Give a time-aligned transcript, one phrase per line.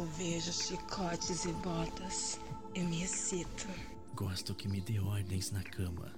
[0.00, 2.40] Quando vejo chicotes e botas,
[2.74, 3.68] eu me excito.
[4.14, 6.10] Gosto que me dê ordens na cama.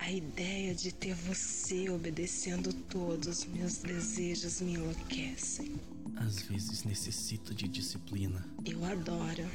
[0.00, 5.76] A ideia de ter você obedecendo todos os meus desejos me enlouquecem.
[6.16, 8.44] Às vezes necessito de disciplina.
[8.64, 9.48] Eu adoro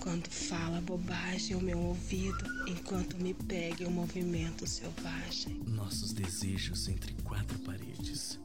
[0.00, 5.60] quando fala bobagem ao meu ouvido enquanto me pega em um movimento selvagem.
[5.64, 8.40] Nossos desejos entre quatro paredes.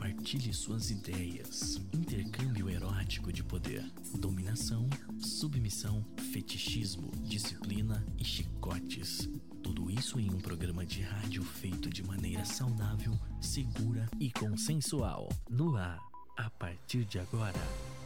[0.00, 1.78] Compartilhe suas ideias.
[1.92, 3.84] Intercâmbio erótico de poder.
[4.18, 9.28] Dominação, submissão, fetichismo, disciplina e chicotes.
[9.62, 15.28] Tudo isso em um programa de rádio feito de maneira saudável, segura e consensual.
[15.50, 16.00] No ar,
[16.34, 17.60] a partir de agora,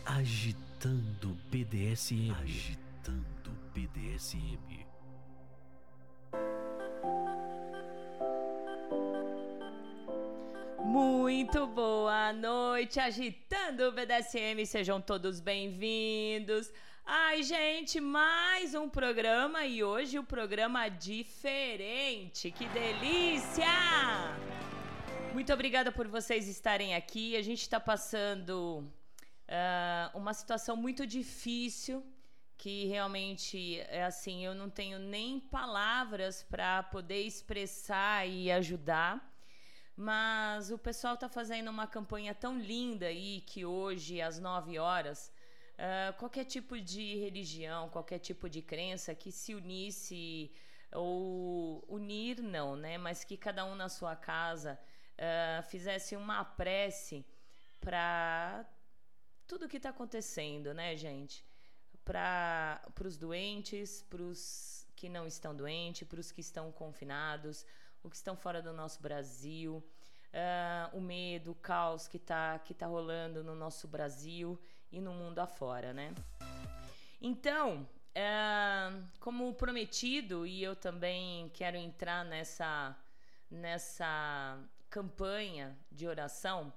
[0.04, 2.32] agitando BDSM.
[2.32, 4.93] Agitando BDSM.
[10.94, 16.72] Muito boa noite, agitando o BDSM, sejam todos bem-vindos.
[17.04, 22.52] Ai, gente, mais um programa e hoje o programa diferente.
[22.52, 23.66] Que delícia!
[25.32, 27.36] Muito obrigada por vocês estarem aqui.
[27.36, 28.88] A gente está passando
[29.48, 32.06] uh, uma situação muito difícil
[32.56, 39.33] que realmente é assim, eu não tenho nem palavras para poder expressar e ajudar.
[39.96, 45.32] Mas o pessoal está fazendo uma campanha tão linda aí que hoje, às 9 horas,
[45.74, 50.52] uh, qualquer tipo de religião, qualquer tipo de crença que se unisse,
[50.90, 52.98] ou unir não, né?
[52.98, 54.78] Mas que cada um na sua casa
[55.14, 57.24] uh, fizesse uma prece
[57.80, 58.66] para
[59.46, 61.44] tudo que está acontecendo, né, gente?
[62.04, 67.64] Para os doentes, para os que não estão doentes, para os que estão confinados,
[68.04, 69.82] o que estão fora do nosso Brasil,
[70.34, 74.60] uh, o medo, o caos que está que tá rolando no nosso Brasil
[74.92, 76.14] e no mundo afora, né?
[77.20, 82.94] Então, uh, como prometido, e eu também quero entrar nessa,
[83.50, 84.58] nessa
[84.90, 86.72] campanha de oração,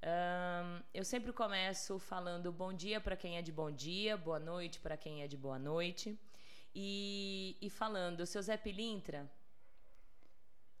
[0.00, 4.78] uh, eu sempre começo falando bom dia para quem é de bom dia, boa noite
[4.78, 6.16] para quem é de boa noite.
[6.72, 9.28] E, e falando, seu Zé Pilintra,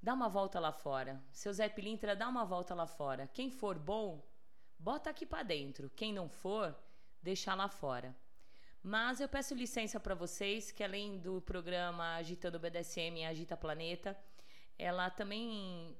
[0.00, 1.20] Dá uma volta lá fora.
[1.32, 3.28] Seu Zé Pilintra, dá uma volta lá fora.
[3.28, 4.24] Quem for bom,
[4.78, 5.90] bota aqui para dentro.
[5.90, 6.76] Quem não for,
[7.20, 8.16] deixa lá fora.
[8.82, 14.16] Mas eu peço licença para vocês que além do programa Agitando BDSM e Agita Planeta,
[14.78, 15.96] ela também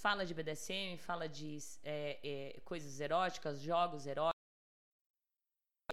[0.00, 4.40] fala de BDSM, fala de é, é, coisas eróticas, jogos eróticos.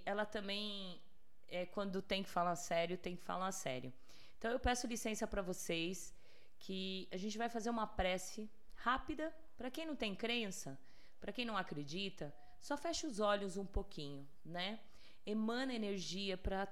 [0.05, 1.01] Ela também,
[1.47, 3.91] é, quando tem que falar sério, tem que falar sério.
[4.37, 6.15] Então eu peço licença para vocês
[6.59, 9.33] que a gente vai fazer uma prece rápida.
[9.55, 10.79] Para quem não tem crença,
[11.19, 14.79] para quem não acredita, só fecha os olhos um pouquinho, né?
[15.25, 16.67] Emana energia para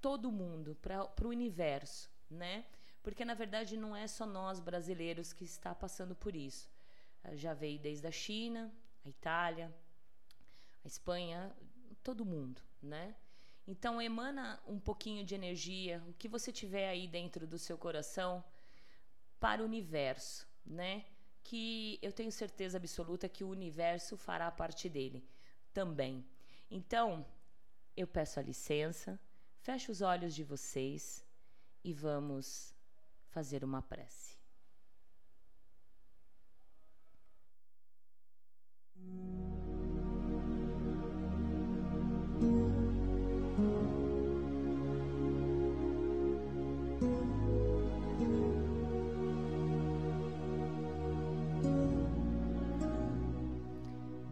[0.00, 2.64] todo mundo, para o universo, né?
[3.02, 6.68] Porque na verdade não é só nós brasileiros que está passando por isso.
[7.22, 8.72] Ah, já veio desde a China,
[9.04, 9.74] a Itália,
[10.84, 11.54] a Espanha,
[12.02, 13.14] todo mundo, né?
[13.66, 18.42] Então emana um pouquinho de energia, o que você tiver aí dentro do seu coração,
[19.40, 21.04] para o universo, né?
[21.42, 25.26] Que eu tenho certeza absoluta que o universo fará parte dele
[25.72, 26.24] também.
[26.70, 27.26] Então,
[27.96, 29.18] eu peço a licença,
[29.58, 31.26] fecho os olhos de vocês
[31.82, 32.74] e vamos
[33.30, 34.38] fazer uma prece.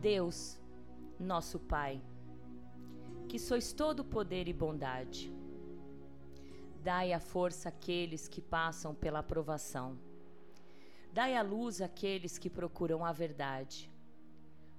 [0.08, 0.58] Deus,
[1.20, 2.02] nosso Pai,
[3.28, 5.30] que sois todo poder e bondade.
[6.82, 9.98] Dai a força àqueles que passam pela aprovação.
[11.12, 13.92] Dai a luz àqueles que procuram a verdade.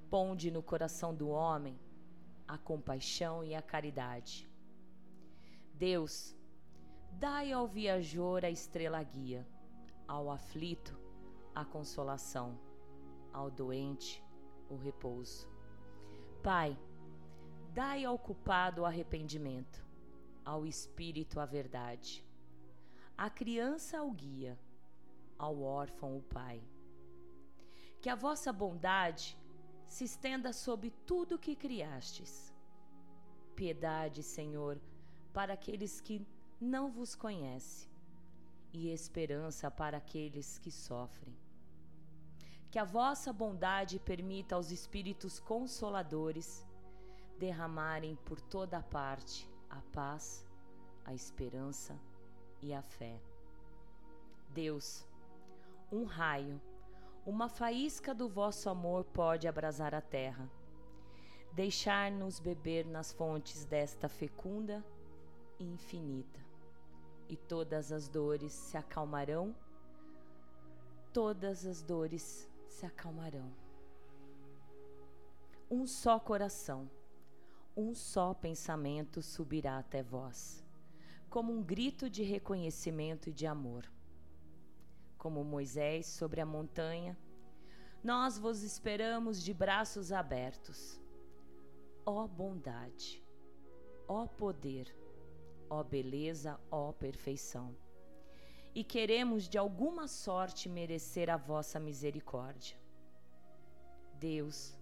[0.09, 1.79] Ponde no coração do homem
[2.47, 4.49] a compaixão e a caridade.
[5.75, 6.35] Deus,
[7.11, 9.47] dai ao viajor a estrela guia,
[10.07, 10.99] ao aflito
[11.53, 12.57] a consolação,
[13.31, 14.27] ao doente
[14.69, 15.47] o repouso.
[16.43, 16.77] Pai,
[17.73, 19.85] dai ao culpado o arrependimento,
[20.45, 22.25] ao espírito a verdade,
[23.17, 24.57] à criança o guia,
[25.37, 26.61] ao órfão o pai.
[28.01, 29.37] Que a vossa bondade
[29.87, 32.53] se estenda sobre tudo que criastes.
[33.55, 34.79] Piedade, Senhor,
[35.33, 36.25] para aqueles que
[36.61, 37.89] não vos conhecem,
[38.71, 41.35] e esperança para aqueles que sofrem
[42.71, 46.65] que a vossa bondade permita aos espíritos consoladores
[47.37, 50.45] derramarem por toda parte a paz,
[51.05, 51.99] a esperança
[52.61, 53.19] e a fé.
[54.49, 55.05] Deus,
[55.91, 56.61] um raio,
[57.25, 60.49] uma faísca do vosso amor pode abrasar a terra,
[61.53, 64.85] deixar-nos beber nas fontes desta fecunda
[65.57, 66.39] e infinita,
[67.27, 69.55] e todas as dores se acalmarão,
[71.13, 73.51] todas as dores se acalmarão.
[75.69, 76.89] Um só coração,
[77.75, 80.63] um só pensamento subirá até vós,
[81.29, 83.85] como um grito de reconhecimento e de amor
[85.19, 87.15] como Moisés sobre a montanha,
[88.01, 90.99] nós vos esperamos de braços abertos.
[92.05, 93.21] Ó bondade,
[94.07, 94.95] ó poder,
[95.69, 97.75] ó beleza, ó perfeição.
[98.73, 102.77] E queremos de alguma sorte merecer a vossa misericórdia.
[104.19, 104.77] Deus,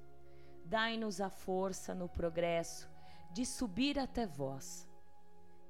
[0.66, 2.89] dai-nos a força no progresso
[3.31, 4.88] de subir até vós.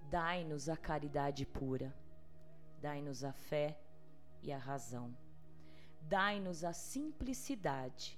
[0.09, 1.93] Dai-nos a caridade pura.
[2.81, 3.79] Dai-nos a fé
[4.41, 5.15] e a razão.
[6.01, 8.17] Dai-nos a simplicidade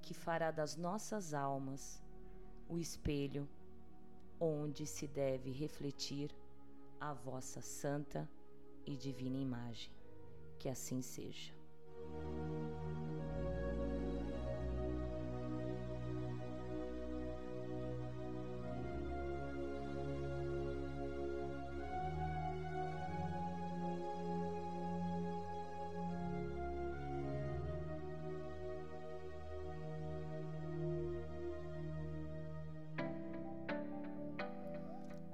[0.00, 2.02] que fará das nossas almas
[2.68, 3.48] o espelho
[4.38, 6.34] onde se deve refletir
[7.00, 8.28] a vossa santa
[8.86, 9.90] e divina imagem.
[10.58, 11.52] Que assim seja.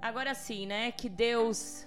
[0.02, 0.90] Agora sim, né?
[0.90, 1.86] Que Deus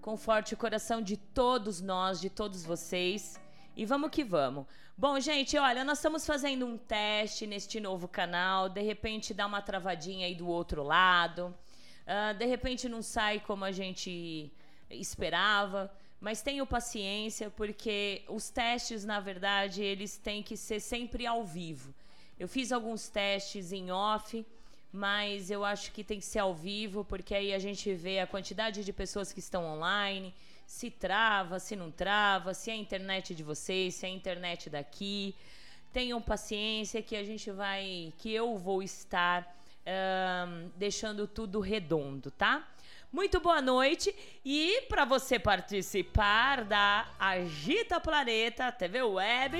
[0.00, 3.38] conforte o coração de todos nós, de todos vocês.
[3.76, 4.66] E vamos que vamos.
[4.96, 8.68] Bom, gente, olha, nós estamos fazendo um teste neste novo canal.
[8.68, 11.54] De repente dá uma travadinha aí do outro lado.
[12.06, 14.52] Uh, de repente não sai como a gente
[14.90, 15.90] esperava.
[16.20, 21.94] Mas tenham paciência, porque os testes, na verdade, eles têm que ser sempre ao vivo.
[22.38, 24.44] Eu fiz alguns testes em off
[24.92, 28.26] mas eu acho que tem que ser ao vivo, porque aí a gente vê a
[28.26, 30.34] quantidade de pessoas que estão online,
[30.66, 34.68] se trava, se não trava, se é a internet de vocês, se é a internet
[34.68, 35.34] daqui.
[35.92, 39.56] Tenham paciência que a gente vai, que eu vou estar
[40.76, 42.68] deixando tudo redondo, tá?
[43.10, 44.14] Muito boa noite
[44.44, 49.58] e para você participar da Agita Planeta TV Web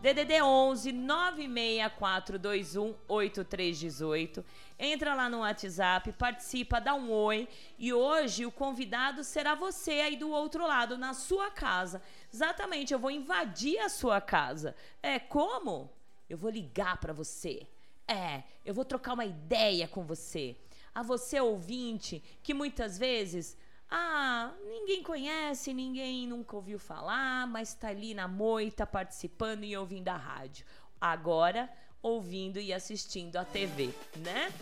[0.00, 4.44] DDD 11 96421 8318.
[4.78, 7.48] Entra lá no WhatsApp, participa, dá um oi.
[7.76, 12.00] E hoje o convidado será você aí do outro lado, na sua casa.
[12.32, 14.76] Exatamente, eu vou invadir a sua casa.
[15.02, 15.90] É como?
[16.30, 17.66] Eu vou ligar para você.
[18.06, 20.56] É, eu vou trocar uma ideia com você.
[20.94, 23.56] A você ouvinte que muitas vezes
[23.90, 30.08] ah, ninguém conhece, ninguém nunca ouviu falar, mas está ali na moita participando e ouvindo
[30.08, 30.66] a rádio.
[31.00, 31.70] Agora,
[32.02, 34.52] ouvindo e assistindo a TV, né?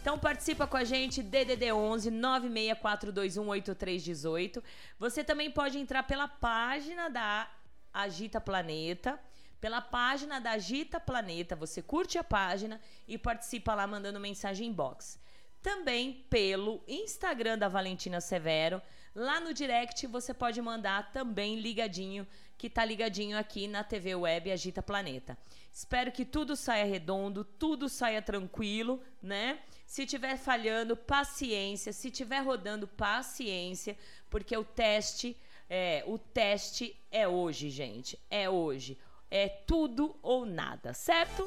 [0.00, 4.62] Então participa com a gente, DDD 11 964218318.
[4.98, 7.50] Você também pode entrar pela página da
[7.92, 9.18] Agita Planeta,
[9.60, 11.56] pela página da Agita Planeta.
[11.56, 15.18] Você curte a página e participa lá mandando mensagem inbox
[15.62, 18.80] também pelo Instagram da Valentina Severo.
[19.14, 24.50] Lá no direct você pode mandar também ligadinho, que tá ligadinho aqui na TV Web
[24.50, 25.36] Agita Planeta.
[25.72, 29.60] Espero que tudo saia redondo, tudo saia tranquilo, né?
[29.86, 31.92] Se tiver falhando, paciência.
[31.92, 33.96] Se tiver rodando, paciência,
[34.28, 35.36] porque o teste
[35.70, 38.18] é, o teste é hoje, gente.
[38.30, 38.98] É hoje.
[39.30, 41.46] É tudo ou nada, certo?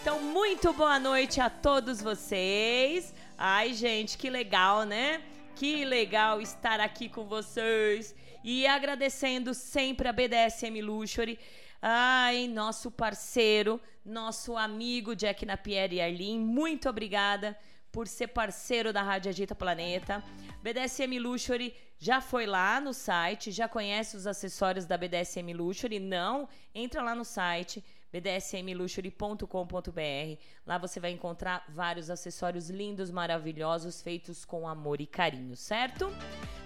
[0.00, 3.14] Então, muito boa noite a todos vocês.
[3.38, 5.22] Ai, gente, que legal, né?
[5.54, 8.14] Que legal estar aqui com vocês.
[8.42, 11.38] E agradecendo sempre a BDSM Luxury.
[11.80, 16.44] Ai, nosso parceiro, nosso amigo Jack Napier e Arlene.
[16.44, 17.56] Muito obrigada
[17.94, 20.20] por ser parceiro da Rádio Agita Planeta.
[20.60, 26.00] BDSM Luxury já foi lá no site, já conhece os acessórios da BDSM Luxury?
[26.00, 26.48] Não?
[26.74, 30.42] Entra lá no site bdsmluxury.com.br.
[30.66, 36.08] Lá você vai encontrar vários acessórios lindos, maravilhosos, feitos com amor e carinho, certo?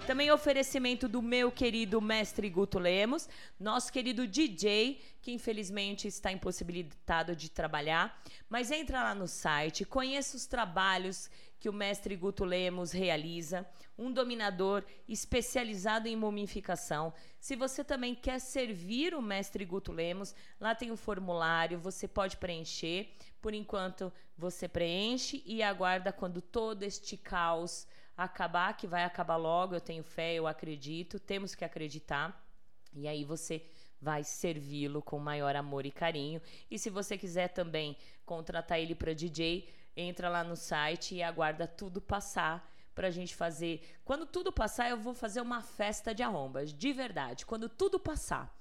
[0.07, 3.29] Também oferecimento do meu querido mestre Guto Lemos,
[3.61, 8.23] nosso querido DJ, que infelizmente está impossibilitado de trabalhar.
[8.49, 13.67] Mas entra lá no site, conheça os trabalhos que o mestre Guto Lemos realiza,
[13.99, 17.13] um dominador especializado em mumificação.
[17.41, 22.07] Se você também quer servir o mestre Guto Lemos, lá tem o um formulário, você
[22.07, 23.13] pode preencher.
[23.41, 29.75] Por enquanto, você preenche e aguarda quando todo este caos acabar, que vai acabar logo,
[29.75, 32.45] eu tenho fé, eu acredito, temos que acreditar.
[32.93, 33.65] E aí você
[34.01, 36.41] vai servi-lo com maior amor e carinho.
[36.71, 41.67] E se você quiser também contratar ele para DJ, entra lá no site e aguarda
[41.67, 43.99] tudo passar para a gente fazer.
[44.05, 47.47] Quando tudo passar, eu vou fazer uma festa de arrombas, de verdade.
[47.47, 48.53] Quando tudo passar,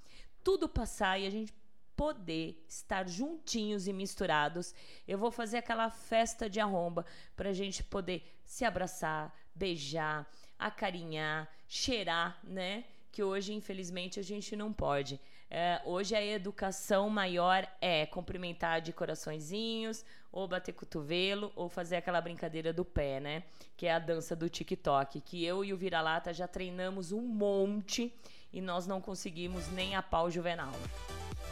[0.44, 1.53] tudo passar e a gente
[1.96, 4.75] poder estar juntinhos e misturados,
[5.08, 7.03] eu vou fazer aquela festa de arromba
[7.36, 10.29] para a gente poder se abraçar, beijar,
[10.60, 12.86] acarinhar, cheirar, né?
[13.17, 15.19] Que hoje, infelizmente, a gente não pode.
[15.50, 22.21] É, hoje a educação maior é cumprimentar de coraçõezinhos, ou bater cotovelo, ou fazer aquela
[22.21, 23.41] brincadeira do pé, né?
[23.75, 28.13] Que é a dança do TikTok, que eu e o Vira-Lata já treinamos um monte
[28.53, 30.74] e nós não conseguimos nem a pau juvenal.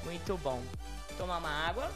[0.03, 0.61] Muito bom.
[1.17, 1.91] Tomar uma água.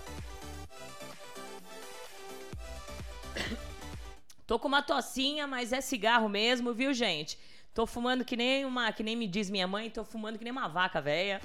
[4.47, 7.37] Tô com uma tocinha, mas é cigarro mesmo, viu, gente?
[7.79, 10.51] Tô fumando que nem uma, que nem me diz minha mãe, tô fumando que nem
[10.51, 11.39] uma vaca velha.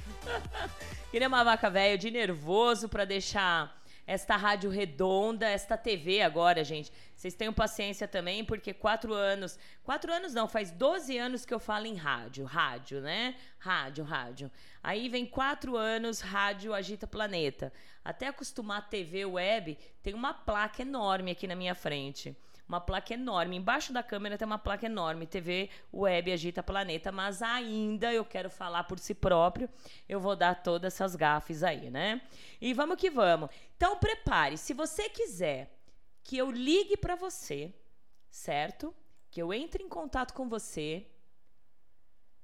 [1.08, 6.64] que nem uma vaca velha de nervoso para deixar esta rádio redonda, esta TV agora,
[6.64, 6.90] gente.
[7.14, 9.56] Vocês tenham paciência também, porque quatro anos.
[9.84, 12.44] Quatro anos não, faz 12 anos que eu falo em rádio.
[12.46, 13.36] Rádio, né?
[13.56, 14.50] Rádio, rádio.
[14.82, 17.72] Aí vem quatro anos, rádio Agita Planeta.
[18.04, 22.36] Até acostumar a TV web, tem uma placa enorme aqui na minha frente
[22.68, 23.56] uma placa enorme.
[23.56, 28.50] Embaixo da câmera tem uma placa enorme, TV Web Agita Planeta, mas ainda eu quero
[28.50, 29.68] falar por si próprio,
[30.08, 32.22] eu vou dar todas essas gafes aí, né?
[32.60, 33.50] E vamos que vamos.
[33.76, 35.78] Então prepare, se você quiser
[36.22, 37.74] que eu ligue para você,
[38.30, 38.94] certo?
[39.30, 41.06] Que eu entre em contato com você,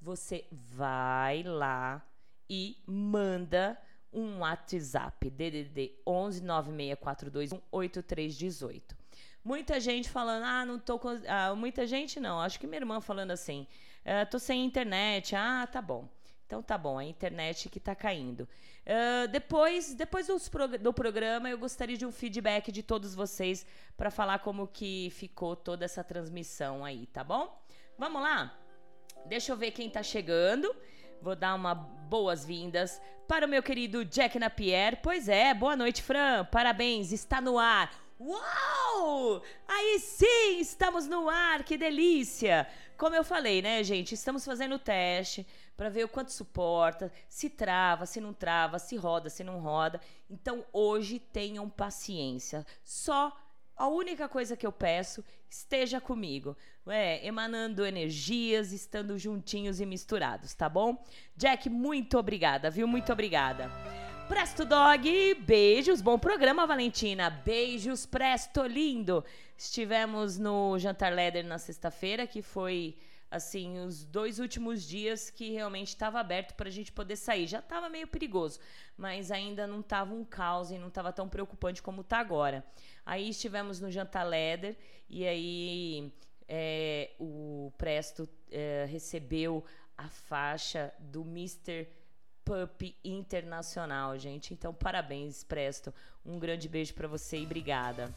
[0.00, 2.06] você vai lá
[2.48, 3.80] e manda
[4.12, 8.99] um WhatsApp DDD 11 9642 8318.
[9.42, 11.00] Muita gente falando, ah, não tô.
[11.26, 13.66] Ah, muita gente não, acho que minha irmã falando assim,
[14.04, 15.34] ah, tô sem internet.
[15.34, 16.08] Ah, tá bom.
[16.50, 18.40] Então tá bom, a internet que tá caindo.
[18.80, 23.64] Uh, depois depois prog do programa, eu gostaria de um feedback de todos vocês
[23.96, 27.56] para falar como que ficou toda essa transmissão aí, tá bom?
[27.96, 28.52] Vamos lá?
[29.26, 30.74] Deixa eu ver quem tá chegando.
[31.22, 35.00] Vou dar uma boas-vindas para o meu querido Jack Napier.
[35.00, 36.44] Pois é, boa noite, Fran.
[36.46, 39.42] Parabéns, está no ar Uau!
[39.66, 42.68] Aí sim, estamos no ar, que delícia!
[42.98, 44.12] Como eu falei, né, gente?
[44.12, 48.94] Estamos fazendo o teste para ver o quanto suporta, se trava, se não trava, se
[48.94, 49.98] roda, se não roda.
[50.28, 52.66] Então, hoje tenham paciência.
[52.84, 53.34] Só
[53.74, 56.54] a única coisa que eu peço, esteja comigo,
[56.86, 61.02] é, emanando energias, estando juntinhos e misturados, tá bom?
[61.34, 62.86] Jack, muito obrigada, viu?
[62.86, 63.70] Muito obrigada.
[64.30, 67.28] Presto Dog, beijos, bom programa, Valentina.
[67.28, 69.24] Beijos, Presto, lindo.
[69.58, 72.96] Estivemos no Jantar Leather na sexta-feira, que foi
[73.28, 77.48] assim, os dois últimos dias que realmente estava aberto para a gente poder sair.
[77.48, 78.60] Já estava meio perigoso,
[78.96, 82.64] mas ainda não estava um caos e não estava tão preocupante como está agora.
[83.04, 84.76] Aí estivemos no Jantar Leather
[85.08, 86.14] e aí
[86.46, 89.64] é, o Presto é, recebeu
[89.98, 91.88] a faixa do Mr.
[92.44, 94.52] Pup Internacional, gente.
[94.52, 95.92] Então, parabéns, Presto.
[96.24, 98.14] Um grande beijo para você e obrigada.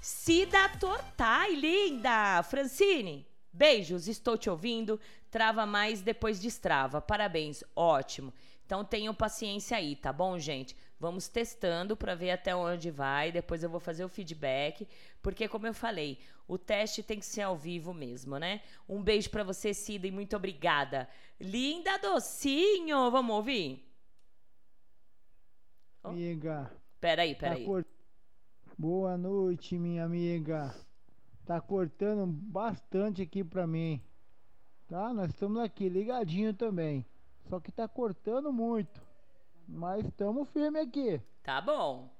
[0.00, 2.42] Cida Tortai, linda!
[2.42, 4.98] Francine, beijos, estou te ouvindo.
[5.30, 7.00] Trava mais, depois destrava.
[7.00, 8.32] Parabéns, ótimo.
[8.66, 10.76] Então tenham paciência aí, tá bom, gente?
[11.00, 13.32] Vamos testando para ver até onde vai.
[13.32, 14.86] Depois eu vou fazer o feedback,
[15.22, 18.60] porque como eu falei, o teste tem que ser ao vivo mesmo, né?
[18.86, 21.08] Um beijo para você, Cida, e muito obrigada.
[21.40, 23.82] Linda docinho, vamos ouvir?
[26.04, 26.70] Amiga.
[27.00, 27.60] Peraí, peraí.
[27.60, 27.86] Tá cort...
[28.76, 30.74] Boa noite, minha amiga.
[31.46, 34.02] Tá cortando bastante aqui pra mim.
[34.86, 35.14] Tá?
[35.14, 37.06] Nós estamos aqui ligadinho também.
[37.48, 39.00] Só que tá cortando muito.
[39.70, 41.20] Mas estamos firme aqui.
[41.42, 42.10] Tá bom.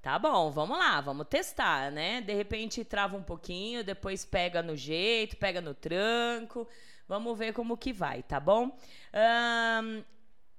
[0.00, 2.20] Tá bom, vamos lá, vamos testar, né?
[2.20, 6.68] De repente trava um pouquinho, depois pega no jeito, pega no tranco.
[7.08, 8.78] Vamos ver como que vai, tá bom?
[9.12, 10.04] Um,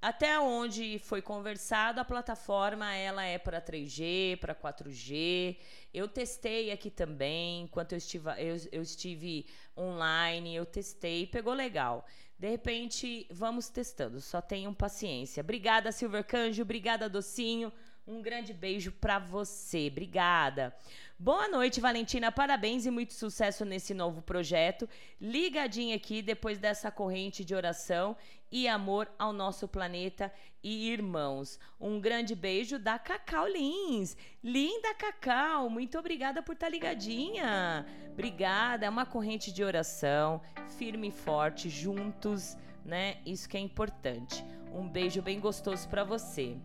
[0.02, 5.58] até onde foi conversado, a plataforma ela é para 3G, para 4G
[5.94, 9.46] Eu testei aqui também, enquanto eu estive, eu, eu estive
[9.78, 12.06] online, eu testei, pegou legal.
[12.40, 15.42] De repente, vamos testando, só tenham paciência.
[15.42, 17.70] Obrigada, Silver Canjo, obrigada, Docinho.
[18.10, 19.88] Um grande beijo para você.
[19.92, 20.76] Obrigada.
[21.20, 22.32] Boa noite, Valentina.
[22.32, 24.90] Parabéns e muito sucesso nesse novo projeto.
[25.22, 28.18] Ligadinha aqui depois dessa corrente de oração
[28.52, 31.60] e amor ao nosso planeta e irmãos.
[31.80, 34.18] Um grande beijo da Cacau Lins.
[34.44, 37.86] Linda Cacau, muito obrigada por estar tá ligadinha.
[38.12, 38.88] Obrigada.
[38.88, 40.42] É uma corrente de oração,
[40.80, 43.18] firme e forte, juntos, né?
[43.24, 44.44] Isso que é importante.
[44.74, 46.58] Um beijo bem gostoso para você.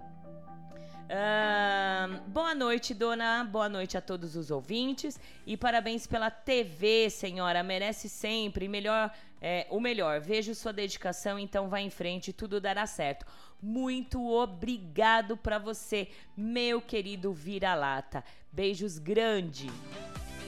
[2.28, 3.44] Boa noite, dona.
[3.44, 5.18] Boa noite a todos os ouvintes.
[5.46, 7.62] E parabéns pela TV, senhora.
[7.62, 10.20] Merece sempre melhor, é, o melhor.
[10.20, 13.26] Vejo sua dedicação, então vá em frente, tudo dará certo.
[13.61, 18.25] Muito obrigado para você, meu querido vira-lata.
[18.52, 19.70] Beijos grande.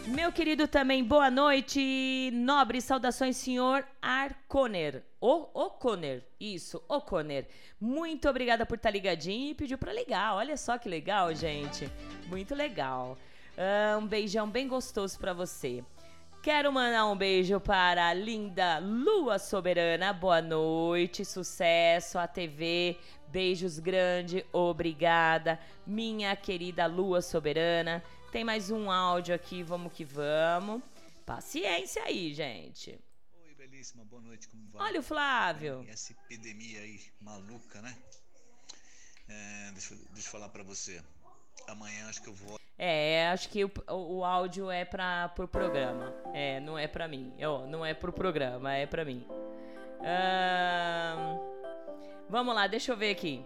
[0.07, 2.31] Meu querido também, boa noite.
[2.33, 5.03] Nobre saudações, senhor Arconer.
[5.21, 7.45] O O'Connor, isso, O'Connor.
[7.81, 10.35] Muito obrigada por estar tá ligadinho e pediu para ligar.
[10.37, 11.91] Olha só que legal, gente.
[12.29, 13.19] Muito legal.
[13.59, 15.83] Uh, um beijão bem gostoso para você.
[16.41, 20.13] Quero mandar um beijo para a linda Lua Soberana.
[20.13, 22.97] Boa noite, sucesso à TV.
[23.27, 28.01] Beijos grande, obrigada, minha querida Lua Soberana.
[28.37, 30.83] Tem mais um áudio aqui, vamos que vamos.
[31.25, 33.03] Paciência aí, gente.
[33.47, 34.89] Oi, belíssima, boa noite, como vai?
[34.89, 35.87] Olha o Flávio.
[35.89, 37.97] Essa epidemia aí, maluca, né?
[39.27, 41.03] É, deixa, deixa eu falar para você.
[41.67, 42.61] Amanhã acho que eu vou.
[42.77, 46.15] É, acho que o, o, o áudio é para pro programa.
[46.35, 47.33] É, não é para mim.
[47.39, 49.27] Eu, não é pro programa, é para mim.
[52.29, 53.43] vamos lá, deixa eu ver aqui.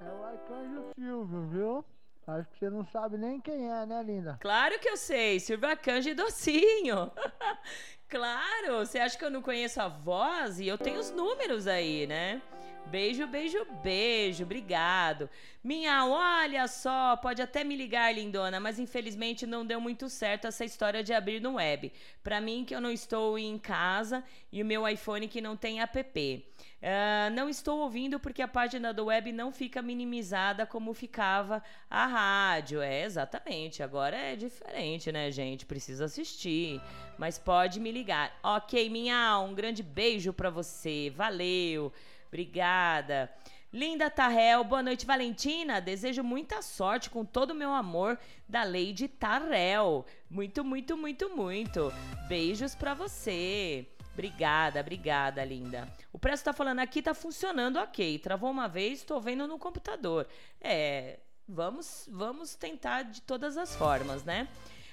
[0.00, 1.84] É o Arcanjo Silvio, viu?
[2.30, 4.38] Acho que você não sabe nem quem é, né, linda?
[4.40, 7.10] Claro que eu sei, Silvia Canja e Docinho.
[8.08, 10.60] claro, você acha que eu não conheço a voz?
[10.60, 12.40] E eu tenho os números aí, né?
[12.86, 15.30] Beijo, beijo, beijo, obrigado.
[15.62, 20.64] Minha, olha só, pode até me ligar, lindona, mas infelizmente não deu muito certo essa
[20.64, 21.92] história de abrir no web.
[22.22, 25.80] Para mim que eu não estou em casa e o meu iPhone que não tem
[25.80, 26.44] app.
[26.80, 32.06] Uh, não estou ouvindo porque a página do web não fica minimizada como ficava a
[32.06, 32.80] rádio.
[32.80, 33.82] É, exatamente.
[33.82, 35.66] Agora é diferente, né, gente?
[35.66, 36.80] Precisa assistir.
[37.18, 38.34] Mas pode me ligar.
[38.42, 41.12] Ok, minha, um grande beijo para você.
[41.14, 41.92] Valeu.
[42.28, 43.30] Obrigada.
[43.72, 45.80] Linda Tarrel, boa noite, Valentina.
[45.80, 50.04] Desejo muita sorte com todo o meu amor da Lady Tarrel.
[50.28, 51.92] Muito, muito, muito, muito.
[52.26, 53.86] Beijos para você.
[54.12, 55.88] Obrigada, obrigada, linda.
[56.12, 58.18] O Presto tá falando aqui, tá funcionando ok.
[58.18, 60.26] Travou uma vez, tô vendo no computador.
[60.60, 64.48] É, vamos, vamos tentar de todas as formas, né?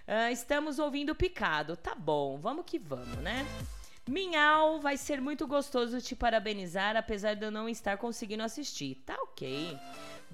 [0.07, 1.75] Uh, estamos ouvindo picado.
[1.75, 3.45] Tá bom, vamos que vamos, né?
[4.07, 9.03] Minhal, vai ser muito gostoso te parabenizar, apesar de eu não estar conseguindo assistir.
[9.05, 9.77] Tá ok.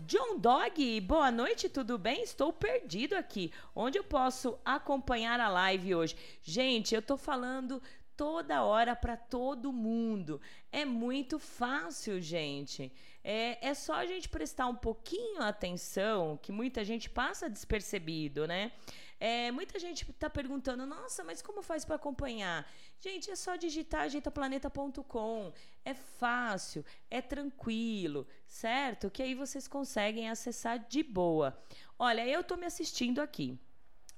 [0.05, 2.21] John Dog, boa noite, tudo bem?
[2.21, 3.51] Estou perdido aqui.
[3.75, 6.15] Onde eu posso acompanhar a live hoje?
[6.43, 7.81] Gente, eu tô falando
[8.15, 10.39] toda hora para todo mundo.
[10.71, 12.91] É muito fácil, gente.
[13.23, 18.71] É, é só a gente prestar um pouquinho atenção, que muita gente passa despercebido, né?
[19.19, 22.69] É, muita gente está perguntando, nossa, mas como faz para acompanhar?
[22.99, 25.53] Gente, é só digitar ajeitaplaneta.com.
[25.85, 29.09] É fácil, é tranquilo, certo?
[29.09, 31.57] Que aí vocês conseguem acessar de boa.
[31.97, 33.57] Olha, eu estou me assistindo aqui.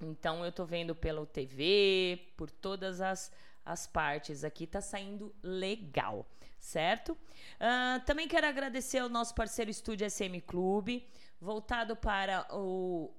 [0.01, 3.31] Então eu estou vendo pela TV, por todas as,
[3.65, 6.25] as partes aqui, tá saindo legal,
[6.59, 7.13] certo?
[7.13, 11.07] Uh, também quero agradecer ao nosso parceiro Estúdio SM Clube,
[11.41, 13.11] voltado para o,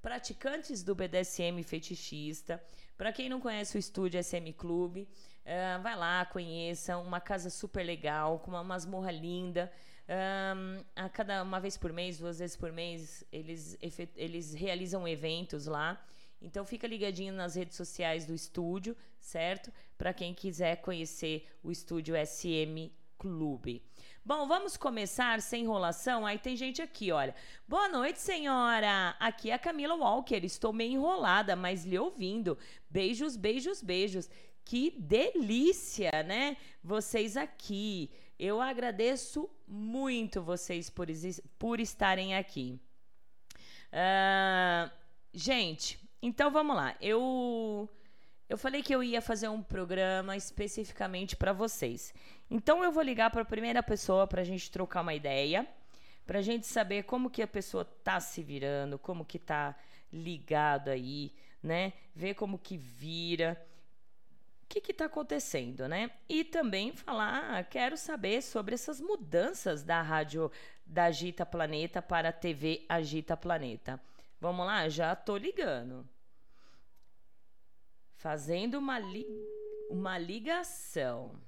[0.00, 2.62] praticantes do BDSM fetichista.
[2.96, 5.08] Para quem não conhece o estúdio SM Clube,
[5.44, 6.96] uh, vai lá, conheça.
[6.98, 9.70] Uma casa super legal, com uma masmorra linda.
[10.08, 13.76] Um, a cada uma vez por mês, duas vezes por mês, eles,
[14.16, 16.02] eles realizam eventos lá.
[16.40, 19.72] Então fica ligadinho nas redes sociais do estúdio, certo?
[19.96, 23.82] Para quem quiser conhecer o estúdio SM Clube.
[24.24, 26.24] Bom, vamos começar sem enrolação.
[26.24, 27.34] Aí tem gente aqui, olha.
[27.66, 29.16] Boa noite, senhora.
[29.18, 30.44] Aqui é a Camila Walker.
[30.44, 32.56] Estou meio enrolada, mas lhe ouvindo.
[32.88, 34.30] Beijos, beijos, beijos.
[34.64, 36.56] Que delícia, né?
[36.84, 38.10] Vocês aqui.
[38.38, 41.08] Eu agradeço muito vocês por,
[41.58, 42.78] por estarem aqui.
[43.90, 44.90] Uh,
[45.32, 46.94] gente, então vamos lá.
[47.00, 47.88] Eu
[48.48, 52.14] eu falei que eu ia fazer um programa especificamente para vocês.
[52.50, 55.68] Então eu vou ligar para a primeira pessoa para a gente trocar uma ideia,
[56.26, 59.76] para a gente saber como que a pessoa tá se virando, como que tá
[60.10, 61.30] ligado aí,
[61.62, 61.92] né?
[62.14, 63.62] Ver como que vira.
[64.62, 66.10] O que está acontecendo, né?
[66.28, 70.50] E também falar, ah, quero saber sobre essas mudanças da rádio
[70.86, 74.00] da Agita Planeta para a TV Agita Planeta.
[74.40, 76.08] Vamos lá, já tô ligando.
[78.14, 79.26] Fazendo uma, li
[79.90, 81.40] uma ligação.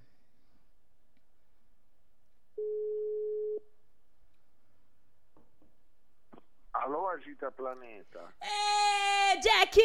[6.73, 8.35] Alô, Agita Planeta.
[8.41, 9.81] É, Jack!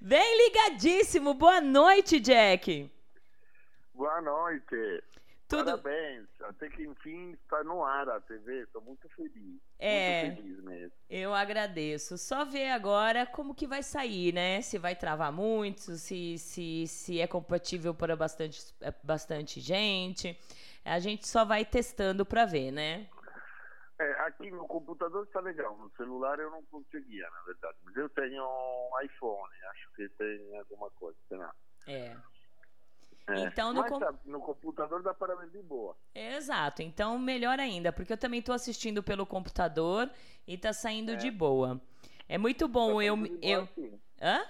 [0.00, 1.34] Bem ligadíssimo.
[1.34, 2.90] Boa noite, Jack.
[3.92, 5.04] Boa noite.
[5.56, 5.64] Tudo...
[5.64, 6.28] Parabéns.
[6.42, 8.62] Até que enfim está no ar a TV.
[8.62, 9.60] Estou muito feliz.
[9.78, 10.26] É.
[10.26, 10.92] Muito feliz mesmo.
[11.08, 12.18] Eu agradeço.
[12.18, 14.60] Só ver agora como que vai sair, né?
[14.62, 18.60] Se vai travar muito, se, se, se é compatível para bastante,
[19.02, 20.38] bastante gente.
[20.84, 23.08] A gente só vai testando para ver, né?
[23.98, 27.78] É, aqui no computador está legal, no celular eu não conseguia, na verdade.
[27.84, 31.54] Mas eu tenho um iPhone, acho que tem alguma coisa, será?
[31.86, 32.16] É.
[33.26, 33.40] É.
[33.44, 33.98] Então, no, com...
[33.98, 35.96] tá, no computador dá para ver de boa.
[36.14, 40.10] Exato, então melhor ainda, porque eu também estou assistindo pelo computador
[40.46, 41.16] e tá saindo É.
[41.16, 41.80] de boa.
[42.28, 43.16] É muito bom Tá eu.
[43.16, 43.62] saindo de boa eu...
[43.62, 44.00] assim.
[44.20, 44.40] Hã?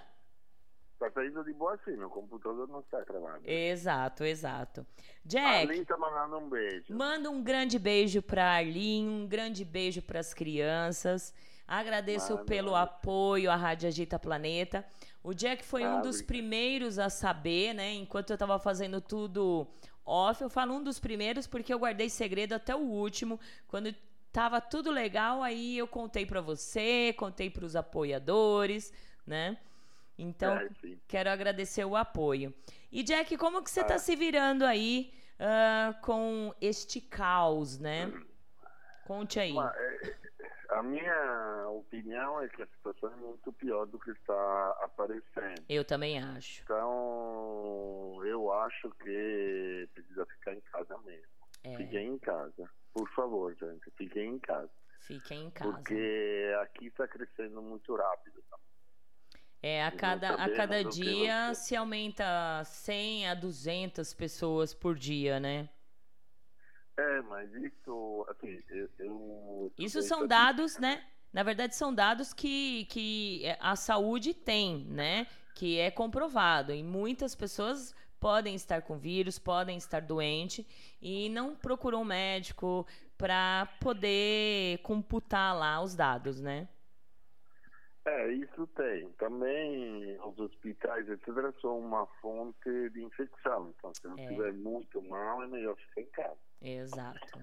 [0.99, 3.41] Tá saindo de boa assim, no computador não está gravado.
[3.45, 4.87] Exato, exato.
[5.25, 6.95] Jack, Lin tá mandando um beijo.
[6.97, 11.33] manda um grande beijo para Arlene, um grande beijo para as crianças.
[11.67, 14.85] Agradeço Manda, pelo apoio à Rádio Agita Planeta.
[15.25, 16.27] O Jack foi um Ah, dos obrigado.
[16.27, 17.95] primeiros a saber, né?
[17.95, 19.67] Enquanto eu tava fazendo tudo
[20.05, 23.41] off, eu falo um dos primeiros porque eu guardei segredo até o último.
[23.67, 23.95] Quando
[24.31, 28.93] tava tudo legal, aí eu contei para você, contei para os apoiadores,
[29.27, 29.57] né?
[30.19, 30.69] Então, É.
[31.09, 32.53] Quero agradecer o apoio.
[32.93, 33.85] E Jack, como que você Ah.
[33.85, 35.11] está se virando aí
[35.41, 38.13] ah, com este caos, né?
[39.07, 39.53] Conte aí.
[39.55, 40.15] Mas, é,
[40.75, 45.65] a minha opinião é que a situação é muito pior do que está aparecendo.
[45.69, 46.63] Eu também acho.
[46.63, 51.29] Então, eu acho que precisa ficar em casa mesmo.
[51.63, 52.69] É, Fiquem em casa.
[52.93, 54.71] Por favor, gente, fiquem em casa.
[55.01, 55.73] fiquem em casa.
[55.73, 58.43] Porque aqui está crescendo muito rápido.
[58.51, 58.59] tá?
[59.63, 65.69] É, a cada, a cada dia se aumenta 100 a 200 pessoas por dia, né?
[66.97, 68.89] É, mas isso, assim, eu...
[68.99, 71.05] eu Isso são estatística, dados, né?
[71.33, 75.27] Na verdade, são dados que, que a saúde tem, né?
[75.55, 76.73] Que é comprovado.
[76.73, 80.65] E muitas pessoas podem estar com vírus, podem estar doentes
[81.03, 82.87] e não procuram um médico
[83.19, 86.69] para poder computar lá os dados, né?
[88.07, 89.11] É, isso tem.
[89.13, 91.29] Também os hospitais, etc.,
[91.61, 93.73] são uma fonte de infecção.
[93.79, 94.23] Então, se não É.
[94.25, 96.39] estiver muito mal, é melhor ficar em casa.
[96.61, 97.39] Exato.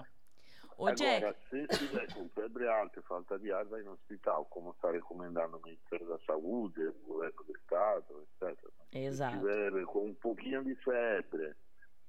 [0.77, 4.45] Ô, Agora, Jack, se estiver com febre alta e falta de ar, vai no hospital,
[4.45, 8.57] como está recomendando o Ministério da Saúde, o governo do Estado, etc.
[8.91, 9.35] Se exato.
[9.47, 11.53] estiver com um pouquinho de febre,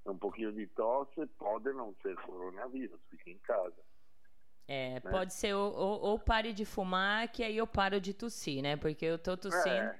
[0.06, 3.76] um pouquinho de tosse, pode não ser coronavírus, fique em casa.
[4.68, 5.00] É, né?
[5.00, 8.76] pode ser ou, ou, ou pare de fumar, que aí eu paro de tossir, né?
[8.76, 9.74] Porque eu tô tossindo.
[9.74, 9.98] É.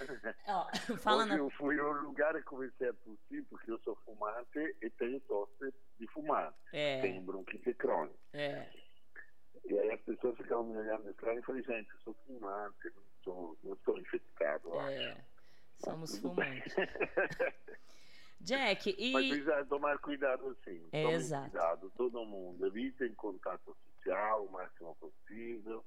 [0.48, 0.66] Ó,
[0.98, 1.38] fala Hoje na...
[1.38, 5.74] eu fui ao lugar e comecei a tossir, porque eu sou fumante e tenho tosse
[5.98, 6.54] de fumar.
[6.72, 8.16] É, Tenho bronquite crônica.
[8.32, 8.68] é.
[9.64, 13.02] E aí as pessoas ficavam me olhando estranho e falei, gente, eu sou fumante, não
[13.22, 14.80] sou, não estou infectado.
[14.88, 15.16] É,
[15.84, 16.74] somos Tudo fumantes.
[18.40, 19.28] Jack, Mas e.
[19.28, 20.82] precisa tomar cuidado sim.
[20.92, 21.50] É, exato.
[21.50, 22.66] cuidado, todo mundo.
[22.66, 25.84] Evitem contato social o máximo possível.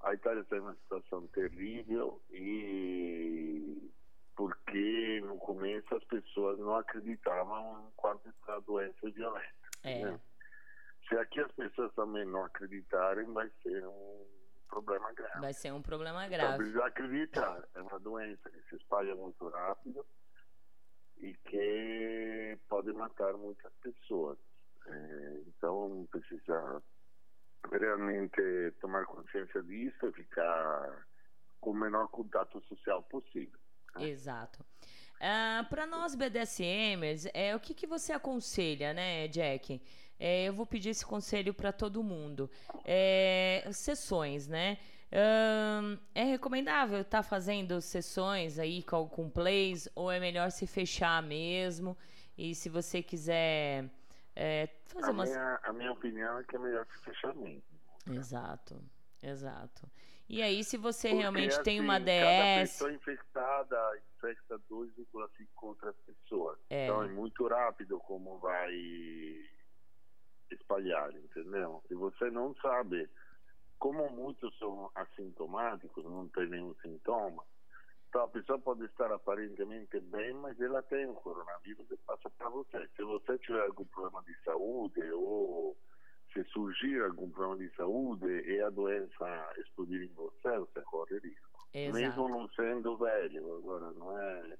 [0.00, 3.90] A Itália está em uma situação terrível e
[4.34, 9.46] porque no começo as pessoas não acreditavam quanto a doença violenta.
[9.82, 10.20] É, né?
[11.08, 14.26] Se aqui as pessoas também não acreditarem, vai ser um
[14.68, 15.40] problema grave.
[15.40, 16.56] vai ser um problema Então grave.
[16.58, 17.64] precisa acreditar.
[17.74, 20.04] É uma doença que se espalha muito rápido
[21.18, 24.38] e que pode matar muitas pessoas.
[24.86, 26.82] É, então precisa
[27.72, 31.06] realmente tomar consciência disso e ficar
[31.60, 33.58] com o menor contato social possível.
[33.98, 34.64] Exato.
[35.70, 39.80] para nós BDSMers, é, o que, que você aconselha, né, Jack?
[40.18, 42.50] É, eu vou pedir esse conselho para todo mundo.
[42.84, 44.78] É, sessões, né?
[45.12, 51.22] Ahn, é recomendável estar fazendo sessões aí com, com plays ou é melhor se fechar
[51.22, 51.96] mesmo?
[52.36, 53.88] E se você quiser
[54.34, 55.30] é, fazer A umas.
[55.30, 57.62] minha, a minha opinião é que é melhor se fechar mesmo.
[58.10, 58.82] Exato,
[59.22, 59.88] exato.
[60.28, 62.70] E aí, se você Porque, realmente tem uma assim, Cada DS.
[62.72, 66.58] pessoa infectada infecta 2,5 outras pessoas.
[66.68, 66.84] É.
[66.84, 68.74] Então é muito rápido como vai
[70.50, 71.82] espalhar, entendeu?
[71.90, 73.08] E você não sabe
[73.78, 77.44] como muitos são assintomáticos, não tem nenhum sintoma,
[78.08, 82.48] então a pessoa pode estar aparentemente bem, mas ela tem o coronavírus e passa para
[82.48, 82.88] você.
[82.96, 85.76] Se você tiver algum problema de saúde ou
[86.32, 91.68] se surgir algum problema de saúde e a doença explodir em você, você corre risco.
[91.74, 91.98] Exato.
[91.98, 94.58] Mesmo não sendo velho, agora não é,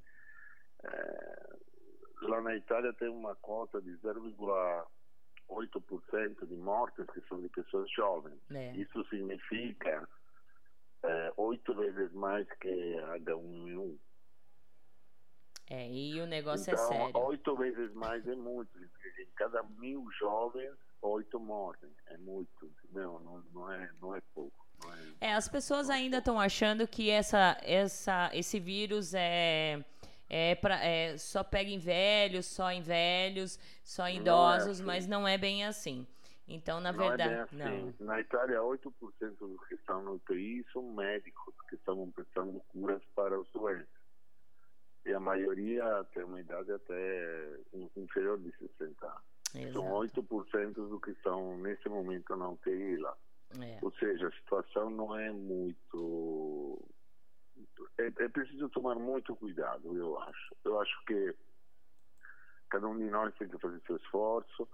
[0.84, 1.56] é
[2.22, 3.96] lá na Itália tem uma cota de
[5.48, 8.38] 0,8% de mortes que são de pessoas jovens.
[8.50, 8.72] É.
[8.76, 10.08] Isso significa
[11.02, 13.96] é, oito vezes mais que H1N1.
[15.68, 17.18] É, e o negócio então, é sério.
[17.18, 18.70] oito vezes mais é muito.
[18.78, 21.90] Em cada mil jovens, oito morrem.
[22.06, 23.20] É muito, entendeu?
[23.24, 24.66] Não, não, é, não é pouco.
[24.82, 24.98] Não é...
[25.20, 29.84] É, as pessoas ainda estão achando que essa, essa, esse vírus é,
[30.28, 34.68] é, pra, é só pega em velhos, só em velhos, só em Não é idosos,
[34.78, 34.82] assim.
[34.84, 36.06] mas não é bem assim.
[36.48, 37.94] Então, na Não é verdade, bem assim.
[37.98, 38.06] não.
[38.06, 38.90] Na Itália, 8%
[39.38, 43.88] dos que estão no UTI são médicos que estão pensando curas para os doentes.
[45.04, 45.84] E a maioria
[46.14, 47.48] tem uma idade até
[47.96, 49.72] inferior de 60 anos.
[49.72, 50.22] São Exato.
[50.22, 53.16] 8% do que estão nesse momento na UTI lá.
[53.60, 53.78] É.
[53.82, 56.78] Ou seja, a situação não é muito.
[57.98, 60.56] É, é preciso tomar muito cuidado, eu acho.
[60.64, 61.34] Eu acho que
[62.68, 64.68] cada um de nós tem que fazer seu esforço,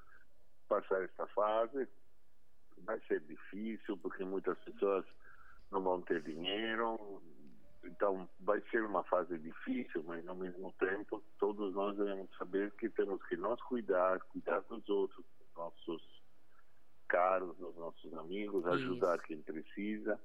[0.69, 1.89] passar esta fase.
[2.79, 5.05] Vai ser difícil, porque muitas pessoas
[5.71, 7.23] não vão ter dinheiro.
[7.85, 12.89] Então, vai ser uma fase difícil, mas ao mesmo tempo, todos nós devemos saber que
[12.89, 16.23] temos que nos cuidar, cuidar dos outros, dos nossos
[17.09, 19.27] caros, dos nossos amigos, ajudar Isso.
[19.27, 20.19] quem precisa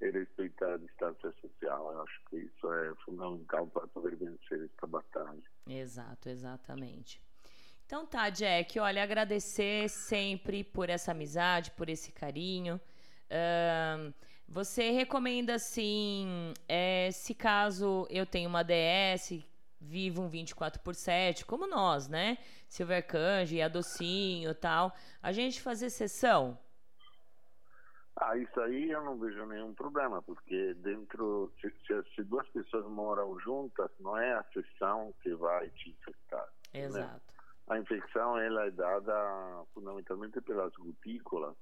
[0.00, 1.92] e respeitar a distância social.
[1.92, 5.42] Eu acho que isso é fundamental para poder vencer esta batalha.
[5.66, 7.20] Exato, exatamente.
[7.86, 12.80] Então tá, Jack, olha, agradecer sempre por essa amizade, por esse carinho.
[13.30, 14.12] Ahn,
[14.48, 19.44] você recomenda, assim, é, se caso eu tenho uma DS,
[19.80, 22.38] vivo um 24 por 7, como nós, né?
[22.68, 26.58] Silver Candy, a Docinho e tal, a gente fazer sessão?
[28.16, 31.68] Ah, isso aí eu não vejo nenhum problema, porque dentro, se,
[32.14, 36.48] se- duas pessoas moram juntas, não é a sessão que vai te infectar.
[36.72, 37.22] Exato.
[37.66, 41.56] A infecção ela é dada fundamentalmente pelas gotículas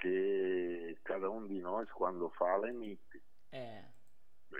[0.00, 3.22] que cada um de nós, quando fala, emite.
[3.52, 3.84] É,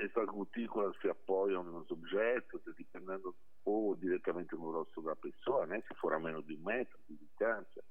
[0.00, 5.94] Essas gotículas se apoiam nos objetos, dependendo ou diretamente no rosto da pessoa, né, se
[5.96, 7.82] for a menos de um metro de distância,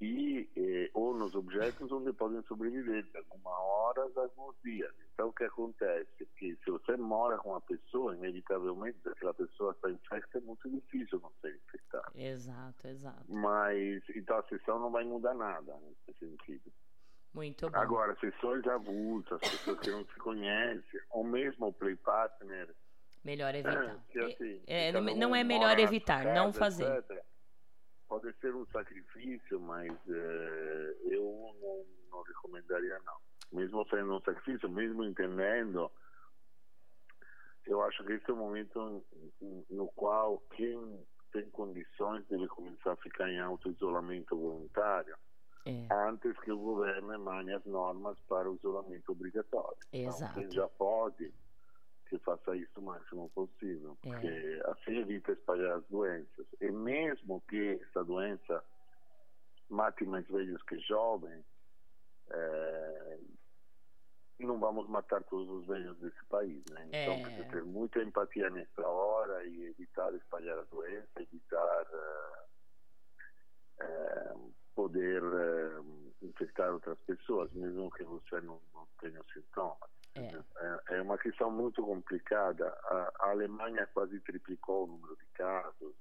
[0.00, 4.92] e eh, ou nos objetos onde podem sobreviver de algumas horas a alguns dias.
[5.14, 6.26] Então, o que acontece?
[6.36, 10.68] Que se você mora com uma pessoa, inevitavelmente, se aquela pessoa está infecta, é muito
[10.68, 12.10] difícil não ser infectada.
[12.14, 13.24] exato, exato.
[13.28, 16.70] Mas, então a sessão não vai mudar nada nesse sentido.
[17.32, 17.76] Muito bom.
[17.78, 22.74] Agora, sessões avulsas, pessoas que não se conhecem, ou mesmo o play partner,
[23.24, 23.98] Melhor evitar.
[24.12, 26.98] que, assim, É, não- um não é melhor evitar, sua não casa, fazer.
[26.98, 27.24] etc.
[28.08, 33.16] Pode ser um sacrifício, mas eh, eu não, não recomendaria não.
[33.52, 35.90] Mesmo sendo um sacrifício, mesmo entendendo,
[37.66, 39.04] eu acho que esse é o momento
[39.70, 45.16] no qual quem tem condições deve começar a ficar em auto-isolamento voluntário
[45.66, 49.76] É, antes que o governo emane as normas para o isolamento obrigatório.
[49.92, 50.38] Exato.
[50.38, 51.34] Então, quem já pode,
[52.08, 54.08] que faça isso o máximo possível, É.
[54.08, 56.46] porque assim evita espalhar as doenças.
[56.60, 58.64] E mesmo que essa doença
[59.68, 61.44] mate mais velhos que jovens,
[62.30, 63.18] eh,
[64.38, 66.84] não vamos matar todos os velhos desse país, né?
[66.88, 67.22] Então, É.
[67.22, 72.46] precisa ter muita empatia nessa hora e evitar espalhar a doença, evitar eh,
[73.80, 74.34] eh,
[74.74, 75.80] poder eh,
[76.22, 79.90] infectar outras pessoas, mesmo que você não, não tenha sintomas.
[80.20, 80.42] É,
[80.90, 82.66] É, é uma questão muito complicada.
[82.68, 85.94] A, a Alemanha quase triplicou o número de casos.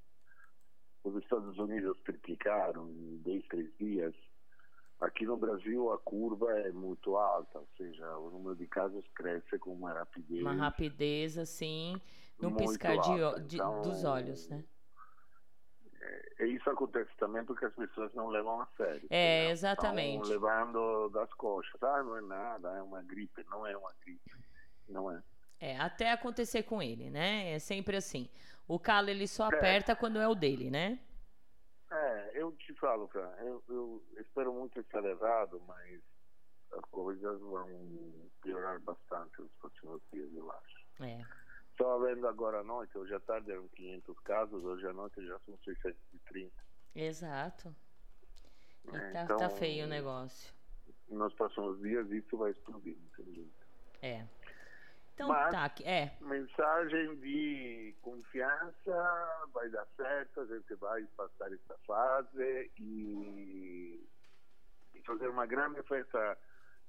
[1.03, 4.15] Os Estados Unidos triplicaram em dois, três dias.
[5.01, 9.59] Aqui no Brasil a curva é muito alta, ou seja, o número de casos cresce
[9.59, 10.41] com uma rapidez.
[10.41, 12.01] uma rapidez assim,
[12.41, 14.63] Muito piscar de, de- então- dos olhos, né?
[16.39, 19.07] E isso acontece também porque as pessoas não levam a sério.
[19.09, 19.51] É, entendeu?
[19.51, 20.21] exatamente.
[20.21, 21.81] Estão levando das coxas.
[21.83, 23.43] Ah, não é nada, é uma gripe.
[23.49, 24.31] Não é uma gripe.
[24.89, 25.21] Não é.
[25.59, 27.51] É, até acontecer com ele, né?
[27.53, 28.29] É sempre assim.
[28.67, 29.55] O calo ele só É.
[29.55, 30.99] aperta quando é o dele, né?
[31.91, 36.01] É, eu te falo, cara, eu, eu espero muito estar errado, mas
[36.73, 37.69] as coisas vão
[38.41, 41.03] piorar bastante nos próximos dias, eu acho.
[41.03, 41.21] É.
[41.77, 45.37] Estava vendo agora à noite, hoje à tarde eram 500 casos, hoje à noite já
[45.39, 46.49] são 630.
[46.95, 47.75] Exato.
[48.85, 49.11] E né?
[49.11, 50.53] tá, Então, tá feio o negócio.
[51.09, 53.51] nos próximos dias isso vai explodir, jeito.
[54.01, 54.25] É.
[55.13, 56.11] Então Mas- tá, é.
[56.21, 64.07] Mensagem de confiança, vai dar certo, a gente vai passar essa fase e,
[64.93, 66.37] e fazer uma grande festa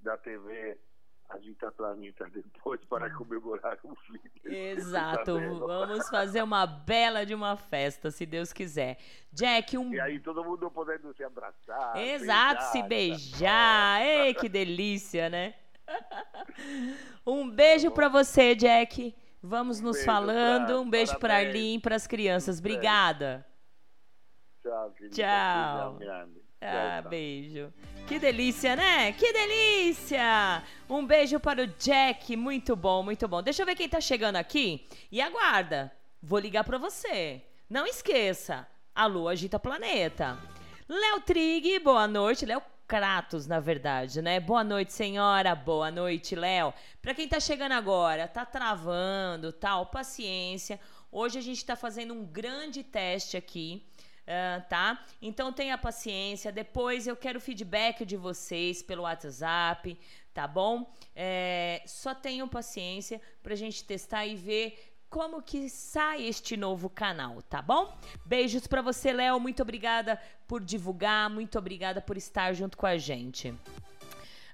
[0.00, 0.78] da TV
[1.28, 4.20] Agita Planeta depois para comemorar o fim.
[4.44, 5.36] Exato.
[5.38, 5.48] Tá?
[5.66, 8.98] Vamos fazer uma bela de uma festa, se Deus quiser.
[9.32, 11.96] Jack, um E aí todo mundo podendo se abraçar.
[11.96, 13.98] Exato, se beijar.
[13.98, 14.02] beijar.
[14.02, 15.54] Ei, que delícia, né?
[17.26, 19.14] Um beijo pra você, Jack.
[19.42, 20.66] Vamos nos beijo, falando.
[20.68, 20.80] Fran.
[20.80, 21.48] Um beijo pra Parabéns.
[21.48, 22.58] Arlene e pras crianças.
[22.58, 23.46] Obrigada.
[24.62, 25.14] Tchau, querida.
[25.14, 25.26] Tchau.
[25.28, 25.92] Ah,
[26.60, 27.10] Tchau, tchau.
[27.10, 27.72] beijo.
[28.06, 29.10] Que delícia, né?
[29.12, 30.62] Que delícia!
[30.88, 32.36] Um beijo para o Jack.
[32.36, 33.42] Muito bom, muito bom.
[33.42, 34.86] Deixa eu ver quem tá chegando aqui.
[35.10, 35.92] E aguarda.
[36.22, 37.42] Vou ligar pra você.
[37.68, 38.64] Não esqueça.
[38.94, 40.38] A Lua agita planeta.
[40.88, 42.46] Léo Trig, boa noite.
[42.46, 44.38] Léo Kratos, na verdade, né?
[44.38, 45.56] Boa noite, senhora.
[45.56, 46.72] Boa noite, Léo.
[47.02, 50.78] Pra quem tá chegando agora, tá travando, tal, paciência.
[51.10, 53.84] Hoje a gente tá fazendo um grande teste aqui.
[54.26, 55.04] Ah, tá?
[55.22, 56.50] Então tenha paciência.
[56.50, 59.98] Depois eu quero feedback de vocês pelo WhatsApp,
[60.34, 60.92] tá bom?
[61.14, 67.40] É, só tenham paciência pra gente testar e ver como que sai este novo canal,
[67.42, 67.96] tá bom?
[68.24, 69.38] Beijos pra você, Léo.
[69.38, 73.54] Muito obrigada por divulgar, muito obrigada por estar junto com a gente.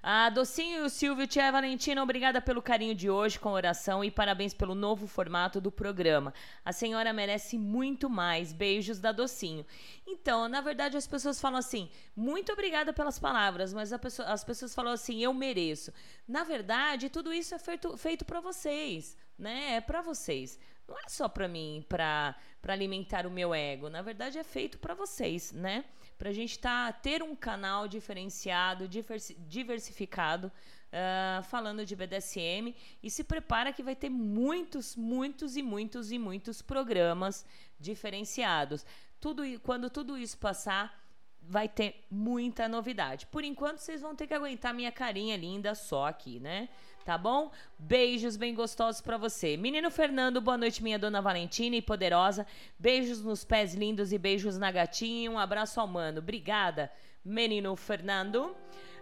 [0.04, 4.10] A Docinho e o Silvio, tia Valentina, obrigada pelo carinho de hoje com oração e
[4.10, 6.34] parabéns pelo novo formato do programa.
[6.64, 8.52] A senhora merece muito mais.
[8.52, 9.64] Beijos da Docinho.
[10.04, 14.74] Então, na verdade, as pessoas falam assim: muito obrigada pelas palavras, mas pessoa- as pessoas
[14.74, 15.92] falam assim: eu mereço.
[16.26, 19.76] Na verdade, tudo isso é feito, feito para vocês, né?
[19.76, 20.58] É para vocês.
[20.88, 22.34] Não é só para mim, para
[22.66, 23.88] alimentar o meu ego.
[23.88, 25.84] Na verdade, é feito para vocês, né?
[26.22, 30.52] Pra gente tá, ter um canal diferenciado, diversi- diversificado,
[30.92, 32.76] ah, falando de BDSM.
[33.02, 37.44] E se prepara que vai ter muitos, muitos e muitos e muitos programas
[37.76, 38.86] diferenciados.
[39.20, 40.96] Tudo, quando tudo isso passar,
[41.42, 43.26] vai ter muita novidade.
[43.26, 46.68] Por enquanto, vocês vão ter que aguentar minha carinha linda só aqui, né?
[47.04, 47.50] Tá bom?
[47.76, 49.56] Beijos bem gostosos pra você.
[49.56, 52.46] Menino Fernando, boa noite, minha dona Valentina e poderosa.
[52.78, 55.28] Beijos nos pés lindos e beijos na gatinha.
[55.28, 56.20] Um abraço ao mano.
[56.20, 56.92] Obrigada,
[57.24, 58.54] menino Fernando.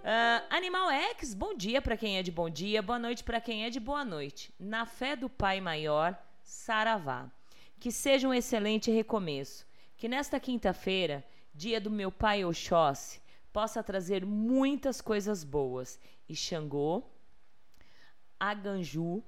[0.02, 3.66] Ah, Animal X, bom dia pra quem é de bom dia, boa noite pra quem
[3.66, 4.50] é de boa noite.
[4.58, 7.30] Na fé do Pai Maior, Saravá.
[7.78, 9.66] Que seja um excelente recomeço.
[9.98, 11.22] Que nesta quinta-feira,
[11.54, 13.20] dia do meu pai Oxóssi,
[13.52, 16.00] possa trazer muitas coisas boas.
[16.26, 17.04] E Xangô,
[18.40, 19.22] Aganju,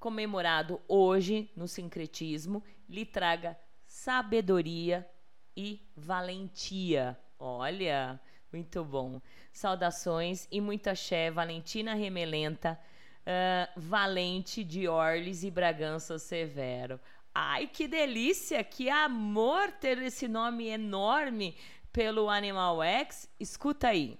[0.00, 5.08] comemorado hoje no sincretismo, lhe traga sabedoria
[5.56, 7.16] e valentia.
[7.38, 8.20] Olha,
[8.52, 9.22] muito bom.
[9.52, 12.78] Saudações e muita axé, Valentina Remelenta,
[13.24, 16.98] ah, Valente de Orles e Bragança Severo.
[17.34, 21.56] Ai, que delícia, que amor ter esse nome enorme
[21.92, 23.30] pelo Animal X.
[23.38, 24.18] Escuta aí.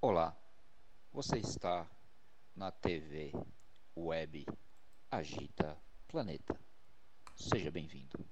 [0.00, 0.34] Olá,
[1.12, 1.86] você está
[2.60, 3.32] na TV
[3.96, 4.44] Web
[5.10, 6.60] Agita Planeta.
[7.34, 8.22] Seja bem-vindo.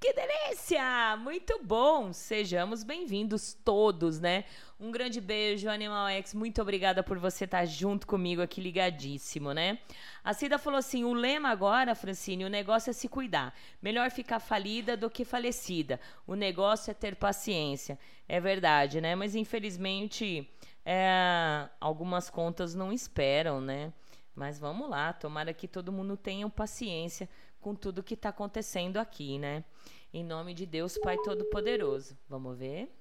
[0.00, 1.14] Que delícia!
[1.18, 2.10] Muito bom!
[2.10, 4.46] Sejamos bem-vindos todos, né?
[4.80, 6.32] Um grande beijo, Animal X.
[6.32, 9.78] Muito obrigada por você estar junto comigo aqui, ligadíssimo, né?
[10.24, 13.54] A Cida falou assim: o lema agora, Francine, o negócio é se cuidar.
[13.82, 16.00] Melhor ficar falida do que falecida.
[16.26, 17.98] O negócio é ter paciência.
[18.26, 19.14] É verdade, né?
[19.14, 20.48] Mas infelizmente,
[20.92, 23.92] é, algumas contas não esperam, né?
[24.34, 27.28] Mas vamos lá, tomara que todo mundo tenha paciência
[27.60, 29.64] com tudo que está acontecendo aqui, né?
[30.12, 32.18] Em nome de Deus, Pai Todo-Poderoso.
[32.28, 32.92] Vamos ver?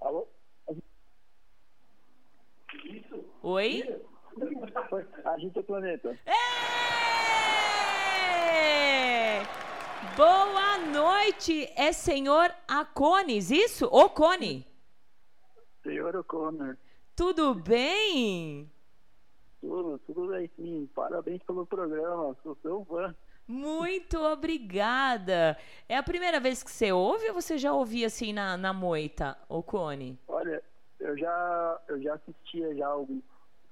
[0.00, 0.26] Alô?
[3.42, 4.02] Oi?
[5.24, 6.18] Agita o planeta.
[6.26, 6.86] Ê!
[10.16, 11.70] Boa noite!
[11.76, 13.84] É senhor Acones, isso?
[13.84, 14.66] Ocone?
[15.82, 16.78] Senhor O'Connor.
[17.14, 18.72] Tudo bem?
[19.60, 20.88] Tudo, tudo bem sim.
[20.94, 22.34] Parabéns pelo programa.
[22.42, 23.14] Sou seu fã.
[23.46, 25.58] Muito obrigada.
[25.86, 29.36] É a primeira vez que você ouve ou você já ouvia assim na, na moita,
[29.50, 30.18] Ocone?
[30.28, 30.62] Olha,
[30.98, 33.22] eu já, eu já assistia já alguns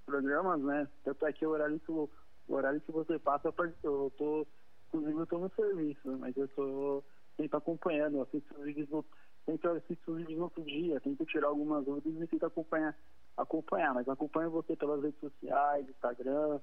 [0.04, 0.86] programas, né?
[1.04, 2.10] Tanto é que o horário que, o
[2.48, 3.50] horário que você passa,
[3.82, 4.46] eu tô,
[4.94, 7.02] inclusive eu tô no serviço, mas eu tô
[7.36, 9.04] sempre acompanhando, eu assisto os vídeos no,
[9.44, 12.96] sempre assisto os vídeos no outro dia, tento tirar algumas dúvidas e tento acompanhar,
[13.36, 16.60] acompanhar, mas acompanho você pelas redes sociais, Instagram,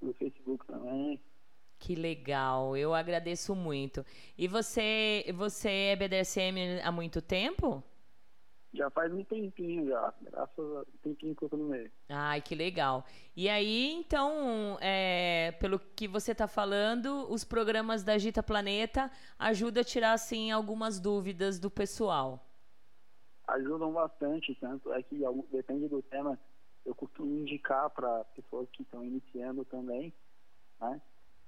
[0.00, 1.20] no Facebook também.
[1.78, 4.04] Que legal, eu agradeço muito.
[4.38, 7.82] E você, você é BDSM há muito tempo?
[8.74, 11.90] Já faz um tempinho já, graças a tempinho que eu tô no meio.
[12.08, 13.04] Ai, que legal.
[13.36, 19.08] E aí, então, é, pelo que você está falando, os programas da Gita Planeta
[19.38, 22.44] ajudam a tirar, assim, algumas dúvidas do pessoal.
[23.46, 25.22] Ajudam bastante, tanto é que
[25.52, 26.36] depende do tema,
[26.84, 30.12] eu costumo indicar para pessoas que estão iniciando também,
[30.80, 31.00] né?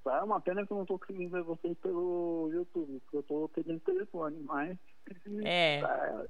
[0.04, 3.20] Só é uma pena que eu não estou conseguindo ver vocês pelo YouTube, porque eu
[3.20, 4.78] estou perdendo telefone, mas...
[5.44, 5.80] É...
[5.82, 6.26] Tá,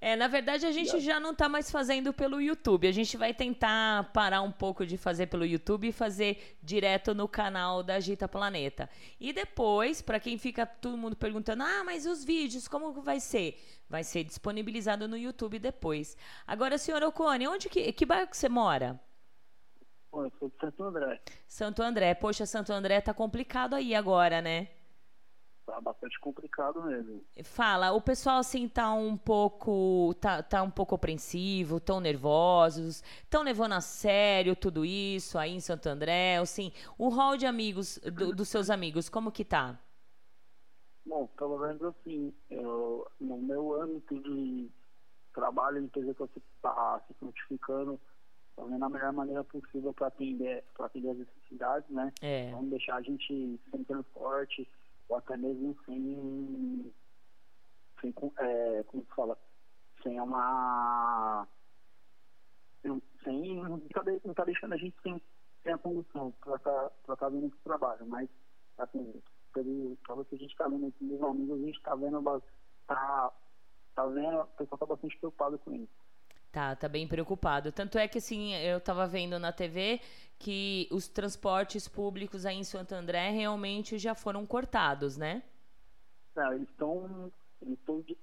[0.00, 2.86] é, na verdade a gente já não está mais fazendo pelo YouTube.
[2.86, 7.26] A gente vai tentar parar um pouco de fazer pelo YouTube e fazer direto no
[7.26, 8.88] canal da Agita Planeta.
[9.18, 13.58] E depois, para quem fica todo mundo perguntando: "Ah, mas os vídeos como vai ser?"
[13.88, 16.16] Vai ser disponibilizado no YouTube depois.
[16.46, 19.00] Agora, senhor Ocone, onde que que bairro que você mora?
[20.12, 21.20] Eu sou de Santo André.
[21.46, 22.14] Santo André.
[22.14, 24.68] Poxa, Santo André tá complicado aí agora, né?
[25.66, 27.22] Tá bastante complicado mesmo.
[27.42, 33.42] Fala, o pessoal assim tá um pouco tá, tá um pouco apreensivo, tão nervosos, tão
[33.42, 38.34] levando a sério tudo isso aí em Santo André, assim, o hall de amigos do,
[38.34, 39.78] dos seus amigos, como que tá?
[41.04, 44.70] Bom, pelo menos assim, eu, no meu âmbito de
[45.34, 48.00] trabalho, a empresa que eu está se frutificando,
[48.56, 52.12] fazendo a melhor maneira possível para atender, atender as necessidades, né?
[52.22, 52.50] É.
[52.50, 54.68] Vamos deixar a gente sem transporte,
[55.08, 56.92] ou até mesmo sem,
[58.00, 59.38] sem é, como se fala,
[60.02, 61.46] sem uma
[63.24, 64.02] sem não está
[64.34, 65.20] tá deixando a gente sem,
[65.62, 68.28] sem a condução para estar tá, tá vindo para o trabalho, mas
[68.78, 69.20] assim,
[69.52, 72.22] pelo, pelo que a gente está vendo aqui dos amigos, a gente está vendo
[72.86, 73.32] tá,
[73.94, 76.05] tá vendo, o pessoal está bastante preocupado com isso.
[76.56, 77.70] Tá, tá bem preocupado.
[77.70, 80.00] Tanto é que, assim, eu tava vendo na TV
[80.38, 85.42] que os transportes públicos aí em Santo André realmente já foram cortados, né?
[86.34, 87.30] Não, eles estão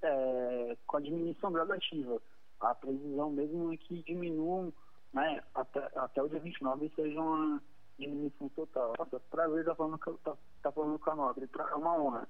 [0.02, 2.20] é, com a diminuição gradativa.
[2.60, 4.74] A previsão mesmo é que diminuam,
[5.14, 7.62] né, até, até o dia 29 seja uma
[8.00, 8.96] diminuição total.
[8.98, 12.28] Nossa, prazer estar tá falando, tá, tá falando com a Nobre, é uma honra.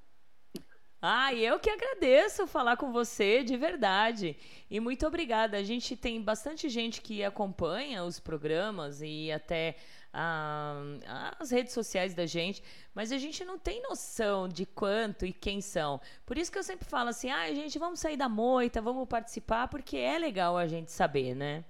[1.06, 4.38] Ah, eu que agradeço falar com você, de verdade.
[4.72, 5.58] E muito obrigada.
[5.58, 9.76] A gente tem bastante gente que acompanha os programas e até
[10.14, 12.64] ah, as redes sociais da gente,
[12.96, 16.00] mas a gente não tem noção de quanto e quem são.
[16.26, 19.68] Por isso que eu sempre falo assim: ah, gente, vamos sair da moita, vamos participar,
[19.68, 21.66] porque é legal a gente saber, né?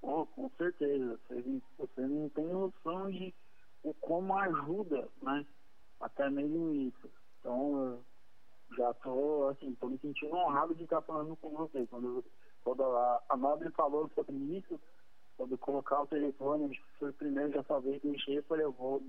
[0.00, 1.20] Oh, com certeza.
[1.78, 3.34] Você, não tem noção de
[4.00, 5.44] como ajuda, né?
[6.00, 7.10] Até mesmo isso.
[7.38, 8.02] Então,
[8.76, 11.86] já tô, assim, tô me sentindo honrado de estar falando com você.
[11.86, 12.24] Quando,
[12.62, 14.80] quando a, a Nobre falou sobre isso,
[15.36, 19.02] quando colocar o telefone, que foi o primeiro, já falei, deixei, eu falei, eu vou,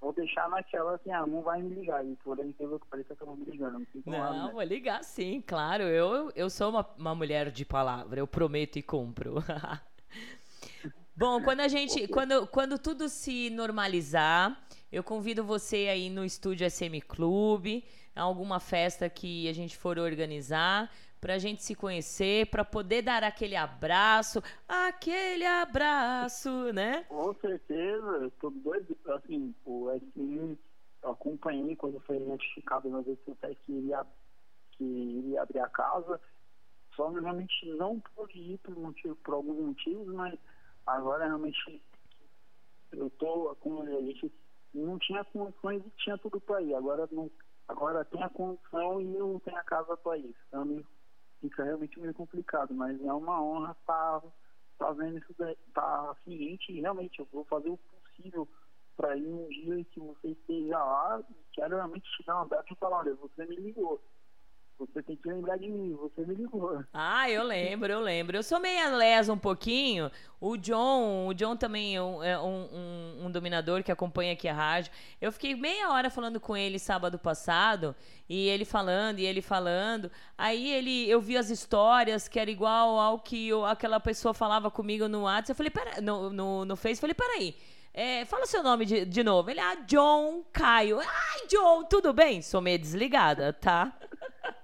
[0.00, 2.04] vou deixar naquela assim, ah, não vai me ligar.
[2.04, 3.86] E por aí que pareça que eu vou me ligando.
[4.04, 4.52] Não, não lado, né?
[4.52, 5.84] vou ligar sim, claro.
[5.84, 9.36] Eu, eu sou uma, uma mulher de palavra, eu prometo e cumpro.
[11.16, 16.70] Bom, quando a gente, quando, quando tudo se normalizar, eu convido você aí no estúdio
[16.70, 17.84] SM Clube
[18.16, 20.90] alguma festa que a gente for organizar,
[21.20, 27.04] para a gente se conhecer, para poder dar aquele abraço, aquele abraço, né?
[27.08, 30.58] Com certeza, estou doido, assim, o SI,
[31.02, 34.06] eu acompanhei quando foi notificado nas redes sociais que iria,
[34.72, 36.20] que iria abrir a casa,
[36.94, 40.38] só realmente não pude ir por, motivo, por alguns motivos, mas
[40.86, 41.82] agora realmente
[42.92, 44.32] eu tô, como a gente
[44.72, 47.30] não tinha condições e tinha tudo para ir, agora não
[47.68, 50.38] Agora tem a condição e não tem a casa para isso.
[50.48, 50.84] Então
[51.40, 54.28] fica realmente meio complicado, mas é uma honra estar tá,
[54.78, 58.48] tá vendo isso, estar tá ciente e realmente eu vou fazer o possível
[58.96, 62.76] para ir um dia que você esteja lá e quero realmente te dar data e
[62.76, 64.02] falar, olha, você me ligou.
[64.78, 66.84] Você tem que lembrar de mim, você me ligou.
[66.92, 68.36] Ah, eu lembro, eu lembro.
[68.36, 70.10] Eu sou meia lesa um pouquinho.
[70.38, 74.52] O John, o John também é um, é um, um, dominador que acompanha aqui a
[74.52, 74.92] rádio.
[75.18, 77.96] Eu fiquei meia hora falando com ele sábado passado,
[78.28, 80.10] e ele falando, e ele falando.
[80.36, 84.70] Aí ele, eu vi as histórias que era igual ao que eu, aquela pessoa falava
[84.70, 85.52] comigo no WhatsApp.
[85.52, 87.56] Eu falei, pera, no, no, no Face, eu falei, peraí.
[87.94, 89.50] É, fala seu nome de, de novo.
[89.50, 91.00] Ele, ah, John Caio.
[91.00, 92.42] Ai, John, tudo bem?
[92.42, 93.90] Sou meio desligada, tá?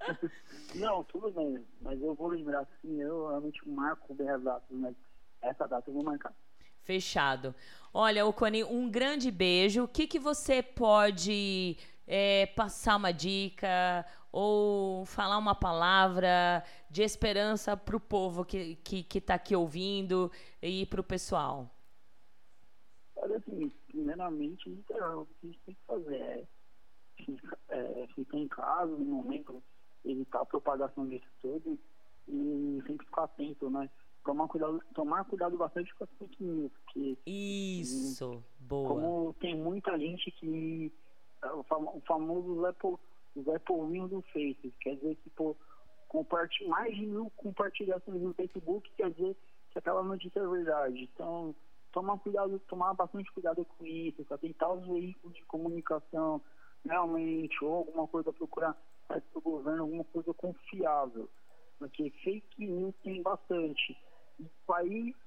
[0.75, 4.95] Não, tudo bem, mas eu vou lembrar sim, eu realmente marco bem as datas, mas
[5.41, 6.33] essa data eu vou marcar.
[6.81, 7.55] Fechado.
[7.93, 9.83] Olha, Ocone, um grande beijo.
[9.83, 17.77] O que, que você pode é, passar uma dica ou falar uma palavra de esperança
[17.77, 20.31] para o povo que está que, que tá aqui ouvindo
[20.61, 21.69] e para o pessoal?
[23.15, 26.47] Olha assim, primeiramente, literal, o que a gente tem que fazer é,
[27.69, 29.63] é, ficar em casa no momento,
[30.05, 31.77] evitar a propagação disso tudo
[32.27, 33.89] e sempre ficar atento, né?
[34.23, 38.87] Tomar cuidado, tomar cuidado bastante com as fake news, porque Isso, boa.
[38.87, 40.91] como tem muita gente que
[41.43, 42.99] é, o famo- o famoso Zé, Po-
[43.43, 45.55] Zé Povinho do Face, quer dizer que pô,
[46.07, 49.35] comparti- mais de mil compartilhações no Facebook quer dizer
[49.71, 51.09] que aquela notícia é verdade.
[51.13, 51.53] Então,
[51.91, 56.41] tomar cuidado, tomar bastante cuidado com isso, para tentar os veículos de comunicação
[56.85, 58.77] realmente, ou alguma coisa procurar
[59.07, 61.29] site do governo, alguma coisa confiável.
[61.79, 63.97] Porque fake news tem bastante.
[64.39, 64.49] E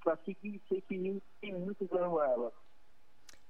[0.02, 2.52] para seguir fake news, tem muito ela.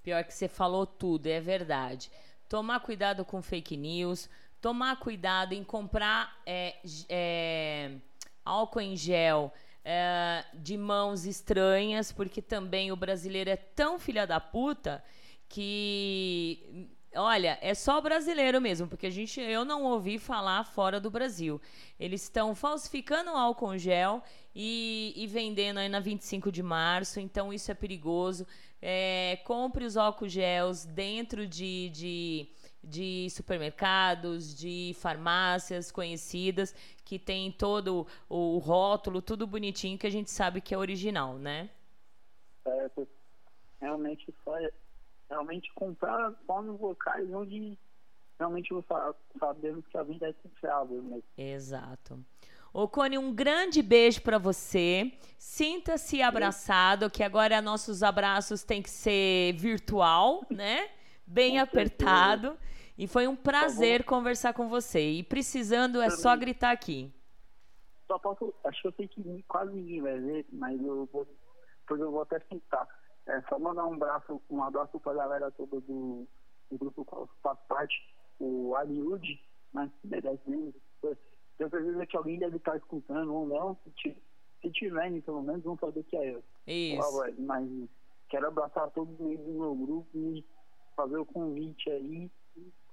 [0.02, 2.10] Pior que você falou tudo, é verdade.
[2.48, 6.76] Tomar cuidado com fake news, tomar cuidado em comprar é,
[7.08, 7.96] é,
[8.44, 9.52] álcool em gel
[9.84, 15.02] é, de mãos estranhas, porque também o brasileiro é tão filha da puta
[15.48, 16.88] que.
[17.16, 21.60] Olha, é só brasileiro mesmo, porque a gente, eu não ouvi falar fora do Brasil.
[21.98, 24.22] Eles estão falsificando o álcool gel
[24.54, 28.46] e, e vendendo aí na 25 de março, então isso é perigoso.
[28.80, 32.48] É, compre os álcool gels dentro de, de,
[32.84, 40.30] de supermercados, de farmácias conhecidas, que tem todo o, rótulo, tudo bonitinho, que a gente
[40.30, 41.70] sabe que é original, né?
[42.66, 43.08] certo?
[43.80, 44.72] Realmente é-
[45.28, 47.78] realmente comprar nos locais onde
[48.38, 48.68] realmente
[49.38, 51.22] sabemos que a venda é confiável, né?
[51.36, 52.24] Exato.
[52.72, 55.12] Ô, Cone, um grande beijo pra você.
[55.38, 60.90] Sinta-se abraçado, que agora nossos abraços têm que ser virtual, né?
[61.26, 62.58] Bem apertado.
[62.98, 65.00] E foi um prazer conversar com você.
[65.10, 67.10] E precisando é só gritar aqui.
[68.06, 71.26] Só posso, acho que eu sei que quase ninguém vai ver, mas eu vou,
[71.86, 72.86] porque eu vou até tentar.
[73.26, 76.26] É só mandar um abraço, um abraço pra galera toda do,
[76.70, 77.94] do grupo qual eu faço parte,
[78.38, 79.42] o Aliud,
[79.74, 79.90] né?
[80.04, 80.74] Merece mesmo.
[81.58, 83.76] Tenho certeza que alguém deve estar escutando ou não.
[84.00, 84.16] Se,
[84.60, 86.42] se tiverem, pelo menos, vão saber que é eu.
[86.66, 87.24] Isso.
[87.38, 87.68] Mas
[88.28, 90.44] quero abraçar todos eles do meu grupo e
[90.94, 92.30] fazer o convite aí.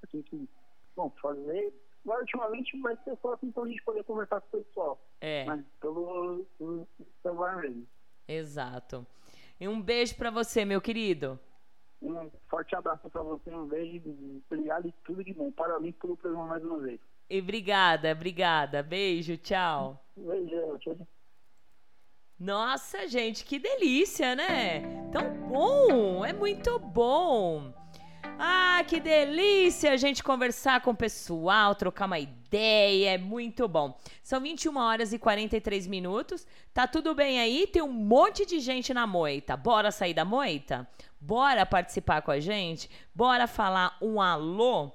[0.10, 0.50] quem que,
[0.96, 1.74] bom, fazer.
[2.06, 5.02] Agora, ultimamente, vai ser só assim pra gente poder conversar com o pessoal.
[5.22, 5.46] É.
[5.46, 5.66] Né?
[5.80, 6.88] Pelo pelo
[7.22, 7.88] celular mesmo.
[8.28, 9.06] Exato.
[9.64, 11.40] E um beijo pra você, meu querido.
[12.02, 14.04] Um forte abraço pra você, um beijo,
[14.52, 15.50] obrigado e tudo de bom.
[15.54, 17.00] Parabéns pelo programa mais uma vez.
[17.30, 18.84] E obrigada, obrigada.
[18.84, 20.06] Beijo, tchau.
[20.16, 20.78] Tchau.
[20.80, 21.08] tchau.
[22.38, 24.82] Nossa, gente, que delícia, né?
[25.14, 27.74] Tão bom, é muito bom.
[28.40, 33.98] Ah, que delícia a gente conversar com o pessoal, trocar uma ideia, é muito bom.
[34.24, 36.46] São 21 horas e 43 minutos.
[36.74, 37.68] Tá tudo bem aí?
[37.68, 39.56] Tem um monte de gente na moita.
[39.56, 40.88] Bora sair da moita?
[41.20, 42.90] Bora participar com a gente?
[43.14, 44.92] Bora falar um alô?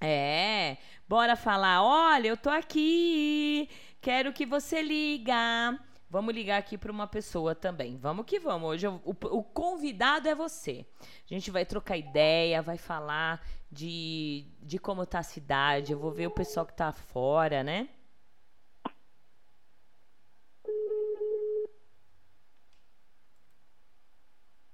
[0.00, 3.68] É, bora falar, olha, eu tô aqui,
[4.00, 5.78] quero que você liga.
[6.10, 7.96] Vamos ligar aqui para uma pessoa também.
[7.96, 8.68] Vamos que vamos.
[8.70, 10.84] Hoje eu- o, o convidado é você.
[11.00, 13.40] A gente vai trocar ideia, vai falar
[13.70, 15.92] de, de como tá a cidade.
[15.92, 17.88] Eu vou ver o pessoal que tá fora, né?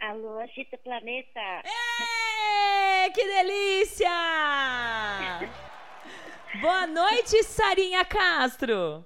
[0.00, 1.40] Alô, Agita Planeta.
[1.64, 4.10] Ê, que delícia!
[6.60, 9.04] Boa noite, Sarinha Castro.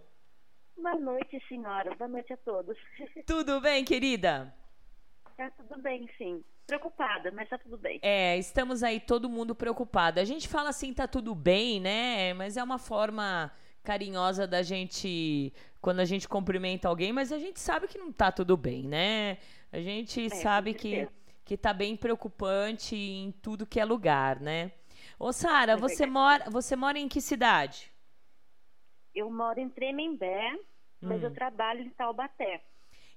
[0.82, 1.94] Boa noite, senhora.
[1.94, 2.76] Boa noite a todos.
[3.26, 4.54] Tudo bem, querida?
[5.36, 6.42] Tá tudo bem, sim.
[6.66, 7.98] Preocupada, mas tá tudo bem.
[8.02, 10.20] É, estamos aí todo mundo preocupado.
[10.20, 12.32] A gente fala assim, tá tudo bem, né?
[12.34, 13.50] Mas é uma forma
[13.82, 18.30] carinhosa da gente quando a gente cumprimenta alguém, mas a gente sabe que não tá
[18.30, 19.38] tudo bem, né?
[19.72, 21.08] A gente com sabe que,
[21.44, 24.72] que tá bem preocupante em tudo que é lugar, né?
[25.18, 26.10] Ô, Sara, É você verdade.
[26.12, 27.90] mora, você mora em que cidade?
[29.14, 30.56] Eu moro em Tremembé,
[31.00, 31.24] mas Hum.
[31.26, 32.62] eu trabalho em Taubaté.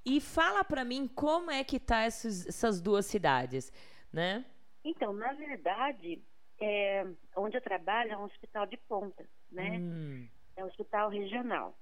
[0.05, 3.71] E fala pra mim como é que tá essas, essas duas cidades,
[4.11, 4.45] né?
[4.83, 6.21] Então, na verdade,
[6.59, 7.05] é,
[7.37, 9.77] onde eu trabalho é um hospital de ponta, né?
[9.79, 10.27] Hum,
[10.57, 11.77] É um hospital regional.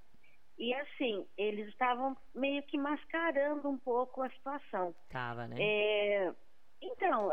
[0.57, 4.93] E assim, eles estavam meio que mascarando um pouco a situação.
[5.09, 5.55] tava, né?
[5.59, 6.33] É,
[6.79, 7.31] então,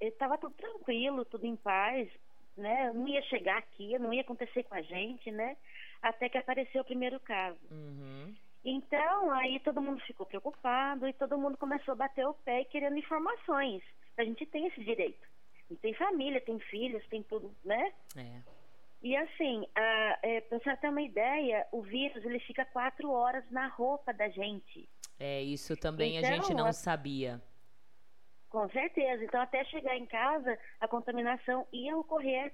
[0.00, 2.08] estava tudo tranquilo, tudo em paz,
[2.56, 2.92] né?
[2.92, 5.56] Não ia chegar aqui, não ia acontecer com a gente, né?
[6.02, 7.58] Até que apareceu o primeiro caso.
[7.70, 8.34] Uhum.
[8.64, 12.64] Então, aí todo mundo ficou preocupado e todo mundo começou a bater o pé e
[12.66, 13.82] querendo informações.
[14.16, 15.26] A gente tem esse direito.
[15.66, 17.92] A gente tem família, tem filhos, tem tudo, né?
[18.16, 18.42] É.
[19.02, 23.48] E assim, a, é, pra você ter uma ideia, o vírus ele fica quatro horas
[23.50, 24.88] na roupa da gente.
[25.20, 27.40] É, isso também a Então, gente não a- sabia.
[28.48, 29.22] Com certeza.
[29.24, 32.52] Então, até chegar em casa, a contaminação ia ocorrer,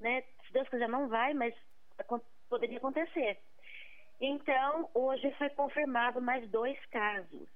[0.00, 0.22] né?
[0.46, 1.54] Se Deus quiser, não vai, mas
[2.48, 3.38] poderia acontecer.
[4.20, 7.48] Então, hoje foi confirmado mais dois casos.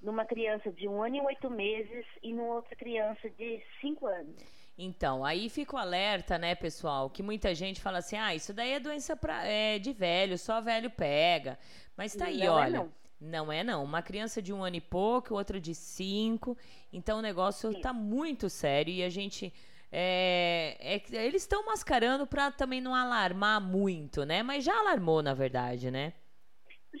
[0.00, 4.36] Numa criança de um ano e oito meses e numa outra criança de cinco anos.
[4.82, 7.10] Então, aí fica o alerta, né, pessoal?
[7.10, 10.58] Que muita gente fala assim: ah, isso daí é doença pra, é, de velho, só
[10.60, 11.58] velho pega.
[11.94, 12.76] Mas tá aí, não é olha.
[12.76, 12.92] É não.
[13.20, 13.52] não.
[13.52, 13.84] é não.
[13.84, 16.56] Uma criança de um ano e pouco, outra de cinco.
[16.90, 17.80] Então o negócio Sim.
[17.82, 19.52] tá muito sério e a gente.
[19.92, 24.42] É, é, eles estão mascarando para também não alarmar muito, né?
[24.42, 26.12] Mas já alarmou, na verdade, né?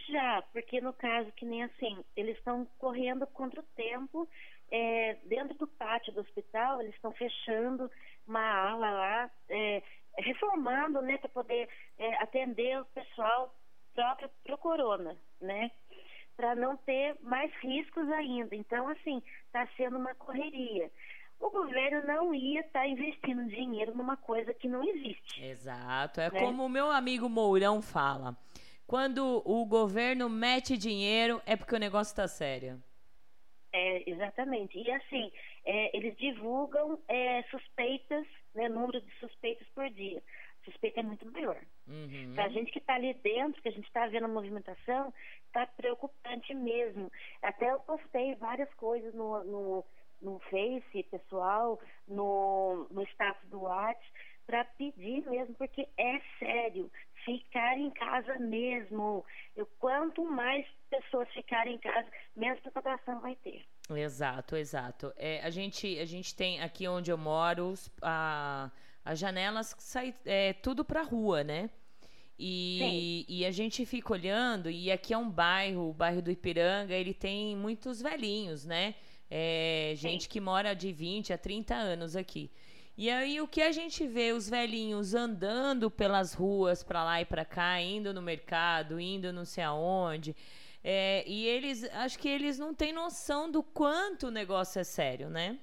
[0.08, 4.28] Já, porque no caso que nem assim, eles estão correndo contra o tempo
[4.70, 7.90] é, dentro do pátio do hospital, eles estão fechando
[8.26, 9.82] uma ala lá, é,
[10.18, 11.68] reformando, né, para poder
[11.98, 13.54] é, atender o pessoal
[13.94, 15.70] próprio para o corona, né?
[16.36, 18.54] Para não ter mais riscos ainda.
[18.54, 20.90] Então, assim, está sendo uma correria.
[21.40, 25.42] O governo não ia estar tá investindo dinheiro numa coisa que não existe.
[25.42, 26.20] Exato.
[26.20, 26.38] É né?
[26.38, 28.36] como o meu amigo Mourão fala.
[28.86, 32.82] Quando o governo mete dinheiro, é porque o negócio está sério.
[33.72, 34.78] É, exatamente.
[34.78, 35.30] E assim,
[35.64, 40.22] é, eles divulgam é, suspeitas, né, número de suspeitas por dia.
[40.64, 41.60] suspeita é muito maior.
[41.86, 42.32] Uhum.
[42.34, 45.14] Para a gente que está ali dentro, que a gente está vendo a movimentação,
[45.46, 47.10] está preocupante mesmo.
[47.42, 49.84] Até eu postei várias coisas no, no,
[50.20, 54.04] no Face pessoal, no, no status do WhatsApp,
[54.46, 56.90] para pedir mesmo, porque é sério.
[57.24, 59.24] Ficar em casa mesmo.
[59.54, 63.64] Eu, quanto mais pessoas ficarem em casa, menos preocupação vai ter.
[63.90, 65.12] Exato, exato.
[65.16, 68.70] É, a, gente, a gente tem aqui onde eu moro, a,
[69.04, 71.70] as janelas saem é, tudo para rua, né?
[72.42, 76.94] E, e, a gente fica olhando, e aqui é um bairro, o bairro do Ipiranga,
[76.94, 78.94] ele tem muitos velhinhos, né?
[79.30, 80.28] É, gente Sim.
[80.28, 82.50] que mora de 20 a 30 anos aqui.
[82.96, 87.24] E aí o que a gente vê os velhinhos andando pelas ruas para lá e
[87.24, 90.36] para cá, indo no mercado, indo não sei aonde.
[90.82, 95.30] É, e eles, acho que eles não têm noção do quanto o negócio é sério,
[95.30, 95.58] né?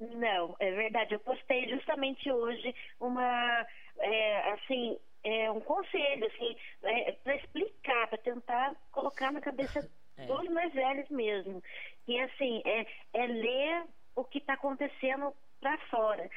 [0.00, 1.14] Não, é verdade.
[1.14, 3.66] Eu postei justamente hoje uma,
[3.98, 10.26] é, assim, é, um conselho, assim, é, para explicar, para tentar colocar na cabeça é.
[10.26, 11.62] dos mais velhos mesmo.
[12.06, 13.84] E assim, é, é ler
[14.14, 16.28] o que está acontecendo para fora.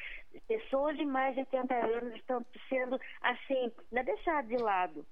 [0.46, 5.06] Pessoas de mais de 80 anos estão sendo, assim, não é deixar de lado,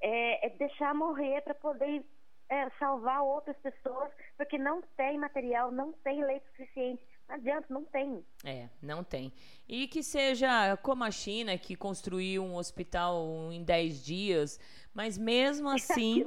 [0.00, 2.04] é, é deixar morrer para poder
[2.48, 7.02] é, salvar outras pessoas, porque não tem material, não tem leite suficiente.
[7.28, 8.24] Não adianta, não tem.
[8.44, 9.32] É, não tem.
[9.68, 14.58] E que seja como a China, que construiu um hospital em 10 dias,
[14.92, 16.24] mas mesmo assim.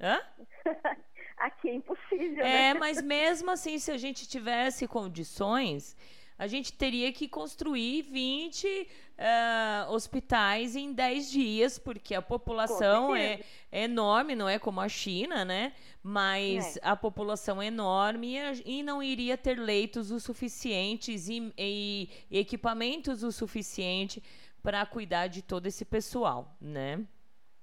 [0.00, 0.18] Hã?
[1.36, 2.44] Aqui é impossível.
[2.44, 2.74] É, né?
[2.74, 5.96] mas mesmo assim, se a gente tivesse condições,
[6.38, 13.16] a gente teria que construir 20 uh, eh, hospitais em 10 dias, porque a população
[13.16, 13.40] é,
[13.72, 15.72] é, enorme, não é como a China, né?
[16.02, 16.80] Mas é.
[16.82, 22.38] a população é enorme e, e, não iria ter leitos o suficientes e, e, e
[22.38, 24.22] equipamentos o suficiente
[24.62, 27.02] para cuidar de todo esse pessoal, né?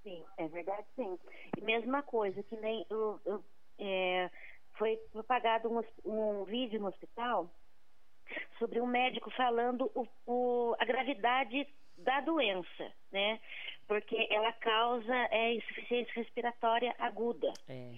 [0.02, 1.18] Sim, é verdade, sim.
[1.58, 3.44] E mesma coisa, que nem eu, eu,
[3.84, 4.32] é,
[4.78, 7.50] foi propagado um, um vídeo no hospital
[8.58, 11.68] sobre um médico falando o, o, a gravidade
[11.98, 13.40] da doença, né?
[13.88, 17.52] Porque ela causa é, insuficiência respiratória aguda.
[17.68, 17.92] É.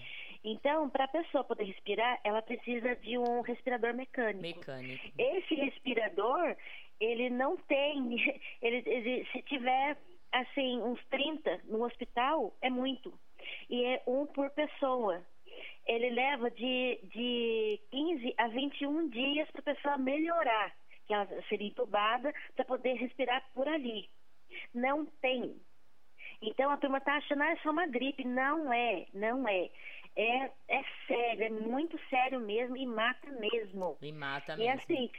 [0.43, 4.59] Então, para a pessoa poder respirar, ela precisa de um respirador mecânico.
[4.59, 5.11] Mecânico.
[5.17, 6.55] Esse respirador,
[6.99, 8.15] ele não tem,
[8.61, 9.97] ele, ele, se tiver
[10.31, 13.17] assim uns 30 no hospital, é muito.
[13.69, 15.25] E é um por pessoa
[15.85, 20.75] ele leva de, de 15 a 21 dias para a pessoa melhorar,
[21.07, 24.09] que ela seria entubada para poder respirar por ali.
[24.73, 25.55] Não tem.
[26.41, 28.25] Então a turma está achando, ah, é só uma gripe.
[28.25, 29.69] Não é, não é.
[30.17, 33.97] É, é sério, é muito sério mesmo e mata mesmo.
[34.01, 34.63] E mata mesmo.
[34.63, 35.11] E assim,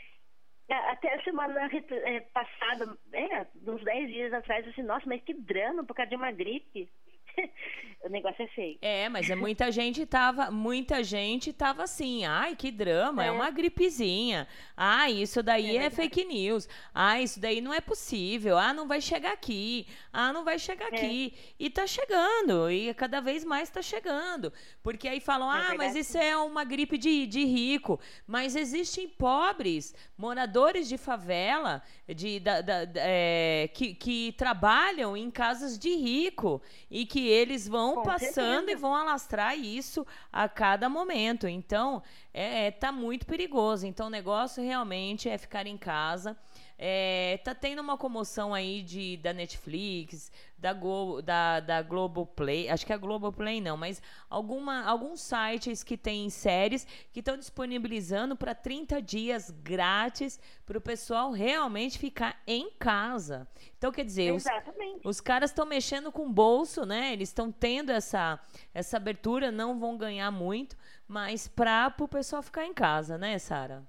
[0.68, 5.34] até a semana é, passada, é, uns 10 dias atrás, eu disse, nossa, mas que
[5.34, 6.88] drama por causa de uma gripe.
[8.06, 8.78] o negócio é feio.
[8.80, 13.30] É, mas é muita gente tava, muita gente tava assim, ai, que drama, é, é
[13.30, 14.46] uma gripezinha.
[14.76, 16.68] Ah, isso daí é, é, fake news.
[16.94, 18.58] Ah, isso daí não é possível.
[18.58, 19.86] Ah, não vai chegar aqui.
[20.12, 20.96] Ah, não vai chegar é.
[20.96, 21.34] aqui.
[21.58, 24.52] E tá chegando, e cada vez mais tá chegando.
[24.82, 27.98] Porque aí falam, é ah, mas isso é uma gripe de, de rico.
[28.26, 35.78] Mas existem pobres, moradores de favela, de, da, da, é, que, que trabalham em casas
[35.78, 38.72] de rico e que e eles vão Com passando certeza.
[38.72, 41.48] e vão alastrar isso a cada momento.
[41.48, 42.02] Então,
[42.32, 43.86] é, é, tá muito perigoso.
[43.86, 46.36] Então, o negócio realmente é ficar em casa.
[46.78, 52.84] É, tá tendo uma comoção aí de, da Netflix, da, Go, da, da Globoplay, acho
[52.84, 58.36] que é a Globoplay não, mas alguma, alguns sites que têm séries que estão disponibilizando
[58.36, 63.48] para 30 dias grátis para o pessoal realmente ficar em casa.
[63.78, 64.44] Então, quer dizer, os,
[65.04, 67.12] os caras estão mexendo com o bolso, né?
[67.12, 68.38] Eles estão tendo essa,
[68.74, 70.76] essa abertura, não vão ganhar muito,
[71.08, 73.86] mas para o pessoal ficar em casa, né, Sara?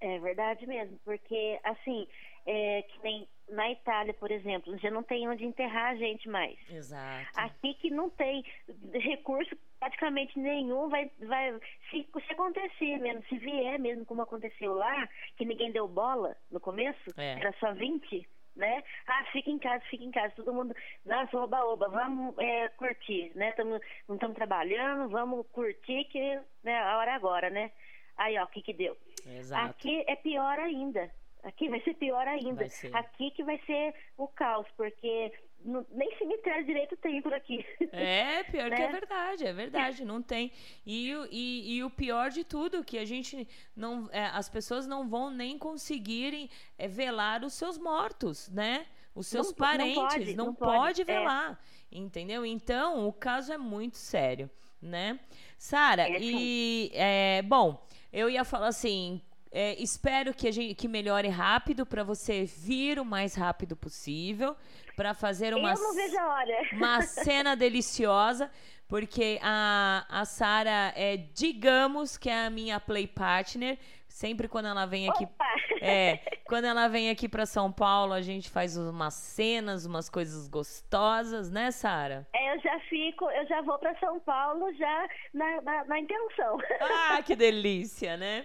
[0.00, 2.06] É verdade mesmo, porque assim,
[2.46, 6.56] é, que nem na Itália, por exemplo, já não tem onde enterrar a gente mais.
[6.70, 7.28] Exato.
[7.34, 8.44] Aqui que não tem
[8.94, 11.52] recurso praticamente nenhum, vai, vai
[11.90, 16.60] se, se acontecer mesmo, se vier mesmo como aconteceu lá, que ninguém deu bola no
[16.60, 17.40] começo, É.
[17.40, 18.82] era só 20, né?
[19.06, 20.74] Ah, fica em casa, fica em casa, todo mundo,
[21.04, 23.52] nossa, oba, oba, vamos é, curtir, né?
[23.52, 27.72] Tamo, não estamos trabalhando, vamos curtir que né, a hora é agora, né?
[28.16, 28.96] Aí, ó, o que que deu?
[29.26, 29.70] Exato.
[29.70, 31.10] Aqui é pior ainda.
[31.42, 32.68] Aqui vai ser pior ainda.
[32.68, 32.94] Ser.
[32.94, 35.32] Aqui que vai ser o caos, porque
[35.64, 37.64] não- nem cemitério direito tem por aqui.
[37.92, 38.92] É, pior que é Né?
[38.92, 40.52] verdade, é verdade, não tem.
[40.84, 44.06] E, o- e, e o pior de tudo, que a gente não.
[44.12, 48.86] é, as pessoas não vão nem conseguirem é, velar os seus mortos, né?
[49.14, 49.94] Os seus Não- não parentes.
[49.96, 51.04] pode, não não pode, pode, é.
[51.04, 51.58] velar.
[51.90, 52.44] Entendeu?
[52.46, 54.48] Então, o caso é muito sério,
[54.80, 55.18] né?
[55.58, 56.90] Sara, É, e.
[56.94, 57.82] é, bom,
[58.12, 59.20] eu ia falar assim.
[59.52, 64.56] é, espero que, a gente, que melhore rápido para você vir o mais rápido possível
[64.96, 65.74] para fazer uma
[66.72, 68.50] uma cena deliciosa,
[68.86, 73.78] porque a, a Sara é, digamos que é a minha play partner.
[74.10, 75.24] Sempre quando ela vem aqui.
[75.24, 75.46] Opa!
[75.82, 80.46] É, quando ela vem aqui para São Paulo, a gente faz umas cenas, umas coisas
[80.46, 82.28] gostosas, né, Sara?
[82.34, 86.58] É, eu já fico, eu já vou para São Paulo já na, na, na intenção.
[86.82, 88.44] Ah, que delícia, né?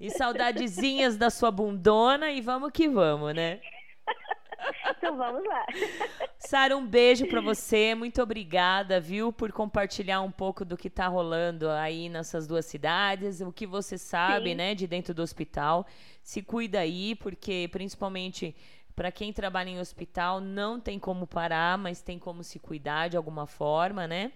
[0.00, 3.60] E saudadezinhas da sua bundona e vamos que vamos, né?
[4.90, 5.66] então vamos lá.
[6.38, 7.94] Sara, um beijo pra você.
[7.94, 13.40] Muito obrigada, viu, por compartilhar um pouco do que tá rolando aí nessas duas cidades,
[13.40, 14.54] o que você sabe, Sim.
[14.56, 15.86] né, de dentro do hospital.
[16.22, 18.54] Se cuida aí, porque principalmente
[18.94, 23.16] pra quem trabalha em hospital não tem como parar, mas tem como se cuidar de
[23.16, 24.32] alguma forma, né?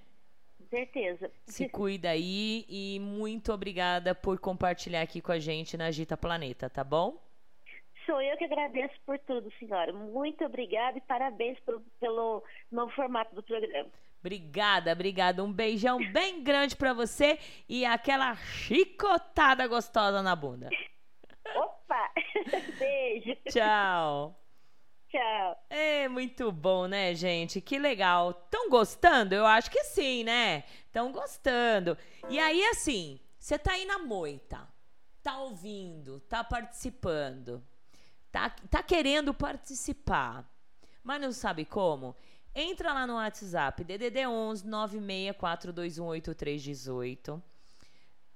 [0.71, 1.31] Certeza.
[1.47, 6.69] Se cuida aí e muito obrigada por compartilhar aqui com a gente na Agita Planeta,
[6.69, 7.23] tá bom?
[8.07, 9.93] Sou eu que agradeço por tudo, senhora.
[9.93, 13.91] Muito obrigada e parabéns pelo, pelo novo formato do programa.
[14.21, 15.45] Obrigada, obrigada.
[15.45, 17.39] Um beijão bem grande pra você
[17.69, 20.71] e aquela chicotada gostosa na bunda.
[21.55, 22.11] Opa!
[22.79, 23.37] Beijo.
[23.51, 24.35] Tchau.
[25.11, 25.65] Tchau.
[25.71, 27.61] É muito bom, né, gente?
[27.61, 28.31] Que legal.
[28.31, 29.35] Estão gostando?
[29.35, 30.65] Eu acho que sim, né?
[30.87, 31.97] Estão gostando.
[32.29, 34.67] E aí, assim, você tá aí na moita,
[35.23, 37.63] tá ouvindo, tá participando,
[38.35, 40.45] tá, tá querendo participar,
[41.05, 42.17] mas não sabe como?
[42.53, 47.41] Entra lá no WhatsApp, DDD 11 964218318.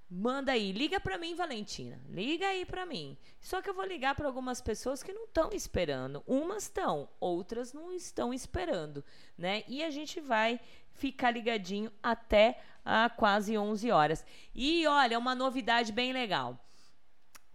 [0.09, 2.01] Manda aí, liga pra mim, Valentina.
[2.09, 3.19] Liga aí pra mim.
[3.41, 6.23] Só que eu vou ligar pra algumas pessoas que não estão esperando.
[6.27, 9.05] Umas estão, outras não estão esperando,
[9.37, 9.65] né?
[9.67, 10.61] E a gente vai
[10.93, 14.25] ficar ligadinho até a quase 11 horas.
[14.55, 16.57] E olha, uma novidade bem legal.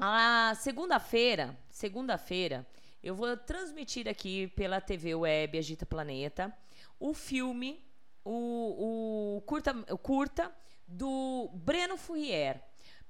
[0.06, 2.68] A segunda-feira, segunda-feira,
[3.02, 6.54] eu vou transmitir aqui pela TV Web Agita Planeta
[7.00, 7.82] o filme,
[8.22, 10.54] o, o curta, o curta
[10.86, 12.62] do Breno Fourier.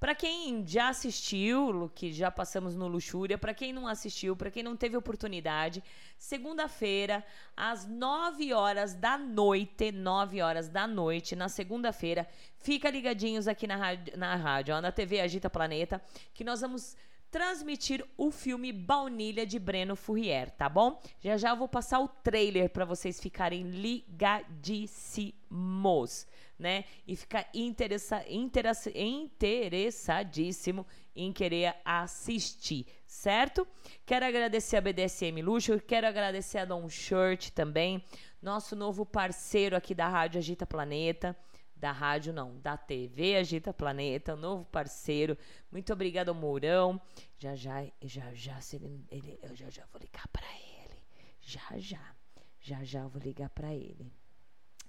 [0.04, 4.62] Para quem já assistiu, que já passamos no Luxúria, para quem não assistiu, para quem
[4.62, 5.82] não teve oportunidade,
[6.18, 7.24] segunda-feira,
[7.56, 12.28] às 9 horas da noite, 9 horas da noite, na segunda-feira,
[12.58, 16.02] fica ligadinhos aqui na rádio, na rádio, ó, na TV Agita Planeta,
[16.34, 16.98] que nós vamos
[17.34, 21.02] transmitir o filme Baunilha de Breno Fourier, tá bom?
[21.20, 26.28] Já já eu vou passar o trailer para vocês ficarem ligadíssimos,
[26.60, 26.86] né?
[27.08, 33.68] E ficar interessa, interessa, interessadíssimo em querer assistir, certo?
[34.06, 38.06] Quero agradecer a BDSM Luxo, quero agradecer a Don Shirt também,
[38.40, 41.36] nosso novo parceiro aqui da Rádio Agita Planeta
[41.84, 45.38] da rádio não, da TV Agita Planeta, novo parceiro.
[45.70, 47.02] Muito obrigado ao Mourão.
[47.38, 50.48] Já já, já já, se ele, ele, eu já já vou ligar para
[50.80, 50.98] ele.
[51.42, 52.16] Já já,
[52.62, 54.10] já já vou ligar para ele,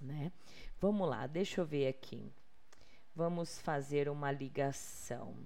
[0.00, 0.30] né?
[0.78, 2.32] Vamos lá, deixa eu ver aqui.
[3.12, 5.36] Vamos fazer uma ligação.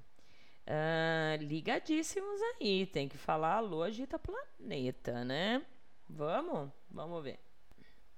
[0.66, 5.64] Ah, ligadíssimos aí, tem que falar alô Agita Planeta, né?
[6.06, 7.40] Vamos, vamos ver.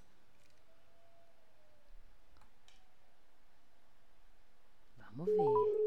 [5.14, 5.80] Vamos ver.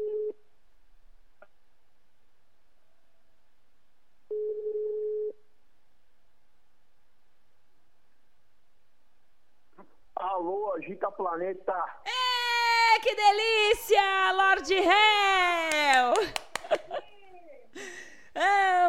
[10.16, 12.02] Alô, agita planeta.
[12.04, 16.14] É, que delícia, Lord Hell!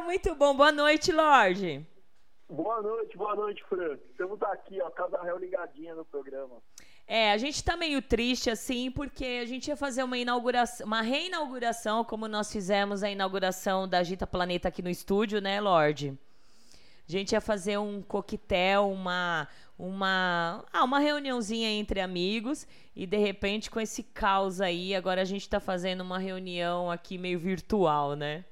[0.05, 0.55] muito bom.
[0.55, 1.85] Boa noite, Lorde.
[2.47, 3.97] Boa noite, boa noite, Fran.
[4.11, 6.61] Estamos aqui, ó, Casa Real ligadinha no programa.
[7.07, 11.01] É, a gente tá meio triste assim, porque a gente ia fazer uma inauguração, uma
[11.01, 16.17] reinauguração, como nós fizemos a inauguração da Agita Planeta aqui no estúdio, né, Lorde?
[17.07, 19.47] A gente ia fazer um coquetel, uma
[19.77, 25.25] uma ah, uma reuniãozinha entre amigos e de repente com esse caos aí, agora a
[25.25, 28.45] gente tá fazendo uma reunião aqui meio virtual, né?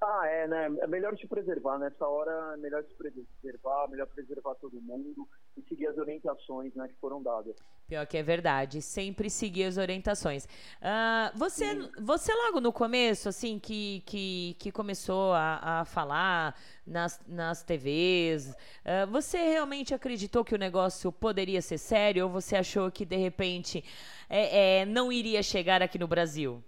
[0.00, 0.66] Ah, é, né?
[0.80, 1.76] É melhor se preservar.
[1.78, 5.28] Nessa hora é melhor se preservar, melhor preservar todo mundo
[5.58, 7.56] e seguir as orientações né, que foram dadas.
[7.86, 10.44] Pior que é verdade, sempre seguir as orientações.
[10.44, 16.54] Uh, você, você logo no começo, assim, que, que, que começou a, a falar
[16.86, 18.54] nas, nas TVs, uh,
[18.84, 23.16] ah, você realmente acreditou que o negócio poderia ser sério ou você achou que, de
[23.16, 23.82] repente,
[24.28, 26.62] é, é, não iria chegar aqui no Brasil?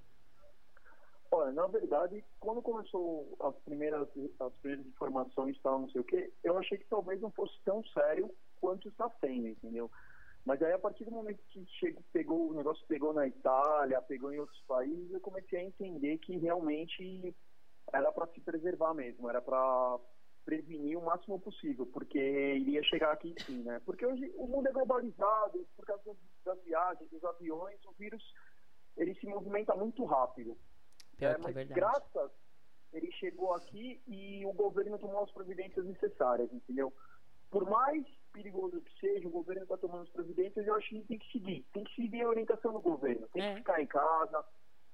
[1.31, 4.09] Olha, na verdade, quando começou as primeiras,
[4.41, 7.85] as primeiras informações tal, não sei o quê, eu achei que talvez não fosse tão
[7.85, 8.31] sério
[8.61, 9.91] quanto está sendo, entendeu?
[10.45, 14.33] Mas aí, a partir do momento que chegou, pegou, o negócio pegou na Itália, pegou
[14.33, 17.35] em outros países, eu comecei a entender que realmente
[17.93, 19.99] era para se preservar mesmo, era para
[20.45, 23.81] prevenir o máximo possível, porque iria chegar aqui sim, né?
[23.85, 28.23] Porque hoje o mundo é globalizado, por causa das viagens, dos aviões, o vírus
[28.97, 30.57] ele se movimenta muito rápido.
[31.17, 31.69] Pior é, é verdade.
[31.69, 32.33] graças
[32.93, 36.93] ele chegou aqui e o governo tomou as providências necessárias, entendeu?
[37.51, 41.19] Por mais perigoso que seja, o governo está tomando as providências, eu acho que tem
[41.19, 41.65] que seguir.
[41.73, 43.29] Tem que seguir a orientação do governo.
[43.33, 43.53] Tem é.
[43.53, 44.45] que ficar em casa,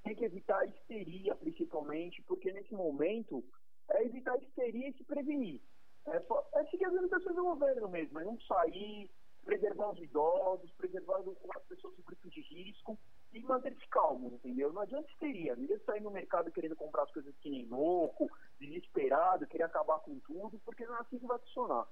[0.02, 3.44] tem que evitar a histeria, principalmente, porque nesse momento
[3.90, 5.60] é evitar a histeria e se prevenir.
[6.06, 6.22] É,
[6.54, 9.10] é seguir as orientações do governo mesmo, é não sair,
[9.44, 11.20] preservar os idosos, preservar
[11.56, 12.98] as pessoas em grupo de risco
[13.32, 14.72] e manter-se calmo, entendeu?
[14.72, 18.30] Não adianta histeria, não adianta sair no mercado querendo comprar as coisas que nem louco,
[18.60, 21.86] desesperado, querer acabar com tudo, porque não é assim que vai funcionar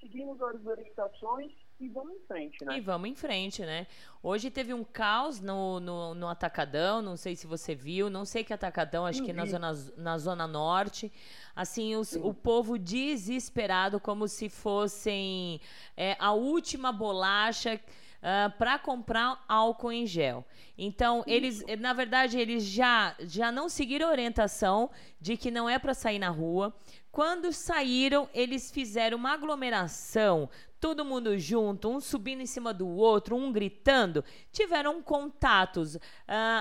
[0.00, 2.76] seguimos as orientações e vamos em frente, né?
[2.76, 3.86] E vamos em frente, né?
[4.22, 8.44] Hoje teve um caos no, no, no Atacadão, não sei se você viu, não sei
[8.44, 11.10] que Atacadão, acho que na zona, na zona Norte.
[11.56, 15.60] Assim, os, o povo desesperado, como se fossem
[15.96, 17.78] é, a última bolacha uh,
[18.22, 20.44] ah, para comprar álcool em gel.
[20.76, 24.90] Então, eles, na verdade, eles já, já não seguiram a orientação
[25.20, 26.74] de que não é para sair na rua.
[27.10, 30.48] Quando saíram, eles fizeram uma aglomeração,
[30.78, 34.24] todo mundo junto, um subindo em cima do outro, um gritando.
[34.52, 35.96] Tiveram contatos.
[35.96, 36.00] Uh,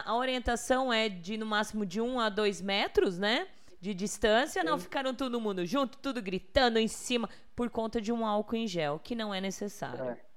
[0.06, 3.47] a orientação é de no máximo de um a dois metros, né?
[3.80, 4.62] De distância.
[4.62, 4.68] Sim.
[4.68, 8.68] Não ficaram todo mundo junto, tudo gritando em cima, por conta de um álcool em
[8.68, 10.04] gel, que não é necessário.
[10.04, 10.30] É.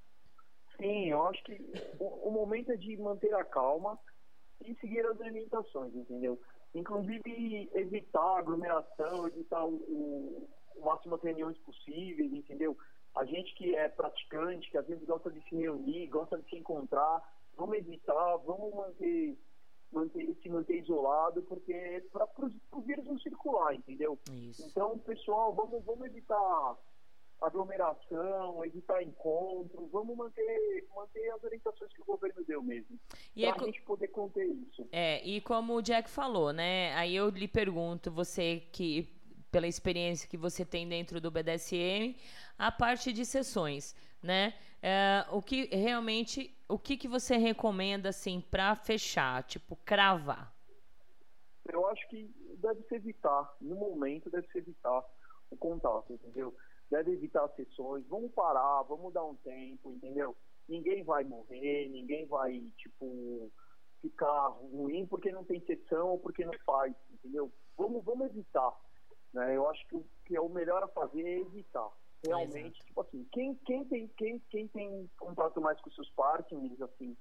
[0.77, 1.59] Sim, eu acho que
[1.99, 3.99] o, o, momento é de manter a calma
[4.67, 6.41] e seguir as orientações, entendeu?
[6.75, 12.77] Inclusive evitar aglomeração, evitar o, o, o máximo de reuniões possíveis, entendeu?
[13.15, 16.57] A gente que é praticante, que às vezes gosta de se reunir, gosta de se
[16.57, 17.23] encontrar,
[17.57, 19.39] vamos evitar, vamos manter,
[19.93, 22.27] manter se manter isolado, porque é para
[22.73, 24.19] o vírus não circular, entendeu?
[24.31, 24.67] Isso.
[24.67, 26.77] Então, pessoal, vamos, vamos evitar
[27.43, 32.99] aglomeração, evitar encontros, vamos manter, manter as orientações que o governo deu mesmo.
[33.35, 34.89] E pra é, a gente poder conter isso.
[34.93, 36.95] É, e como o Jack falou, né?
[36.95, 39.09] Aí eu lhe pergunto, você que,
[39.51, 42.17] pela experiência que você tem dentro do BDSM,
[42.57, 44.55] a parte de sessões, né?
[44.81, 50.53] É, o que realmente, o que, que você recomenda, assim, para fechar, tipo, cravar?
[51.73, 52.29] Eu acho que
[52.59, 55.05] deve se evitar, no momento deve se evitar
[55.51, 56.55] o contato, entendeu?
[56.93, 60.37] Deve evitar sessões, vamos parar, vamos dar um tempo, entendeu?
[60.69, 63.51] Ninguém vai morrer, ninguém vai, tipo,
[64.03, 67.51] ficar ruim porque não tem sessão ou porque não faz, entendeu?
[67.79, 68.79] Vamos, vamos evitar.
[69.33, 69.57] Né?
[69.57, 71.89] Eu acho que o que é o melhor a fazer é evitar.
[72.25, 72.87] Realmente, Exato.
[72.87, 77.17] tipo assim, quem, quem, tem, quem, quem tem contato mais com seus partners, assim,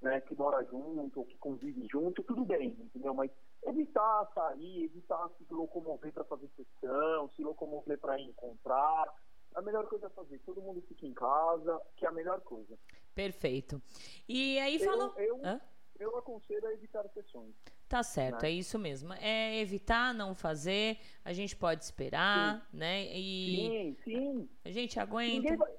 [0.00, 3.12] né, que mora junto, ou que convive junto, tudo bem, entendeu?
[3.12, 3.32] Mas
[3.66, 9.12] evitar sair, evitar se locomover para fazer sessão, se locomover para encontrar.
[9.54, 12.78] A melhor coisa a fazer, todo mundo fica em casa, que é a melhor coisa.
[13.14, 13.82] Perfeito.
[14.28, 15.12] E aí falou.
[15.16, 15.60] Eu, eu,
[15.98, 17.54] eu aconselho a evitar sessões.
[17.88, 18.50] Tá certo, né?
[18.50, 19.14] é isso mesmo.
[19.14, 22.76] É evitar não fazer, a gente pode esperar, sim.
[22.76, 23.06] né?
[23.06, 24.50] E sim, sim.
[24.64, 25.56] A gente aguenta.
[25.56, 25.72] Vai...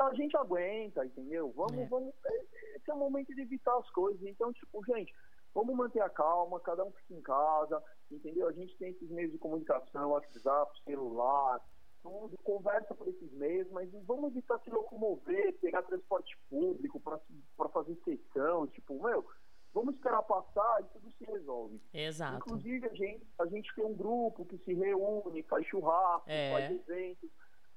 [0.00, 1.52] A gente aguenta, entendeu?
[1.54, 1.86] Vamos, é.
[1.86, 2.14] vamos.
[2.24, 4.22] É, esse é o momento de evitar as coisas.
[4.26, 5.14] Então, tipo, gente,
[5.56, 8.46] vamos manter a calma, cada um fica em casa, entendeu?
[8.46, 11.60] A gente tem esses meios de comunicação, WhatsApp, celular,
[12.02, 17.96] tudo, conversa por esses meios, mas vamos evitar se locomover, pegar transporte público para fazer
[18.04, 19.26] sessão, tipo, meu,
[19.72, 21.80] vamos esperar passar e tudo se resolve.
[21.92, 22.36] Exato.
[22.36, 26.52] Inclusive, a gente, a gente tem um grupo que se reúne, faz churrasco, É.
[26.52, 27.30] faz eventos.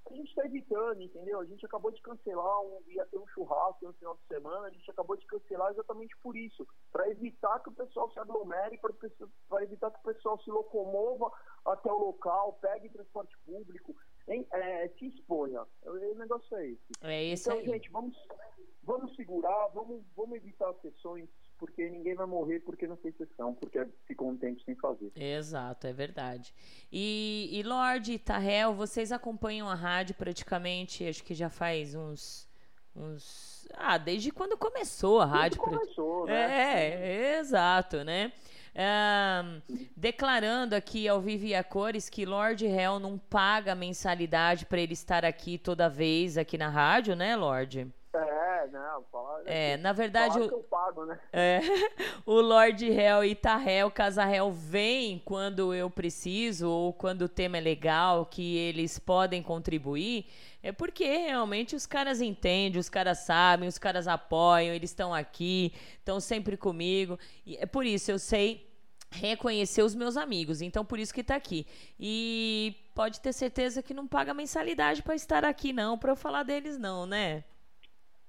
[0.05, 1.39] A gente está evitando, entendeu?
[1.39, 4.69] A gente acabou de cancelar, um, ia ter um churrasco no final de semana, a
[4.71, 9.63] gente acabou de cancelar exatamente por isso, para evitar que o pessoal se aglomere, para
[9.63, 11.31] evitar que o pessoal se locomova
[11.65, 13.95] até o local, pegue transporte público,
[14.27, 15.63] em- é, se exponha.
[15.83, 16.81] O, o negócio é esse.
[17.01, 17.65] É esse então, aí.
[17.67, 18.17] gente, vamos,
[18.83, 21.29] vamos segurar, vamos, vamos evitar as sessões,
[21.59, 25.11] porque ninguém vai morrer porque não fez sessão, porque ficou um tempo sem fazer.
[25.15, 26.53] Exato, é verdade.
[26.91, 32.47] E, e Lorde e Tahel, vocês acompanham a rádio praticamente, acho que já faz uns.
[32.95, 35.61] uns ah, desde quando começou a rádio.
[35.61, 36.33] pra- começou, né?
[36.33, 38.31] É, é, exato, né?
[38.75, 39.61] Ahn,
[39.97, 44.93] declarando aqui ao vivo e a cores que Lorde Hell não paga mensalidade para ele
[44.93, 47.91] estar aqui toda vez aqui na rádio, né, Lorde?
[48.11, 49.43] É, não, fala.
[49.45, 51.19] É, na verdade, o- pago, né?
[51.31, 51.59] É,
[52.25, 57.57] o Lord Hell e Tahel, Casa Hell vem quando eu preciso ou quando o tema
[57.57, 60.25] é legal, que eles podem contribuir,
[60.63, 65.71] é porque realmente os caras entendem, os caras sabem, os caras apoiam, eles estão aqui,
[65.99, 67.17] estão sempre comigo.
[67.45, 68.67] E é por isso eu sei
[69.11, 71.65] reconhecer os meus amigos, então por isso que tá aqui.
[71.99, 76.43] E pode ter certeza que não paga mensalidade para estar aqui não, para eu falar
[76.43, 77.43] deles não, né?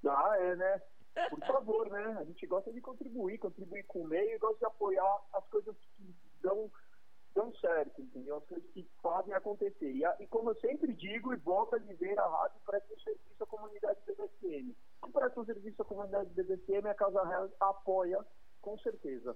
[0.07, 0.81] Ah, é, né?
[1.29, 2.17] Por favor, né?
[2.19, 5.75] A gente gosta de contribuir, contribuir com o meio e gosta de apoiar as coisas
[5.97, 6.71] que dão,
[7.35, 8.37] dão certo, entendeu?
[8.37, 9.91] As coisas que fazem acontecer.
[9.91, 13.43] E, e como eu sempre digo e volto a dizer, a rádio presta um serviço
[13.43, 14.75] à comunidade BDSM.
[15.05, 18.25] Se presta um serviço à comunidade BDSM, a Casa Real apoia,
[18.61, 19.35] com certeza.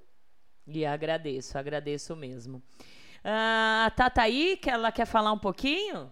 [0.66, 2.64] E agradeço, agradeço mesmo.
[3.24, 6.12] Ah, a Tata aí, que ela quer falar um pouquinho?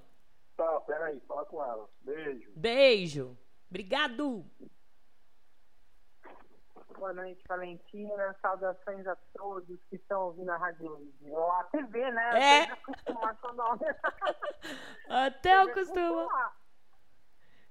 [0.56, 1.90] Tá, peraí, fala com ela.
[2.02, 2.52] Beijo.
[2.56, 3.38] Beijo.
[3.74, 4.46] Obrigado.
[6.96, 8.36] Boa noite, Valentina.
[8.40, 11.32] Saudações a todos que estão ouvindo a rádio hoje.
[11.32, 12.30] Ou a TV, né?
[12.36, 12.62] É.
[12.62, 13.82] Eu tenho que acostumar com o nome.
[15.10, 16.56] Até acostumar.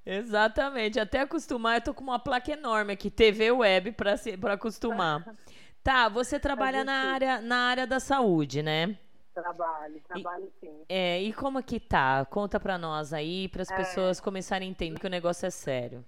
[0.05, 4.16] Exatamente, até acostumar, eu tô com uma placa enorme aqui, TV web, pra
[4.55, 5.24] acostumar.
[5.84, 8.96] Tá, você trabalha na área, na área da saúde, né?
[9.34, 10.84] Trabalho, trabalho sim.
[10.88, 12.24] É, e como que tá?
[12.26, 13.76] Conta pra nós aí, para as É.
[13.76, 16.04] pessoas começarem a entender que o negócio é sério.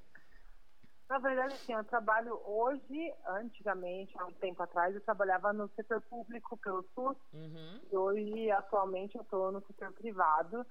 [1.09, 6.01] Na verdade, assim, eu trabalho hoje, antigamente, há um tempo atrás, eu trabalhava no setor
[6.03, 7.17] público pelo SUS.
[7.33, 7.81] Uhum.
[7.91, 10.67] E hoje, atualmente, eu estou no setor privado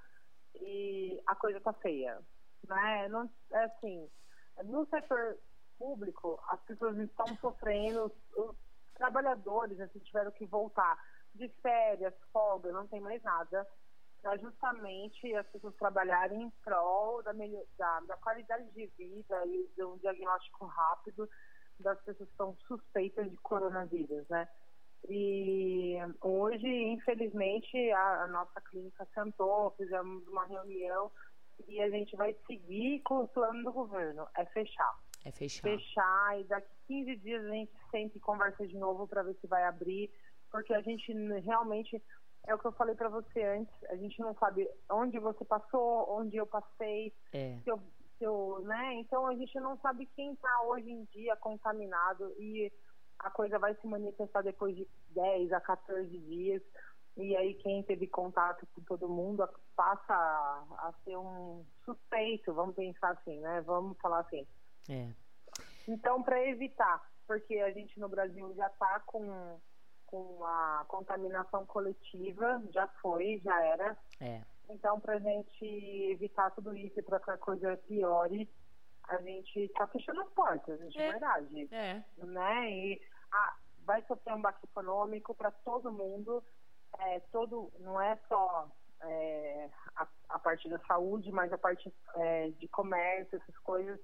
[0.55, 2.19] e a coisa tá feia.
[2.67, 3.07] Né?
[3.09, 4.09] Não, é assim,
[4.63, 5.37] no setor
[5.79, 8.55] público, as pessoas estão sofrendo, os, os
[8.95, 10.97] trabalhadores assim, tiveram que voltar
[11.35, 13.67] de férias, folga, não tem mais nada,
[14.21, 19.69] para justamente as pessoas trabalharem em prol da, melhor, da, da qualidade de vida e
[19.75, 21.29] de um diagnóstico rápido
[21.79, 24.47] das pessoas que estão suspeitas de coronavírus, né?
[25.09, 31.11] E hoje, infelizmente, a, a nossa clínica sentou, fizemos uma reunião
[31.67, 34.97] e a gente vai seguir com o plano do governo, é fechar.
[35.25, 35.63] É fechar.
[35.63, 39.47] Fechar e daqui 15 dias a gente senta e conversa de novo para ver se
[39.47, 40.09] vai abrir,
[40.53, 41.99] porque a gente realmente,
[42.47, 46.05] é o que eu falei para você antes, a gente não sabe onde você passou,
[46.15, 47.57] onde eu passei, É.
[47.63, 47.79] se eu,
[48.19, 48.93] se eu, né?
[48.99, 52.71] Então a gente não sabe quem está hoje em dia contaminado e
[53.17, 56.61] a coisa vai se manifestar depois de 10 a 14 dias.
[57.17, 62.75] E aí quem teve contato com todo mundo passa a, a ser um suspeito, vamos
[62.75, 63.61] pensar assim, né?
[63.61, 64.45] Vamos falar assim.
[64.87, 65.09] É.
[65.87, 69.59] Então, para evitar, porque a gente no Brasil já está com,
[70.13, 73.97] com a contaminação coletiva, já foi, já era.
[74.21, 74.43] É.
[74.69, 75.65] Então, para a gente
[76.11, 78.47] evitar tudo isso e para que a coisa piore,
[79.09, 81.11] a gente está fechando as portas, de É.
[81.13, 81.67] verdade.
[81.73, 82.03] É.
[82.17, 82.69] Né?
[82.71, 83.01] E
[83.31, 86.43] ah, vai sofrer um baque econômico para todo mundo.
[86.99, 88.69] É, todo, não é só
[89.01, 93.99] é, a, a parte da saúde, mas a parte é, de comércio, essas coisas.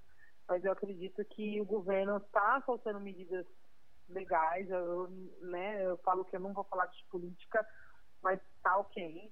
[0.47, 3.45] Mas eu acredito que o governo está soltando medidas
[4.10, 4.70] legais.
[4.70, 5.07] Eu,
[5.41, 7.66] né, eu falo que eu não vou falar de política,
[8.22, 9.32] mas está ok.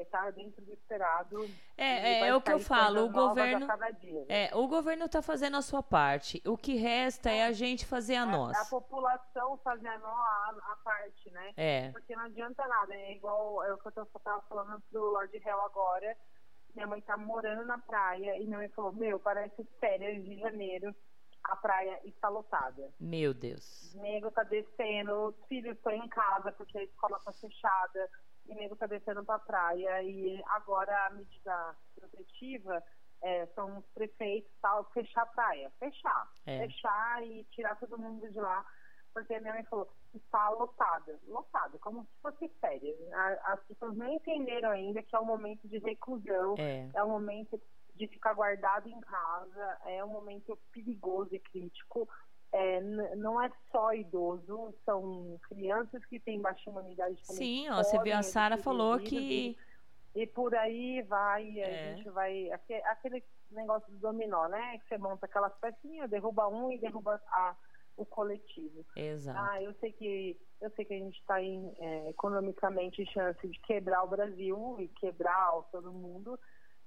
[0.00, 1.44] Está dentro do esperado.
[1.76, 1.84] É,
[2.24, 3.66] é, é o que eu falo, o a governo.
[4.00, 4.46] dia, né?
[4.46, 6.40] É, o governo tá fazendo a sua parte.
[6.46, 8.70] O que resta é a gente fazer a a nossa.
[8.70, 11.52] população fazendo a, a parte, né?
[11.56, 11.90] É.
[11.90, 12.94] Porque não adianta nada.
[12.94, 16.16] É igual é o que eu tô- tava falando pro Lord Hell agora.
[16.72, 20.94] Minha mãe tá morando na praia e minha mãe falou: Meu, parece férias de janeiro
[21.48, 22.92] a praia está lotada.
[23.00, 23.94] Meu Deus.
[23.94, 28.10] Nego tá descendo, os filhos estão em casa porque a escola tá fechada,
[28.46, 30.02] e o nego tá descendo pra praia.
[30.02, 32.82] E agora a medida protetiva
[33.22, 35.70] é, são os prefeitos tal, fechar a praia.
[35.78, 36.30] Fechar.
[36.46, 36.58] É.
[36.66, 38.64] Fechar e tirar todo mundo de lá.
[39.12, 41.18] Porque a minha mãe falou, está lotada.
[41.26, 42.96] Lotada, como se fosse férias.
[43.12, 46.90] A- As pessoas não entenderam ainda que é um momento de reclusão, É.
[46.94, 47.58] é um momento
[47.96, 52.08] de ficar guardado em casa, é um momento perigoso e crítico.
[52.52, 52.80] É,
[53.16, 57.18] não é só idoso, são crianças que têm baixa imunidade.
[57.24, 59.56] Sim, ó, você viu, a Sara falou que.
[60.14, 61.94] E, e por aí vai, a É.
[61.96, 62.50] gente vai.
[62.52, 64.78] aque- Aquele negócio do dominó, né?
[64.78, 67.54] Que você monta aquelas pecinhas, derruba um e derruba a,
[67.96, 68.86] o coletivo.
[68.94, 69.38] Exato.
[69.38, 73.58] Ah, eu sei que eu sei que a gente está em é, economicamente chance de
[73.60, 76.38] quebrar o Brasil e quebrar todo mundo,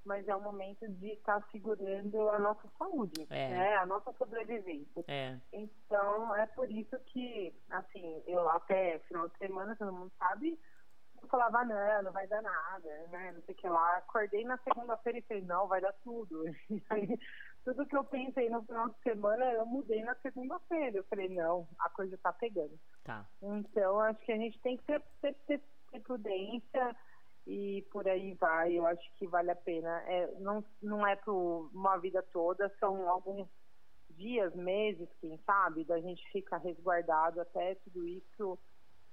[0.09, 3.49] mas é o momento de estar segurando a nossa saúde, É.
[3.49, 3.75] né?
[3.75, 5.05] A nossa sobrevivência.
[5.07, 5.37] É.
[5.53, 10.59] Então é por isso que, assim, eu até final de semana, todo mundo sabe,
[11.21, 13.31] eu falava, não, não vai dar nada, né?
[13.33, 13.97] Não sei o que lá.
[13.97, 16.43] Acordei na segunda-feira e falei, não, vai dar tudo.
[16.71, 17.19] E aí,
[17.63, 20.97] tudo que eu pensei no final de semana, eu mudei na segunda-feira.
[20.97, 22.79] Eu falei, não, a coisa tá pegando.
[23.03, 23.27] Tá.
[23.43, 26.95] Então, acho que a gente tem que ter, ter, ter, ter prudência
[27.47, 28.73] e por aí vai.
[28.73, 30.01] Eu acho que vale a pena.
[30.07, 33.47] É, não, não é por uma vida toda, são alguns
[34.11, 38.59] dias, meses, quem sabe, da gente ficar resguardado até tudo isso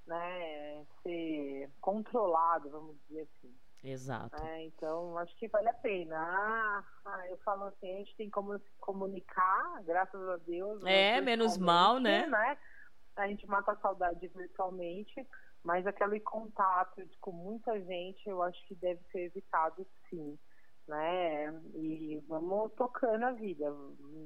[0.06, 3.54] né, ser controlado, vamos dizer assim.
[3.84, 4.42] Exato.
[4.42, 6.16] É, então, acho que vale a pena.
[6.16, 10.82] Ah, ah, eu falo assim, a gente tem como se comunicar, graças a Deus.
[10.84, 12.58] É, menos mal, virtualmente, né?
[13.16, 15.26] A gente mata a saudade virtualmente,
[15.66, 20.38] mas aquele contato com muita gente, eu acho que deve ser evitado, sim.
[20.86, 21.52] Né?
[21.74, 23.74] E vamos tocando a vida.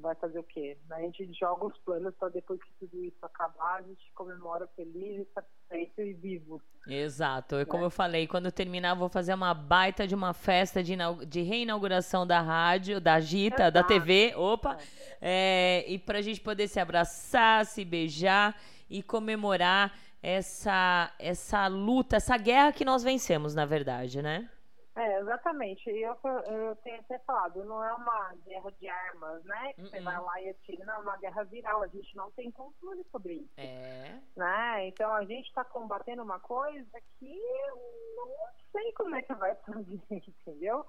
[0.02, 0.76] Vai fazer o quê?
[0.90, 5.26] A gente joga os planos para depois que tudo isso acabar, a gente comemora feliz,
[5.32, 6.60] satisfeito e vivo.
[6.86, 7.54] Exato.
[7.54, 7.64] E É.
[7.64, 10.94] como eu falei, quando terminar, eu vou fazer uma baita de uma festa de,
[11.26, 13.94] de reinauguração da rádio, da Gita, da Exato.
[13.94, 14.34] TV.
[14.36, 14.76] Opa!
[15.18, 18.54] É, e pra gente poder se abraçar, se beijar
[18.90, 24.48] e comemorar essa, essa luta, essa guerra que nós vencemos, na verdade, né?
[24.96, 25.88] É, exatamente.
[25.88, 26.16] E eu,
[26.46, 29.72] eu tenho até falado, não é uma guerra de armas, né?
[29.72, 30.04] Que você Uh-uh.
[30.04, 31.82] vai lá e atira, não, é uma guerra viral.
[31.82, 33.54] A gente não tem controle sobre isso.
[33.56, 34.20] É.
[34.36, 34.88] Né?
[34.88, 37.76] Então a gente está combatendo uma coisa que eu
[38.16, 38.28] não
[38.72, 40.84] sei como é que vai fazer, entendeu?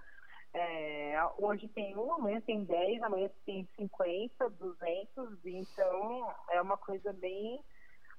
[0.54, 7.14] É, hoje tem um, amanhã tem 10, amanhã tem 50, 200, então é uma coisa
[7.14, 7.64] bem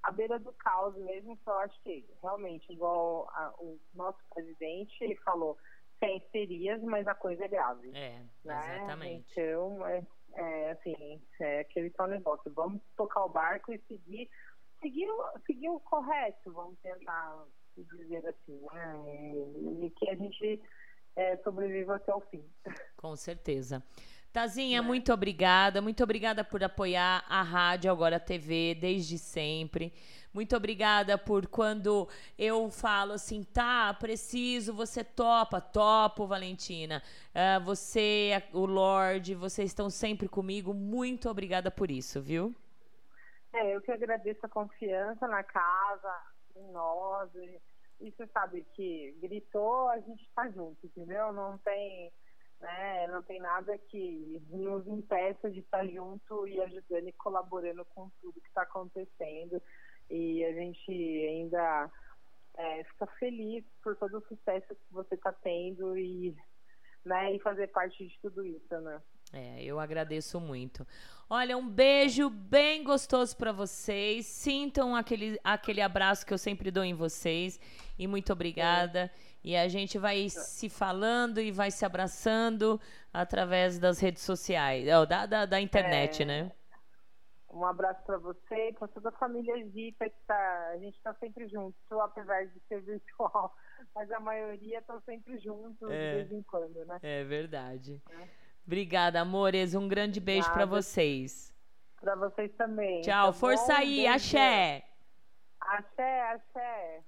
[0.03, 4.93] à beira do caos mesmo, que eu acho que realmente, igual a- o nosso presidente,
[5.03, 5.57] ele falou,
[5.99, 7.91] sem histerias, mas a coisa é grave.
[7.95, 8.75] É, né?
[8.77, 9.31] exatamente.
[9.33, 10.03] Então, é,
[10.35, 14.29] é, assim, é aquele tal negócio, vamos tocar o barco e seguir,
[14.81, 17.45] seguir, o- seguir o correto, vamos tentar
[17.77, 19.03] dizer assim, né?
[19.07, 20.61] E, e que a gente
[21.15, 22.45] é, sobreviva até o fim.
[22.97, 23.83] Com certeza.
[24.33, 25.83] Tazinha, muito obrigada.
[25.83, 29.93] Muito obrigada por apoiar a Rádio Agora TV desde sempre.
[30.33, 32.09] Muito obrigada por quando
[32.39, 37.03] eu falo assim, tá, preciso, você topa, topo, Valentina.
[37.35, 40.73] Ah, você, o Lorde, vocês estão sempre comigo.
[40.73, 42.55] Muito obrigada por isso, viu?
[43.53, 46.23] É, eu que agradeço a confiança na casa,
[46.57, 47.29] em nós.
[47.35, 47.61] E,
[48.01, 51.35] e você sabe que gritou, a gente tá junto, entendeu?
[51.35, 52.11] Não tem,
[52.63, 58.09] né, não tem nada que nos impeça de estar junto e ajudando e colaborando com
[58.21, 59.61] tudo que está acontecendo.
[60.09, 61.91] E a gente ainda
[62.57, 66.37] é, fica feliz por todo o sucesso que você está tendo e,
[67.05, 69.03] né, e fazer parte de tudo isso, né?
[69.33, 70.87] É, eu agradeço muito.
[71.29, 74.27] Olha, um beijo bem gostoso pra vocês.
[74.27, 77.59] Sintam aquele, aquele abraço que eu sempre dou em vocês.
[77.99, 79.11] E muito obrigada.
[79.45, 82.81] E a gente vai se falando e vai se abraçando
[83.13, 86.25] através das redes sociais, da, da, da internet, É.
[86.27, 86.53] né?
[87.51, 91.13] Um abraço para você e para toda a família Gita, que tá, a gente está
[91.15, 93.55] sempre junto, apesar de ser virtual,
[93.95, 96.11] mas a maioria tá sempre junto É.
[96.13, 96.99] de vez em quando, né?
[97.03, 98.01] É verdade.
[98.67, 99.75] Obrigada, amores.
[99.75, 100.65] Um grande beijo Nada.
[100.67, 101.53] vocês.
[102.01, 103.03] Para vocês também.
[103.03, 103.81] Tchau, tá força bom?
[103.81, 104.15] aí, Beijo.
[104.15, 104.85] axé.
[105.61, 107.05] Axé, axé.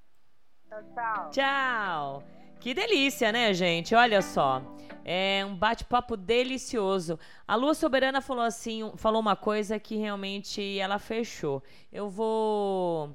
[0.69, 1.31] Tchau, tchau.
[1.31, 2.24] Tchau.
[2.61, 3.95] Que delícia, né, gente?
[3.95, 4.62] Olha só.
[5.05, 7.19] É um bate-papo delicioso.
[7.47, 11.62] A Lua Soberana falou assim, falou uma coisa que realmente ela fechou.
[11.93, 13.15] Eu vou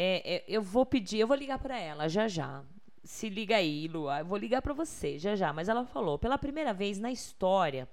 [0.00, 2.62] é, é, eu vou pedir, eu vou ligar pra ela já já.
[3.02, 4.20] Se liga aí, Lua.
[4.20, 7.88] Eu vou ligar pra você já já, mas ela falou, pela primeira vez na história,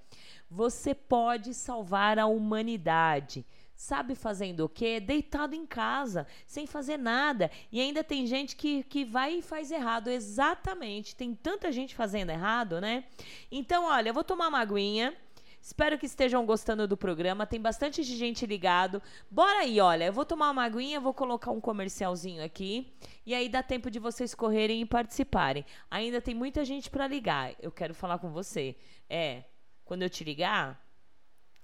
[0.48, 3.44] você pode salvar a humanidade.
[3.76, 5.02] Sabe fazendo o quê?
[5.02, 7.52] Deitado em casa, sem fazer nada.
[7.70, 10.08] E ainda tem gente que, que vai e faz errado.
[10.08, 11.16] Exatamente.
[11.16, 13.04] Tem tanta gente fazendo errado, né?
[13.52, 15.14] Então, olha, eu vou tomar uma aguinha.
[15.62, 17.46] Espero que estejam gostando do programa.
[17.46, 19.02] Tem bastante gente ligado.
[19.30, 20.06] Bora aí, olha.
[20.06, 22.96] Eu vou tomar uma aguinha, vou colocar um comercialzinho aqui.
[23.26, 25.66] E aí dá tempo de vocês correrem e participarem.
[25.92, 27.54] Ainda tem muita gente para ligar.
[27.60, 28.78] Eu quero falar com você.
[29.10, 29.44] É,
[29.84, 30.82] quando eu te ligar,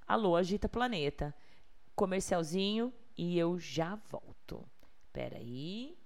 [0.05, 1.33] alô, agita planeta
[1.95, 4.67] comercialzinho e eu já volto.
[5.11, 5.97] Pera aí.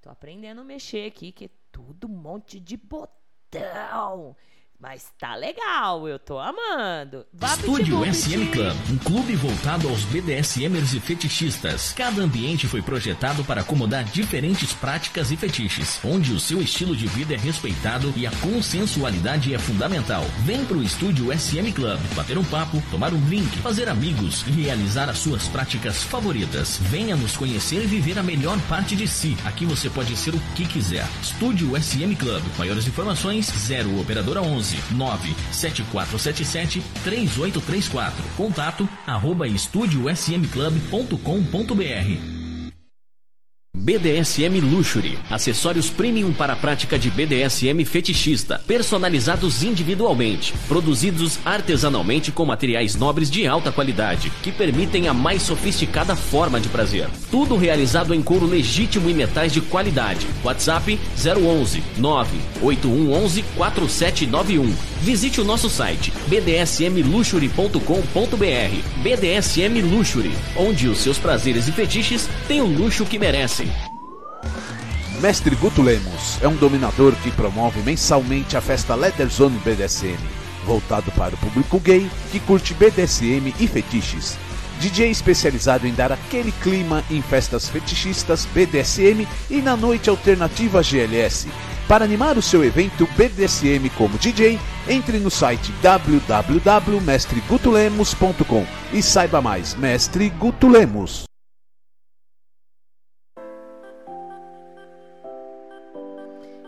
[0.00, 4.36] Tô aprendendo a mexer aqui, que é tudo um monte de botão.
[4.84, 7.24] Mas tá legal, eu tô amando.
[7.32, 11.94] Vá Estúdio SM Club, um clube voltado aos BDSMers e fetichistas.
[11.96, 17.06] Cada ambiente foi projetado para acomodar diferentes práticas e fetiches, onde o seu estilo de
[17.06, 20.22] vida é respeitado e a consensualidade é fundamental.
[20.40, 25.08] Vem pro Estúdio SM Club, bater um papo, tomar um drink, fazer amigos e realizar
[25.08, 26.76] as suas práticas favoritas.
[26.76, 29.34] Venha nos conhecer e viver a melhor parte de si.
[29.46, 31.08] Aqui você pode ser o que quiser.
[31.22, 32.42] Estúdio SM Club.
[32.58, 34.73] Maiores informações 0 operadora 11
[35.52, 38.24] 7477 3834.
[38.36, 42.43] Contato arroba estúdiosmclub.com.br
[43.76, 52.46] BDSM Luxury, acessórios premium para a prática de BDSM fetichista, personalizados individualmente, produzidos artesanalmente com
[52.46, 57.08] materiais nobres de alta qualidade, que permitem a mais sofisticada forma de prazer.
[57.32, 60.24] Tudo realizado em couro legítimo e metais de qualidade.
[60.44, 64.72] WhatsApp 011 98111 4791.
[65.02, 69.02] Visite o nosso site bdsmluxury.com.br.
[69.02, 73.63] BDSM Luxury, onde os seus prazeres e fetiches têm o luxo que merecem.
[75.24, 80.18] Mestre Guto Lemos é um dominador que promove mensalmente a festa Leather Zone BDSM,
[80.66, 84.36] voltado para o público gay que curte BDSM e fetiches.
[84.78, 91.48] DJ especializado em dar aquele clima em festas fetichistas BDSM e na noite alternativa GLS.
[91.88, 99.74] Para animar o seu evento BDSM como DJ, entre no site www.mestregutulemos.com e saiba mais.
[99.74, 101.24] Mestre Guto Lemos.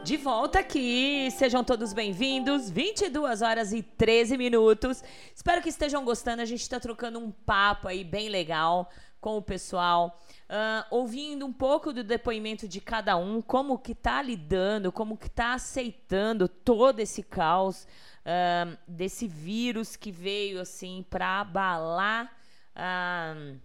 [0.06, 2.70] De volta aqui, sejam todos bem-vindos.
[2.70, 5.02] 22 horas e 13 minutos.
[5.34, 6.40] Espero que estejam gostando.
[6.40, 8.88] A gente está trocando um papo aí bem legal
[9.20, 10.16] com o pessoal,
[10.48, 15.28] uh, ouvindo um pouco do depoimento de cada um, como que tá lidando, como que
[15.28, 17.84] tá aceitando todo esse caos
[18.22, 22.32] uh, desse vírus que veio assim para abalar
[22.76, 23.58] uh,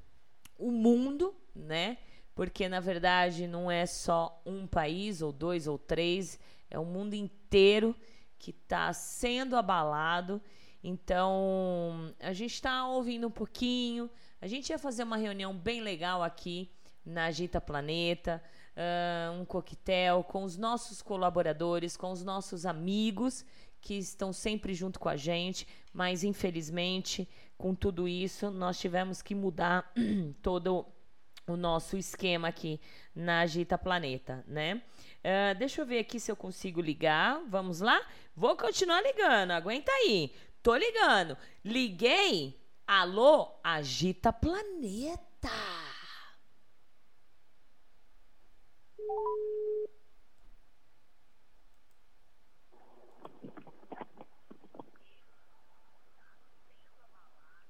[0.58, 2.00] o mundo, né?
[2.42, 6.40] Porque na verdade não é só um país, ou dois, ou três,
[6.72, 7.96] é o mundo inteiro
[8.40, 10.42] que está sendo abalado.
[10.84, 14.10] Então, a gente está ouvindo um pouquinho.
[14.42, 16.72] A gente ia fazer uma reunião bem legal aqui
[17.06, 18.42] na Agita Planeta,
[18.76, 23.46] uh, um coquetel com os nossos colaboradores, com os nossos amigos
[23.80, 29.36] que estão sempre junto com a gente, mas infelizmente, com tudo isso, nós tivemos que
[29.36, 29.94] mudar
[30.42, 31.01] todo o
[31.58, 32.80] nosso esquema aqui
[33.16, 34.82] na Agita Planeta, né?
[35.20, 37.42] Uh, deixa eu ver aqui se eu consigo ligar.
[37.48, 38.02] Vamos lá?
[38.36, 39.52] Vou continuar ligando.
[39.52, 40.34] Aguenta aí.
[40.64, 41.38] Tô ligando.
[41.64, 42.60] Liguei.
[42.88, 45.50] Alô, Agita Planeta.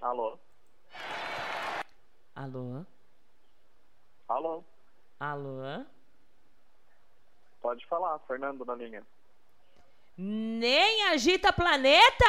[0.01, 0.39] Alô.
[2.35, 2.85] Alô.
[4.31, 4.63] Alô?
[5.19, 5.85] Alô?
[7.61, 9.03] Pode falar, Fernando na linha.
[10.17, 12.25] Nem agita planeta?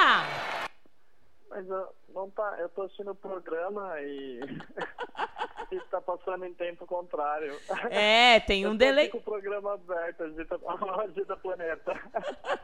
[1.48, 4.40] Mas eu, não tá, eu tô assistindo o programa e
[5.76, 7.56] está passando em tempo contrário.
[7.90, 9.08] É, tem um delay.
[9.08, 10.58] com o programa aberto, agita,
[11.02, 12.00] agita planeta.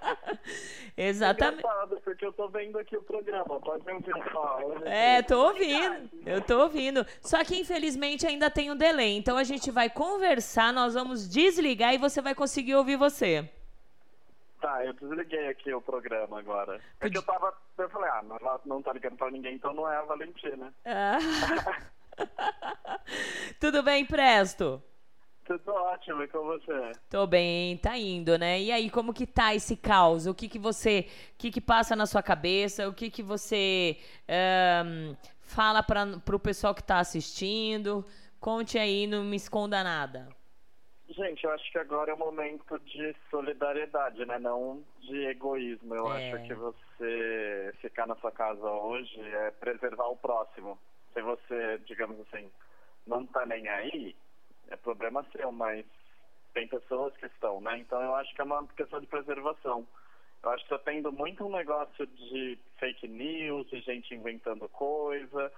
[0.97, 1.67] Exatamente.
[1.67, 4.61] É porque eu tô vendo aqui o programa, pode ver o pessoal.
[4.85, 7.07] É, tô ouvindo, eu tô ouvindo.
[7.21, 11.95] Só que infelizmente ainda tem um delay, então a gente vai conversar, nós vamos desligar
[11.95, 13.49] e você vai conseguir ouvir você.
[14.61, 16.81] Tá, eu desliguei aqui o programa agora.
[17.01, 17.55] É que eu tava.
[17.79, 20.75] Eu falei, ah, não, não tá ligando pra ninguém, então não é a Valentina.
[20.85, 21.19] Ah.
[23.61, 24.83] Tudo bem, Presto?
[25.45, 26.93] Tudo ótimo, e com você?
[27.09, 28.61] Tô bem, tá indo, né?
[28.61, 30.27] E aí, como que tá esse caos?
[30.27, 32.87] O que que você, o que que passa na sua cabeça?
[32.87, 33.97] O que que você
[34.85, 38.05] um, fala para pro pessoal que tá assistindo?
[38.39, 40.29] Conte aí, não me esconda nada.
[41.09, 44.39] Gente, eu acho que agora é o momento de solidariedade, né?
[44.39, 45.95] Não de egoísmo.
[45.95, 46.33] Eu É.
[46.33, 50.79] acho que você ficar na sua casa hoje é preservar o próximo.
[51.13, 52.51] Se você, digamos assim,
[53.07, 54.17] não tá nem aí,
[54.69, 55.85] é problema seu, mas
[56.55, 57.79] tem pessoas que estão, né?
[57.79, 59.87] Então eu acho que é uma questão de preservação.
[60.43, 65.53] Eu acho que tá tendo muito um negócio de fake news, de gente inventando coisa.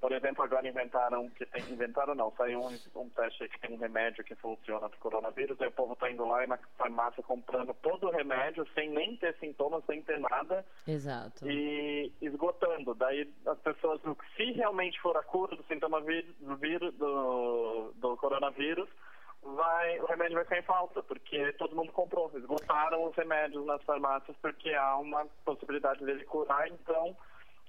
[0.00, 1.62] Por exemplo, agora inventaram que tem.
[1.72, 5.60] Inventaram não, saiu um, um teste aí que tem um remédio que funciona pro coronavírus,
[5.60, 9.16] aí o povo tá indo lá e na farmácia comprando todo o remédio sem nem
[9.16, 11.48] ter sintomas, sem ter nada Exato.
[11.48, 12.94] e esgotando.
[12.94, 14.00] Daí as pessoas,
[14.36, 18.88] se realmente for a cura do sintoma do vírus do, do coronavírus,
[19.42, 22.30] vai, o remédio vai ficar em falta, porque todo mundo comprou.
[22.34, 27.16] Esgotaram os remédios nas farmácias porque há uma possibilidade dele curar, então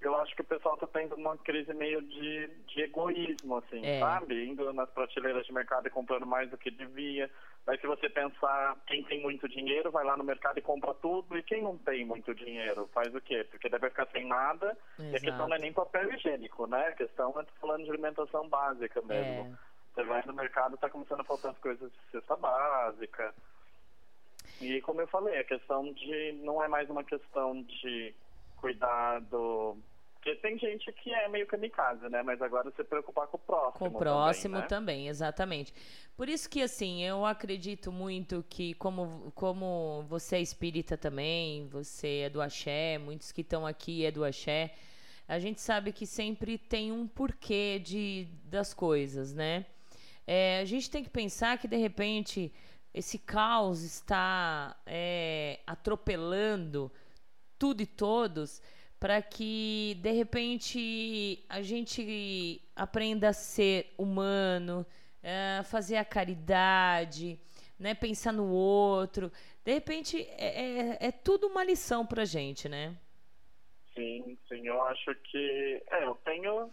[0.02, 3.99] eu acho que o pessoal está tendo uma crise meio de, de egoísmo, assim, É.
[3.99, 4.45] sabe?
[4.48, 7.30] Indo nas prateleiras de mercado e comprando mais do que devia.
[7.65, 11.38] Daí se você pensar, quem tem muito dinheiro vai lá no mercado e compra tudo,
[11.38, 13.44] e quem não tem muito dinheiro faz o quê?
[13.49, 15.49] Porque vai ficar sem nada, e a questão Exato.
[15.49, 16.88] não é nem papel higiênico, né?
[16.88, 19.57] A questão é falando de alimentação básica mesmo.
[19.64, 19.68] É.
[19.95, 23.34] Você vai no mercado, tá começando a faltar as coisas de cesta básica.
[24.61, 26.34] E como eu falei, a questão de.
[26.44, 28.14] não é mais uma questão de
[28.58, 29.78] cuidado.
[30.16, 32.22] Porque tem gente que é meio kamikaze, né?
[32.22, 33.80] Mas agora se preocupar com o próximo.
[33.80, 34.68] Com o próximo também, né?
[34.68, 35.74] também, exatamente.
[36.18, 42.24] Por isso que, assim, eu acredito muito que, como, como você é espírita também, você
[42.26, 44.74] é do axé, muitos que estão aqui é do axé,
[45.28, 49.66] a gente sabe que sempre tem um porquê de, das coisas, né?
[50.26, 52.52] É, a gente tem que pensar que, de repente,
[52.94, 56.92] esse caos está é, atropelando
[57.58, 58.62] tudo e todos
[59.00, 64.86] para que de repente a gente aprenda a ser humano,
[65.22, 67.40] eh, fazer a caridade,
[67.80, 69.32] né, pensar no outro.
[69.64, 72.98] De repente é, é, é tudo uma lição pra gente, né?
[73.94, 75.84] Sim, sim, eu acho que.
[75.90, 76.72] É, eu tenho.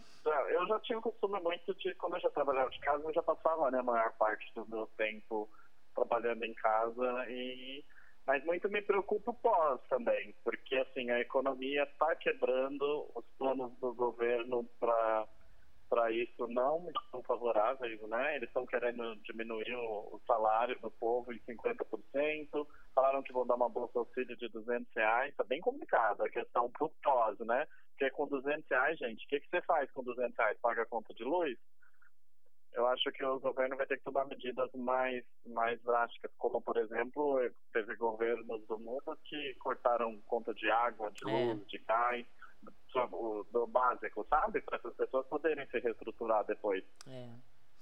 [0.49, 3.23] Eu já tinha o costume muito de, quando eu já trabalhava de casa, eu já
[3.23, 5.49] passava né, a maior parte do meu tempo
[5.95, 7.83] trabalhando em casa e.
[8.25, 13.71] Mas muito me preocupa o pós também, porque assim, a economia está quebrando, os planos
[13.79, 18.35] do governo para isso não estão favoráveis, né?
[18.35, 23.55] Eles estão querendo diminuir o, o salário do povo em 50%, falaram que vão dar
[23.55, 27.67] uma bolsa auxílio de 200 reais, tá bem complicado a questão pro pós, né?
[27.91, 30.57] Porque com 200 reais, gente, o que, que você faz com 200 reais?
[30.59, 31.57] Paga a conta de luz?
[32.75, 36.75] Eu acho que o governo vai ter que tomar medidas mais, mais drásticas, como, por
[36.77, 37.39] exemplo,
[37.71, 41.31] teve governos do mundo que cortaram conta de água, de É.
[41.53, 42.25] luz, de gás,
[42.93, 44.61] do, do básico, sabe?
[44.61, 46.83] Para essas pessoas poderem se reestruturar depois.
[47.07, 47.29] É.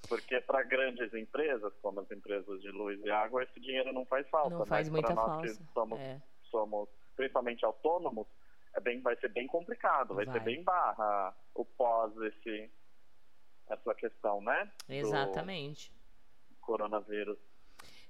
[0.07, 4.27] Porque para grandes empresas, como as empresas de luz e água, esse dinheiro não faz
[4.29, 4.49] falta.
[4.51, 5.47] Não mas faz muita nós falta.
[5.47, 6.21] que somos, É.
[6.51, 8.27] somos principalmente autônomos,
[8.75, 10.33] é bem, vai ser bem complicado, vai, Vai.
[10.33, 12.69] ser bem barra o pós esse,
[13.69, 14.69] essa questão, né?
[14.87, 15.91] do Exatamente.
[16.61, 17.37] coronavírus.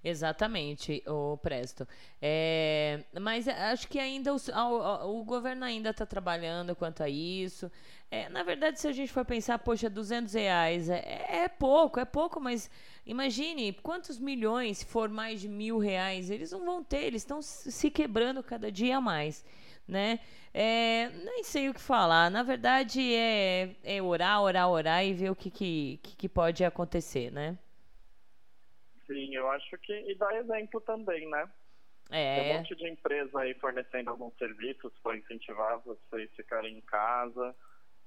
[0.03, 1.87] Exatamente, o Presto.
[2.21, 7.71] É, mas acho que ainda a- a- o, governo ainda está trabalhando quanto a isso.
[8.11, 12.05] É, na verdade, se a gente for pensar, poxa, 200 reais é, é pouco, é
[12.05, 12.69] pouco, mas
[13.05, 17.41] imagine quantos milhões, se for mais de mil reais, eles não vão ter, eles estão
[17.41, 19.45] se quebrando cada dia mais,
[19.87, 20.19] né?
[20.53, 22.29] É, nem sei o que falar.
[22.29, 27.31] Na verdade, é, é orar, orar, orar e ver o que, que, que, pode acontecer,
[27.31, 27.57] né?
[29.07, 29.93] Sim, eu acho que.
[29.93, 31.49] E dá exemplo também, né?
[32.09, 32.53] Tem É.
[32.53, 37.55] um monte de empresa aí fornecendo alguns serviços para incentivar vocês ficarem em casa.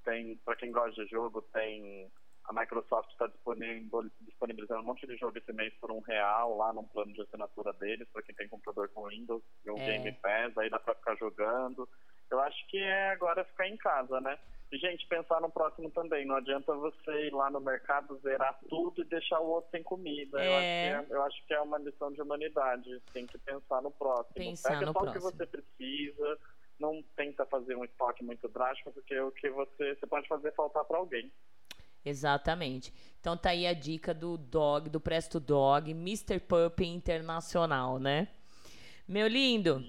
[0.05, 2.11] Tem, para quem gosta de jogo, tem.
[2.48, 6.85] A Microsoft está disponibilizando um monte de jogo esse mês por um real lá num
[6.85, 9.98] plano de assinatura deles, para quem tem computador com Windows, e um É.
[9.98, 11.89] Game Pass, aí dá para ficar jogando.
[12.31, 14.39] Eu acho que é agora ficar em casa, né?
[14.73, 16.27] E, gente, pensar no próximo também.
[16.27, 20.44] Não adianta você ir lá no mercado, zerar tudo e deixar o outro sem comida.
[20.44, 20.93] Eu, É.
[20.94, 23.01] acho que é, eu acho que é uma lição de humanidade.
[23.12, 24.35] Tem que pensar no próximo.
[24.35, 26.39] Pensar Pega no só o que você precisa.
[26.81, 30.52] Não tenta fazer um estoque muito drástico, porque o que você, você pode fazer é
[30.52, 31.32] faltar para alguém.
[32.07, 32.93] Exatamente.
[33.20, 36.39] Então tá aí a dica do Dog, do Presto Dog, Mr.
[36.39, 38.28] Pup Internacional, né?
[39.09, 39.85] Meu lindo,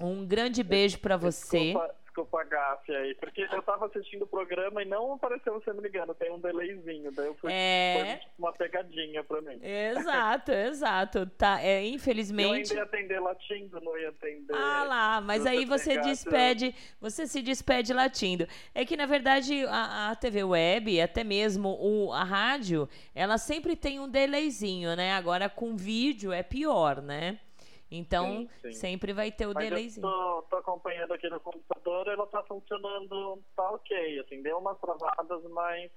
[0.00, 1.72] um grande beijo pra você.
[1.72, 1.94] Desculpa,
[2.38, 6.14] a gafe aí, porque eu tava assistindo o programa e não apareceu você me ligando,
[6.14, 8.20] tem um delayzinho, daí eu fui, É.
[8.20, 9.58] foi uma pegadinha pra mim.
[9.62, 11.26] Exato, exato.
[11.38, 12.70] Tá, é, Eu infelizmente.
[12.70, 14.54] ainda ia atender latindo, não ia atender.
[14.54, 18.46] Ah lá, mas aí você pegasse, despede, você se despede latindo.
[18.74, 23.76] É que na verdade a, a TV web, até mesmo o, a rádio, ela sempre
[23.76, 25.12] tem um delayzinho, né?
[25.14, 27.38] Agora com vídeo é pior, né?
[27.90, 28.72] Então Sim, sim.
[28.72, 30.06] sempre vai ter o Mas delayzinho.
[30.06, 34.78] eu tô, tô acompanhando aqui no computador, ela tá funcionando, tá ok, assim, deu umas
[34.78, 35.90] travadas, mas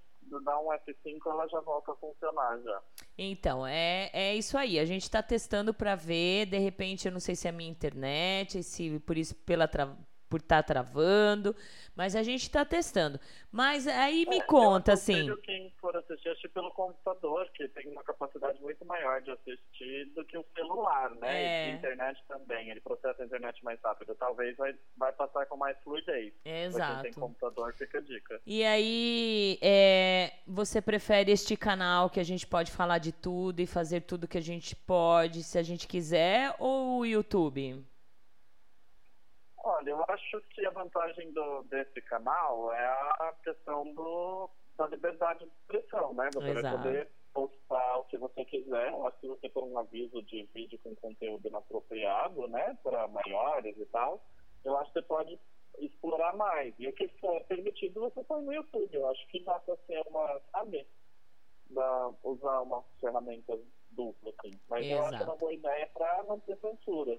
[0.43, 2.81] dá um F5 ela já volta a funcionar já.
[3.17, 4.79] Então, é, é isso aí.
[4.79, 7.69] A gente tá testando pra ver, de repente, eu não sei se é a minha
[7.69, 9.95] internet, se por isso pela tra-
[10.33, 11.55] por estar travando,
[11.95, 13.19] mas a gente tá testando.
[13.51, 15.29] Mas aí me conta assim.
[15.29, 20.05] Eu quem for assistir, assistir pelo computador, que tem uma capacidade muito maior de assistir
[20.15, 21.43] do que o celular, né?
[21.43, 21.69] É.
[21.69, 24.15] E internet também, ele processa a internet mais rápido.
[24.15, 26.33] Talvez vai, vai passar com mais fluidez.
[26.33, 27.01] Pra quem Exato.
[27.03, 28.41] tem computador, fica a dica.
[28.43, 33.67] E aí, é, você prefere este canal que a gente pode falar de tudo e
[33.67, 37.85] fazer tudo que a gente pode, se a gente quiser, ou o YouTube?
[39.63, 45.45] Olha, eu acho que a vantagem do, desse canal é a questão do, da liberdade
[45.45, 46.29] de expressão, né?
[46.33, 46.77] Você vai Exato.
[46.77, 48.91] poder postar o que você quiser.
[48.91, 52.77] Eu acho que você for um aviso de vídeo com conteúdo inapropriado, né?
[52.83, 54.21] Para maiores e tal,
[54.65, 55.39] eu acho que você pode
[55.79, 56.75] explorar mais.
[56.77, 58.93] E o que for permitido, você põe no YouTube.
[58.93, 60.85] Eu acho que dá pra ser uma, sabe?
[61.69, 63.57] Dá, usar uma ferramenta
[63.91, 64.59] dupla, assim.
[64.67, 65.23] Mas eu acho Exato.
[65.23, 67.17] uma boa ideia para não ter censura.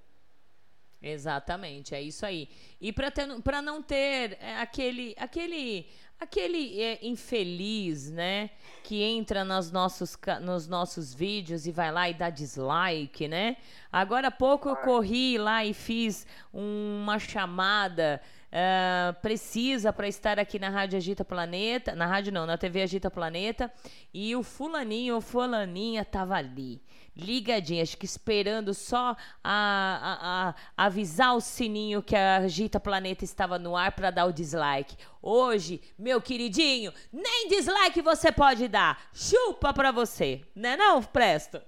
[1.06, 2.48] Exatamente, é isso aí.
[2.81, 5.86] E para não ter é, aquele aquele
[6.18, 8.48] aquele é, infeliz, né,
[8.82, 13.59] que entra nos nossos nos nossos vídeos e vai lá e dá dislike, né?
[13.93, 18.22] Agora há pouco eu corri lá e fiz uma chamada
[18.56, 23.10] ah, precisa para estar aqui na Rádio Agita Planeta, na rádio não, na TV Agita
[23.10, 23.68] Planeta,
[24.12, 26.81] e o fulaninho ou fulaninha tava ali,
[27.16, 30.54] ligadinha, acho que esperando só a, a- a-
[30.86, 34.96] avisar o sininho que a Agita Planeta estava no ar para dar o dislike.
[35.22, 39.00] Hoje, meu queridinho, nem dislike você pode dar.
[39.12, 41.60] Chupa pra você, né não, Presto?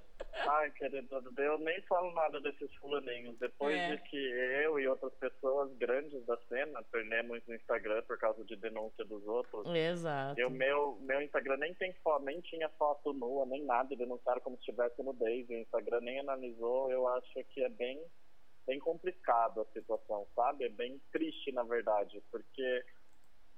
[0.48, 3.38] Ai, querido, eu nem falo nada desses fulaninhos.
[3.38, 3.96] Depois É.
[3.96, 8.54] de que eu e outras pessoas grandes da cena perdemos no Instagram por causa de
[8.56, 9.66] denúncia dos outros.
[9.74, 10.38] Exato.
[10.40, 14.40] Eu, meu, meu Instagram nem tem foto, nem tinha foto nua, nem nada, e denunciaram
[14.40, 15.48] como se tivesse nudez.
[15.48, 16.90] O Instagram nem analisou.
[16.90, 18.02] Eu acho que é bem,
[18.66, 20.64] bem complicado a situação, sabe?
[20.64, 22.84] É bem triste, na verdade, porque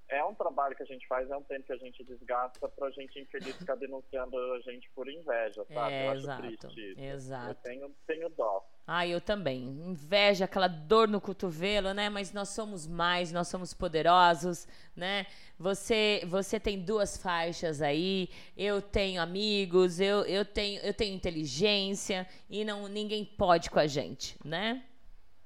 [0.08, 2.90] é um trabalho que a gente faz, é um tempo que a gente desgasta pra
[2.90, 5.92] gente infeliz ficar denunciando a gente por inveja, sabe?
[5.92, 6.90] É, eu acho exato, triste.
[6.90, 7.00] isso.
[7.00, 7.50] exato.
[7.50, 8.64] Eu tenho, tenho dó.
[8.86, 9.64] Ah, eu também.
[9.64, 12.08] Inveja, aquela dor no cotovelo, né?
[12.08, 14.66] Mas nós somos mais, nós somos poderosos,
[14.96, 15.26] né?
[15.58, 22.26] Você, você tem duas faixas aí, eu tenho amigos, eu, eu, tenho, eu tenho inteligência
[22.48, 24.82] e não ninguém pode com a gente, né?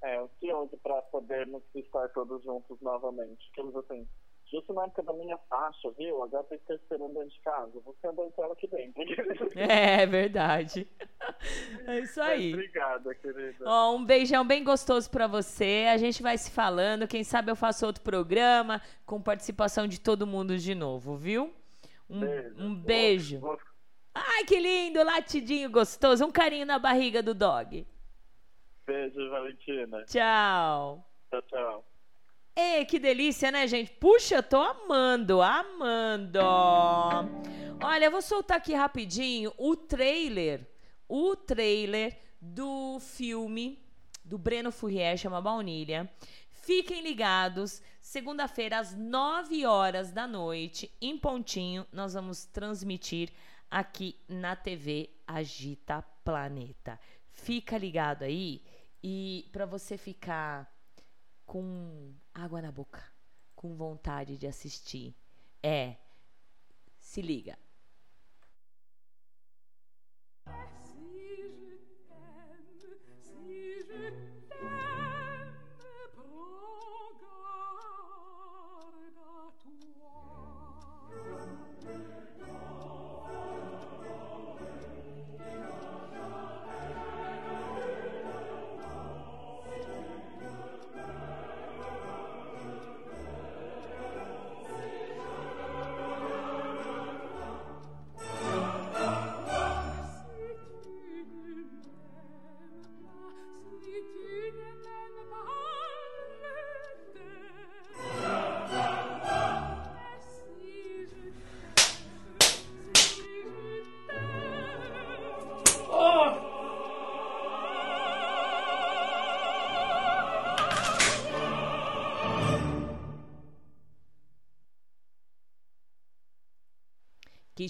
[0.02, 3.44] É, ansioso pra podermos estar todos juntos novamente.
[3.48, 4.06] Ficamos assim,
[4.52, 6.22] justo na época da minha faixa, viu?
[6.22, 7.80] Agora tem que ficar esperando dentro de casa.
[7.84, 9.02] Você andou com ela aqui dentro.
[9.56, 10.86] É verdade.
[11.86, 12.52] É isso aí.
[12.52, 13.64] Obrigada, querida.
[13.64, 15.86] Ó, um beijão bem gostoso pra você.
[15.90, 17.08] A gente vai se falando.
[17.08, 21.54] Quem sabe eu faço outro programa com participação de todo mundo de novo, viu?
[22.08, 22.54] Um Beijo.
[22.58, 23.58] um beijo.
[24.14, 26.24] Ai, que lindo, latidinho gostoso.
[26.26, 27.86] Um carinho na barriga do dog.
[28.86, 30.04] Beijo, Valentina.
[30.04, 31.04] Tchau.
[31.30, 31.84] Tchau, tchau.
[32.54, 33.92] Ê, que delícia, né, gente?
[33.92, 36.38] Puxa, tô amando, amando.
[37.82, 40.68] Olha, eu vou soltar aqui rapidinho o trailer,
[41.08, 43.82] o trailer do filme
[44.22, 46.12] do Breno Furrier, chama Baunilha.
[46.50, 53.30] Fiquem ligados, segunda-feira às 9 horas da noite, em pontinho, nós vamos transmitir
[53.70, 57.00] aqui na TV Agita Planeta.
[57.30, 58.62] Fica ligado aí
[59.02, 60.70] e para você ficar
[61.52, 63.04] com água na boca,
[63.54, 65.14] com vontade de assistir.
[65.62, 65.98] É,
[66.98, 67.58] se liga.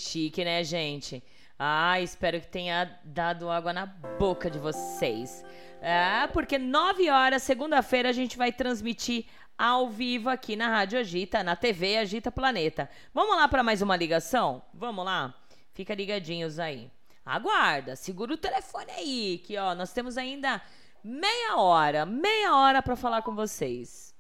[0.03, 1.23] Chique, né, gente?
[1.59, 5.45] Ah, espero que tenha dado água na boca de vocês.
[5.81, 9.27] Ah, porque 9 horas, segunda-feira, a gente vai transmitir
[9.57, 12.91] ao vivo aqui na Rádio Agita, na TV Agita Planeta.
[13.15, 14.63] Vamos lá para mais uma ligação?
[14.75, 15.35] Vamos lá?
[15.73, 16.91] Fica ligadinhos aí.
[17.25, 20.61] Aguarda, segura o telefone aí, que ó, nós temos ainda
[21.05, 24.13] meia hora, meia hora para falar com vocês.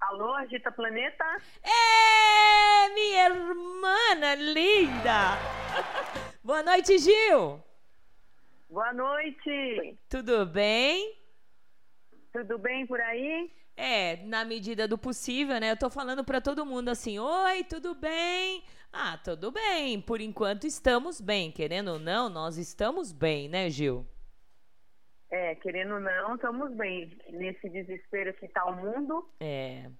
[0.00, 1.24] Alô, Agita Planeta?
[1.62, 5.36] É, minha irmã linda!
[6.42, 7.62] Boa noite, Gil!
[8.70, 9.98] Boa noite!
[10.08, 11.14] Tudo bem?
[12.32, 13.52] Tudo bem por aí?
[13.76, 15.72] É, na medida do possível, né?
[15.72, 20.00] Eu tô falando para todo mundo assim: "Oi, tudo bem?" Ah, tudo bem.
[20.00, 24.06] Por enquanto estamos bem, querendo ou não, nós estamos bem, né, Gil?
[25.30, 27.16] É, querendo ou não, estamos bem.
[27.28, 29.28] Nesse desespero que tá o mundo.
[29.38, 29.90] É,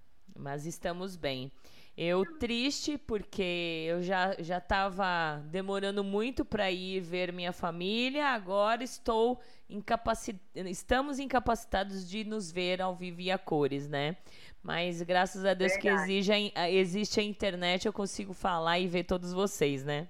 [0.40, 1.52] mas estamos bem.
[1.96, 8.28] Eu triste porque eu já já estava demorando muito para ir ver minha família.
[8.28, 9.38] Agora estou
[9.68, 10.40] incapacit...
[10.54, 14.16] estamos incapacitados de nos ver ao vivo e a cores, né?
[14.62, 15.96] Mas graças a Deus Verdade.
[15.96, 20.08] que exige a, existe a internet, eu consigo falar e ver todos vocês, né?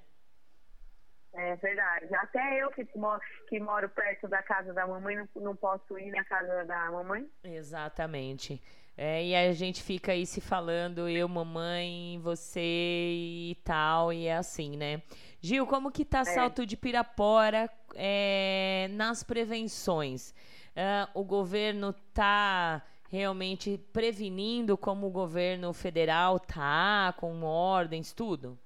[1.32, 2.15] É verdade.
[2.15, 6.11] Até eu que moro, que moro perto da casa da mamãe não, não posso ir
[6.11, 7.28] na casa da mamãe.
[7.44, 8.61] Exatamente.
[9.03, 14.37] É, e a gente fica aí se falando, eu, mamãe, você e tal, e é
[14.37, 15.01] assim, né?
[15.41, 16.25] Gil, como que tá é.
[16.27, 20.33] Salto de Pirapora é, nas prevenções?
[20.77, 28.59] Uh, o governo tá realmente prevenindo como o governo federal tá, com ordens, tudo?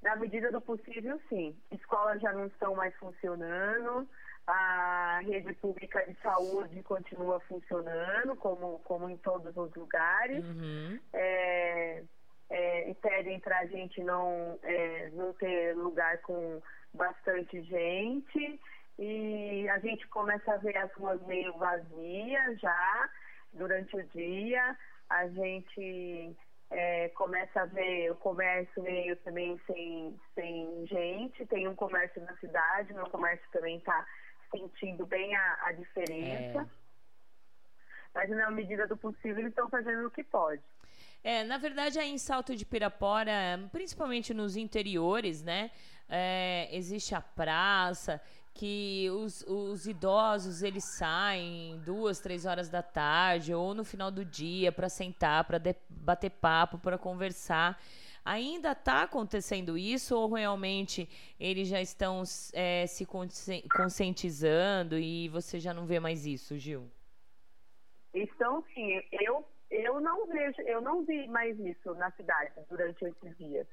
[0.00, 1.54] Na medida do possível, sim.
[1.70, 4.08] Escolas já não estão mais funcionando,
[4.50, 10.44] a rede pública de saúde continua funcionando, como, como em todos os lugares.
[10.44, 10.98] Uhum.
[11.12, 12.02] É,
[12.50, 16.60] é, e pedem para a gente não, é, não ter lugar com
[16.92, 18.60] bastante gente.
[18.98, 23.10] E a gente começa a ver as ruas meio vazias já
[23.52, 24.76] durante o dia.
[25.08, 26.36] A gente
[26.70, 31.46] é, começa a ver o comércio meio também sem, sem gente.
[31.46, 34.06] Tem um comércio na cidade, meu comércio também está
[34.50, 36.60] sentindo bem a, a diferença.
[36.60, 36.66] É.
[38.14, 40.62] Mas na medida do possível eles estão fazendo o que pode.
[41.22, 45.70] É, na verdade, aí em Salto de Pirapora, principalmente nos interiores, né?
[46.08, 48.20] É, existe a praça,
[48.54, 54.24] que os, os idosos eles saem duas, três horas da tarde ou no final do
[54.24, 57.80] dia para sentar, para bater papo, para conversar.
[58.24, 62.22] Ainda está acontecendo isso ou realmente eles já estão
[62.52, 66.90] é, se conscientizando e você já não vê mais isso, Gil?
[68.12, 69.02] Estão sim.
[69.12, 73.66] Eu, eu não vejo, eu não vi mais isso na cidade durante esses dias.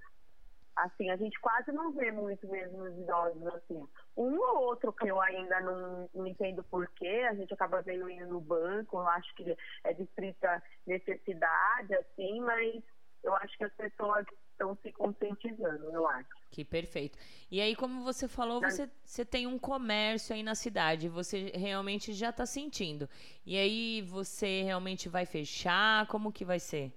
[0.75, 3.87] Assim, a gente quase não vê muito mesmo os idosos assim.
[4.15, 8.27] Um ou outro que eu ainda não, não entendo porquê, a gente acaba vendo indo
[8.27, 12.83] no banco, eu acho que é de estrita necessidade, assim, mas
[13.23, 16.29] eu acho que as pessoas estão se conscientizando, eu acho.
[16.49, 17.17] Que perfeito.
[17.51, 22.13] E aí, como você falou, você, você tem um comércio aí na cidade, você realmente
[22.13, 23.07] já está sentindo.
[23.45, 26.07] E aí, você realmente vai fechar?
[26.07, 26.91] Como que vai ser?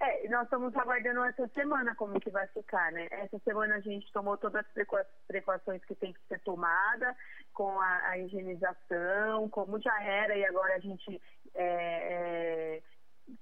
[0.00, 3.06] É, nós estamos aguardando essa semana como que vai ficar, né?
[3.12, 4.96] Essa semana a gente tomou todas as
[5.28, 7.16] precauções que tem que ser tomada,
[7.52, 11.22] com a, a higienização, como já era, e agora a gente
[11.54, 12.82] é, é,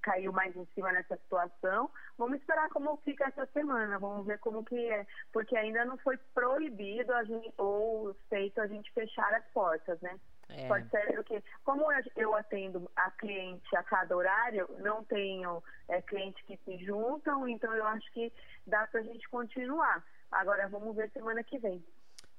[0.03, 1.91] caiu mais em cima nessa situação.
[2.17, 6.17] Vamos esperar como fica essa semana, vamos ver como que é, porque ainda não foi
[6.35, 10.19] proibido a gente, ou feito a gente fechar as portas, né?
[10.49, 10.67] É.
[10.67, 11.87] Pode ser que, como
[12.17, 17.73] eu atendo a cliente a cada horário, não tenho é, clientes que se juntam, então
[17.75, 18.33] eu acho que
[18.67, 20.05] dá para a gente continuar.
[20.31, 21.85] Agora vamos ver semana que vem.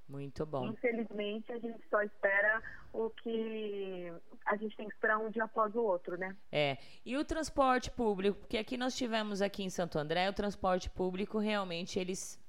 [0.08, 0.68] Muito bom.
[0.68, 2.62] Infelizmente, a gente só espera
[2.94, 4.12] o que
[4.46, 6.36] a gente tem que esperar um dia após o outro, né?
[6.52, 6.78] É.
[7.06, 11.40] E o transporte público, porque aqui nós tivemos aqui em Santo André, o transporte público
[11.40, 12.40] realmente eles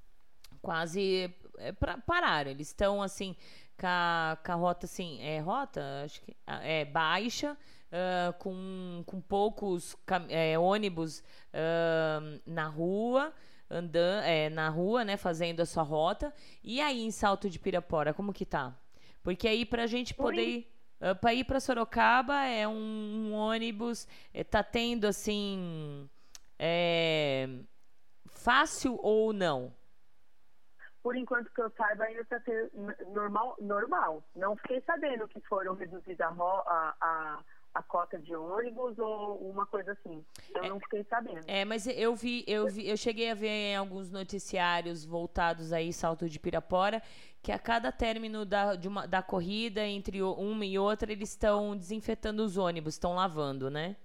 [0.61, 2.51] quase é, pra, pararam.
[2.51, 3.35] Eles estão assim
[3.79, 9.03] com a, com a, rota assim, é rota, acho que ah, é baixa, uh, com,
[9.05, 9.95] com poucos
[10.29, 13.33] é, ônibus uh, na rua
[13.73, 16.33] andando é, na rua, né, fazendo a sua rota.
[16.63, 18.75] E aí em Salto de Pirapora, como que tá?
[19.23, 20.71] Porque aí pra gente poder ir,
[21.01, 26.09] uh, pra ir pra Sorocaba é um, um ônibus, é, tá tendo assim.
[26.59, 27.49] É,
[28.25, 29.73] fácil ou não?
[31.03, 32.71] por enquanto que eu saiba, ainda está sendo
[33.13, 34.23] normal, normal.
[34.33, 37.43] Não fiquei sabendo que foram reduzidas a, a,
[37.73, 40.23] a, cota de ônibus ou uma coisa assim.
[40.55, 41.41] Eu é, não fiquei sabendo.
[41.47, 45.91] É, mas eu vi, eu vi, eu cheguei a ver em alguns noticiários voltados aí,
[45.91, 47.01] Salto de Pirapora,
[47.41, 51.75] que a cada término da, de uma, da corrida, entre uma e outra, eles estão
[51.75, 53.95] desinfetando os ônibus, estão lavando, né?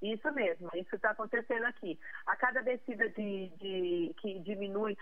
[0.00, 1.98] Isso mesmo, isso está acontecendo aqui.
[2.26, 4.96] A cada descida de, de que diminui,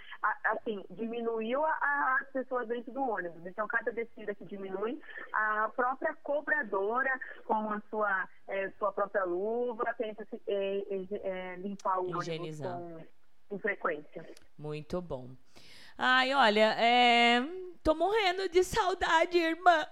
[0.44, 3.44] assim, diminuiu as pessoas dentro do ônibus.
[3.44, 5.00] Então, cada descida que diminui,
[5.32, 10.82] a própria cobradora, com a sua, é, sua própria luva, tenta se, é,
[11.22, 12.80] é, limpar o Higienizar.
[12.80, 13.02] ônibus
[13.48, 14.26] com, com frequência.
[14.58, 15.28] Muito bom.
[15.98, 17.40] Ai, olha, é...
[17.82, 19.86] tô morrendo de saudade, irmã.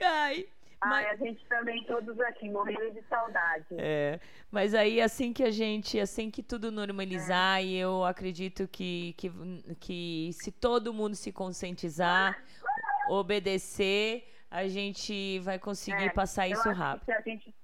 [0.00, 0.48] Ai.
[0.82, 1.06] Mas...
[1.06, 3.66] Ai, a gente também, todos aqui, morrendo de saudade.
[3.72, 4.18] É,
[4.50, 7.66] mas aí assim que a gente, assim que tudo normalizar, é.
[7.66, 9.30] eu acredito que, que,
[9.78, 12.42] que se todo mundo se conscientizar,
[13.10, 17.04] obedecer, a gente vai conseguir é, passar isso rápido.
[17.04, 17.54] se a gente,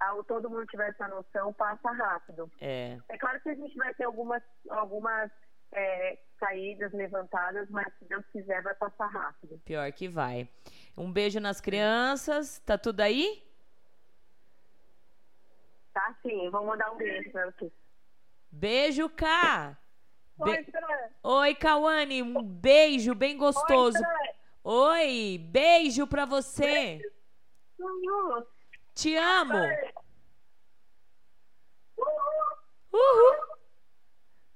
[0.00, 2.50] ao todo mundo tiver essa noção, passa rápido.
[2.60, 2.98] É.
[3.08, 5.30] É claro que a gente vai ter algumas, algumas
[5.72, 9.60] é, caídas, levantadas, mas se Deus quiser, vai passar rápido.
[9.64, 10.48] Pior que vai.
[10.96, 12.58] Um beijo nas crianças.
[12.60, 13.42] Tá tudo aí?
[15.92, 17.72] Tá sim, vou mandar um beijo pra você.
[18.50, 19.76] Beijo, Cá.
[20.42, 20.66] Be Oi,
[21.22, 22.22] Oi, Cauane.
[22.22, 23.98] Um beijo bem gostoso.
[24.64, 26.98] Oi, Oi beijo pra você.
[26.98, 28.46] Beijo.
[28.94, 29.58] Te amo.
[32.92, 33.36] Uhul.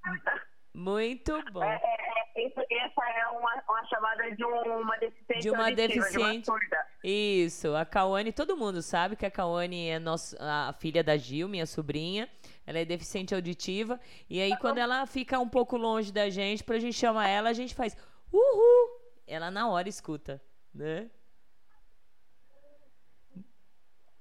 [0.74, 1.62] Muito bom.
[1.62, 6.42] É, é, é essa é uma, uma, chamada de uma deficiência de uma deficiente.
[6.42, 11.04] De uma Isso, a Cauane, todo mundo sabe que a Cauane é nossa, a filha
[11.04, 12.28] da Gil, minha sobrinha.
[12.66, 14.00] Ela é deficiente auditiva.
[14.28, 17.52] E aí, quando ela fica um pouco longe da gente, pra gente chamar ela, a
[17.52, 17.96] gente faz
[18.32, 19.00] uhul.
[19.28, 20.42] Ela na hora escuta,
[20.74, 21.08] né?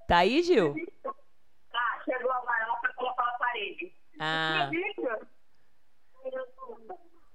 [0.07, 0.75] Tá aí, Gil?
[1.73, 2.41] Ah, chegou a
[2.79, 3.91] pra colocar a parede.
[4.19, 4.69] Ah.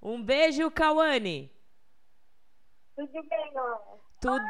[0.00, 1.50] Um beijo, Cauane.
[2.94, 3.52] Tudo bem.
[4.20, 4.44] Tudo,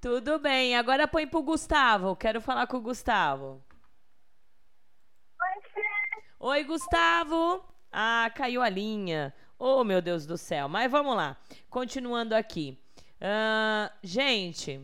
[0.00, 0.76] tudo bem.
[0.76, 2.16] Agora põe pro Gustavo.
[2.16, 3.62] Quero falar com o Gustavo.
[6.38, 7.64] Oi, Gustavo.
[7.90, 9.34] Ah, caiu a linha.
[9.58, 10.68] Oh, meu Deus do céu.
[10.68, 11.36] Mas vamos lá.
[11.70, 12.78] Continuando aqui.
[13.16, 14.80] Uh, gente,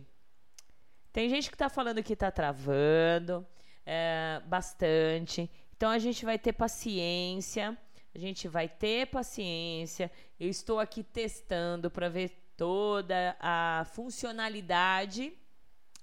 [1.12, 3.47] tem gente que tá falando que tá travando
[3.84, 5.51] é, bastante.
[5.76, 7.76] Então a gente vai ter paciência.
[8.14, 10.10] A gente vai ter paciência.
[10.39, 15.32] Eu estou aqui testando para ver toda a funcionalidade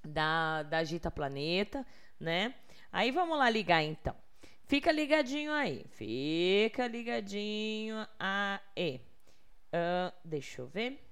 [0.03, 1.86] da, da Agita Planeta,
[2.19, 2.56] né?
[2.91, 4.15] Aí vamos lá ligar então.
[4.64, 5.86] Fica ligadinho aí.
[5.90, 9.02] Fica ligadinho aí.
[9.68, 11.03] Uh, deixa eu ver.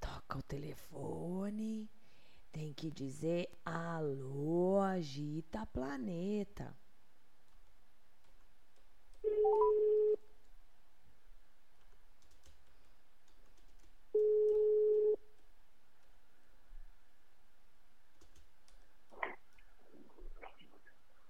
[0.00, 1.90] Toca o telefone.
[2.50, 6.76] Tem que dizer alô, agita planeta.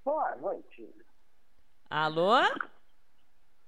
[0.04, 0.94] Boa noite.
[1.88, 2.32] Alô?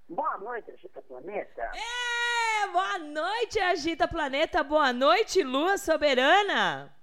[0.09, 1.63] Boa noite, Agita Planeta.
[1.75, 4.63] É, boa noite, Agita Planeta.
[4.63, 6.95] Boa noite, Lua Soberana.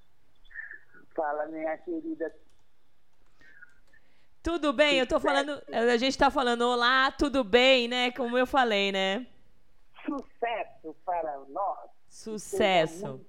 [1.15, 2.29] Fala, minha querida
[4.43, 4.99] tudo bem?
[4.99, 5.61] Eu tô falando.
[5.71, 8.11] A gente tá falando olá, tudo bem, né?
[8.11, 9.27] Como eu falei, né?
[10.05, 11.89] Sucesso para nós.
[12.09, 13.25] Sucesso.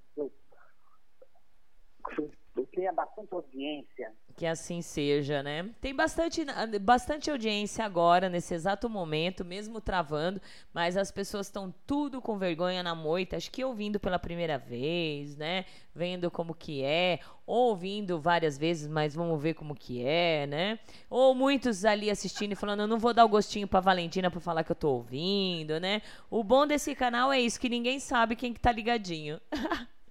[2.73, 4.13] Tenha bastante audiência.
[4.37, 5.69] Que assim seja, né?
[5.81, 6.45] Tem bastante,
[6.81, 10.41] bastante audiência agora, nesse exato momento, mesmo travando,
[10.73, 15.37] mas as pessoas estão tudo com vergonha na moita, acho que ouvindo pela primeira vez,
[15.37, 15.65] né?
[15.95, 20.79] Vendo como que é, ouvindo várias vezes, mas vamos ver como que é, né?
[21.11, 24.41] Ou muitos ali assistindo e falando, eu não vou dar o gostinho pra Valentina pra
[24.41, 26.01] falar que eu tô ouvindo, né?
[26.31, 29.41] O bom desse canal é isso, que ninguém sabe quem que tá ligadinho.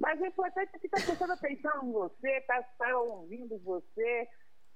[0.00, 4.26] Mas o importante é que está prestando atenção em você, está tá ouvindo você,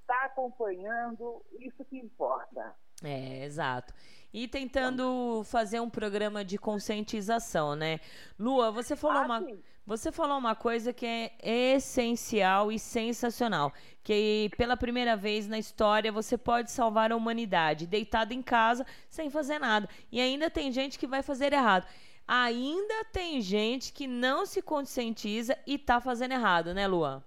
[0.03, 2.77] está acompanhando, isso que importa.
[3.03, 3.95] É, exato.
[4.33, 8.01] E tentando fazer um programa de conscientização, né?
[8.39, 9.47] Lua, você falou, ah, uma,
[9.87, 13.73] você falou uma coisa que é essencial e sensacional.
[14.03, 19.31] Que pela primeira vez na história você pode salvar a humanidade deitado em casa sem
[19.31, 19.89] fazer nada.
[20.13, 21.87] E ainda tem gente que vai fazer errado
[22.27, 27.23] ainda tem gente que não se conscientiza e tá fazendo errado, né, Luan?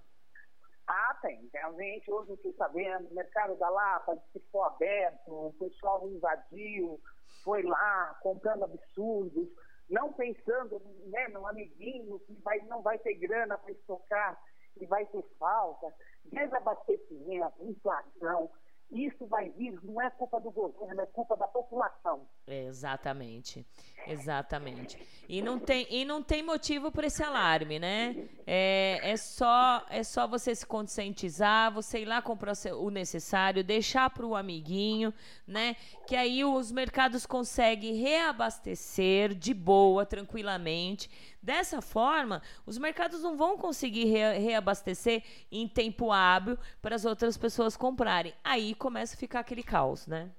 [0.87, 1.49] Ah, tem.
[1.53, 6.99] Realmente, hoje eu fiquei sabendo, o mercado da Lapa ficou aberto, o pessoal invadiu,
[7.43, 9.49] foi lá comprando absurdos,
[9.89, 14.41] não pensando né, no amiguinho que vai, não vai ter grana para estocar,
[14.77, 15.93] que vai ter falta,
[16.25, 18.49] desabastecimento, inflação.
[18.89, 22.25] Isso vai vir, não é culpa do governo, é culpa da população.
[22.47, 23.65] Exatamente,
[24.07, 24.97] exatamente.
[25.27, 28.29] E não tem, e não tem motivo para esse alarme, né?
[28.45, 34.09] É, é, só, é só você se conscientizar, você ir lá comprar o necessário, deixar
[34.09, 35.13] para o amiguinho,
[35.45, 35.75] né?
[36.07, 41.09] Que aí os mercados conseguem reabastecer de boa, tranquilamente.
[41.43, 45.21] Dessa forma, os mercados não vão conseguir re reabastecer
[45.51, 48.33] em tempo hábil para as outras pessoas comprarem.
[48.41, 50.31] Aí começa a ficar aquele caos, né?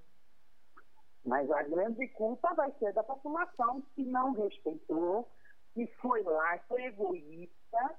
[1.22, 5.30] Mas a grande culpa vai ser da população que não respeitou,
[5.74, 7.94] que foi lá, foi egoísta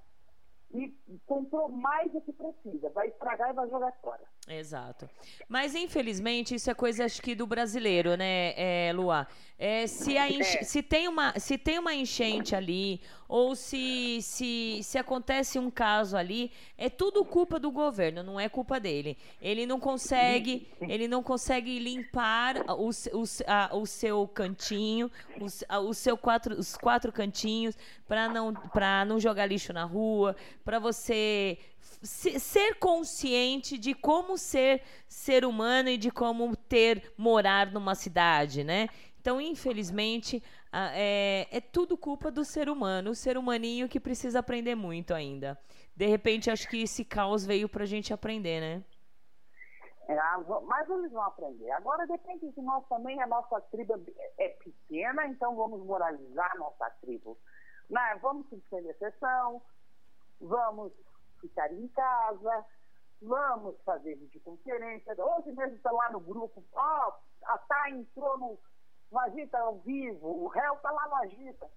[0.74, 0.94] e
[1.26, 2.90] comprou mais do que precisa.
[2.90, 4.22] Vai estragar e vai jogar fora.
[4.48, 5.10] Exato.
[5.48, 9.28] Mas infelizmente isso é coisa acho que do brasileiro, né, é, Luá?
[9.58, 10.60] É, se, a enche...
[10.60, 10.64] é.
[10.64, 16.18] se, tem uma, se tem uma enchente ali, ou se, se, se acontece um caso
[16.18, 19.16] ali, é tudo culpa do governo, não é culpa dele.
[19.40, 25.80] Ele não consegue, ele não consegue limpar o, o, a, o seu cantinho, os, a,
[25.80, 27.78] o seu quatro, os quatro cantinhos,
[28.08, 28.52] para não,
[29.08, 30.36] não jogar lixo na rua,
[30.66, 31.60] para você
[32.02, 38.90] ser consciente de como ser ser humano e de como ter morar numa cidade, né?
[39.22, 44.76] Então, infelizmente, é, é tudo culpa do ser humano, o ser humaninho que precisa aprender
[44.76, 45.60] muito ainda.
[45.96, 48.84] De repente, acho que esse caos veio para a gente aprender, né?
[50.08, 50.16] É,
[50.66, 51.70] mas eles vão aprender.
[51.72, 53.94] Agora depende de nós também, a nossa tribo
[54.40, 57.38] é pequena, então vamos moralizar a nossa tribo.
[57.90, 58.20] Né?
[58.22, 59.62] Vamos sem exceção,
[60.41, 60.91] vamos
[61.40, 62.66] ficar em casa,
[63.22, 65.14] vamos fazer videoconferência.
[65.18, 68.60] Hoje mesmo está lá no grupo, ó, oh, a Tá entrou no,
[69.11, 71.69] no Agita ao vivo, o réu está lá no Agita.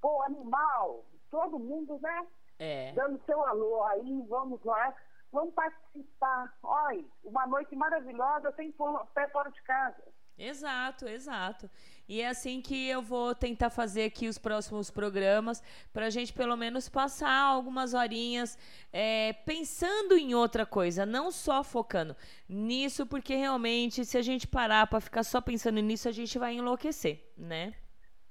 [0.00, 2.26] Pô, animal, todo mundo, né?
[2.58, 2.92] É.
[2.92, 4.94] Dando seu alô aí, vamos lá,
[5.32, 6.54] vamos participar.
[6.62, 8.72] Olha, uma noite maravilhosa sem
[9.14, 10.02] pé fora de casa.
[10.36, 11.70] Exato, exato.
[12.08, 15.62] E é assim que eu vou tentar fazer aqui os próximos programas,
[15.92, 18.58] para a gente pelo menos passar algumas horinhas
[18.92, 22.16] é, pensando em outra coisa, não só focando
[22.48, 26.54] nisso, porque realmente, se a gente parar para ficar só pensando nisso, a gente vai
[26.54, 27.74] enlouquecer, né?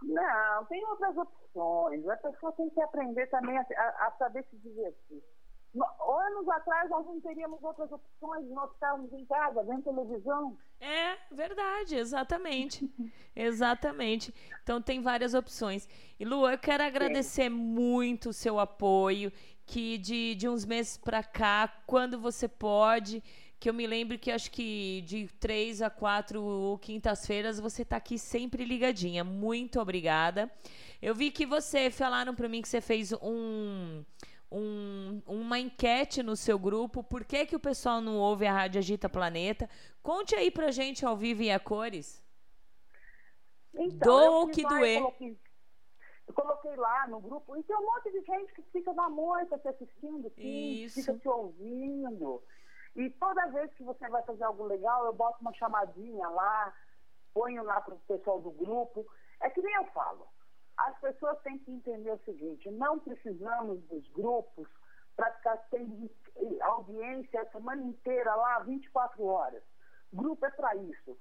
[0.03, 2.07] Não, tem outras opções.
[2.07, 5.23] A pessoa tem que aprender também a, a, saber se divertir.
[5.75, 10.57] Anos atrás nós não teríamos outras opções, nós estávamos em casa, vendo televisão.
[10.83, 12.91] É, verdade, exatamente.
[13.33, 14.33] exatamente.
[14.61, 15.87] Então tem várias opções.
[16.19, 19.31] E Lu, eu quero agradecer muito o seu apoio,
[19.65, 23.23] que de, de uns meses para cá, quando você pode,
[23.61, 28.19] que eu me lembro que acho que de três a quatro quintas-feiras você está aqui
[28.19, 29.23] sempre ligadinha.
[29.23, 30.51] Muito obrigada.
[31.01, 34.03] Eu vi que você falaram para mim que você fez um
[34.53, 37.03] um, uma enquete no seu grupo.
[37.03, 39.67] Por que, que o pessoal não ouve a Rádio Agita Planeta?
[40.01, 42.23] Conte aí pra gente ao vivo e a cores.
[43.73, 44.97] Então, que doer.
[44.97, 45.39] Eu coloquei,
[46.27, 49.57] eu coloquei, lá no grupo, e tem um monte de gente que fica na moita
[49.57, 52.43] te assistindo, sim, fica te ouvindo.
[52.95, 56.71] E toda vez que você vai fazer algo legal, eu boto uma chamadinha lá,
[57.33, 59.03] ponho lá para o pessoal do grupo.
[59.41, 60.27] É que nem eu falo.
[60.77, 64.67] As pessoas têm que entender o seguinte: não precisamos dos grupos
[65.15, 66.09] para ficar tendo
[66.61, 69.63] audiência a semana inteira lá, 24 horas.
[70.11, 71.17] Grupo é para isso.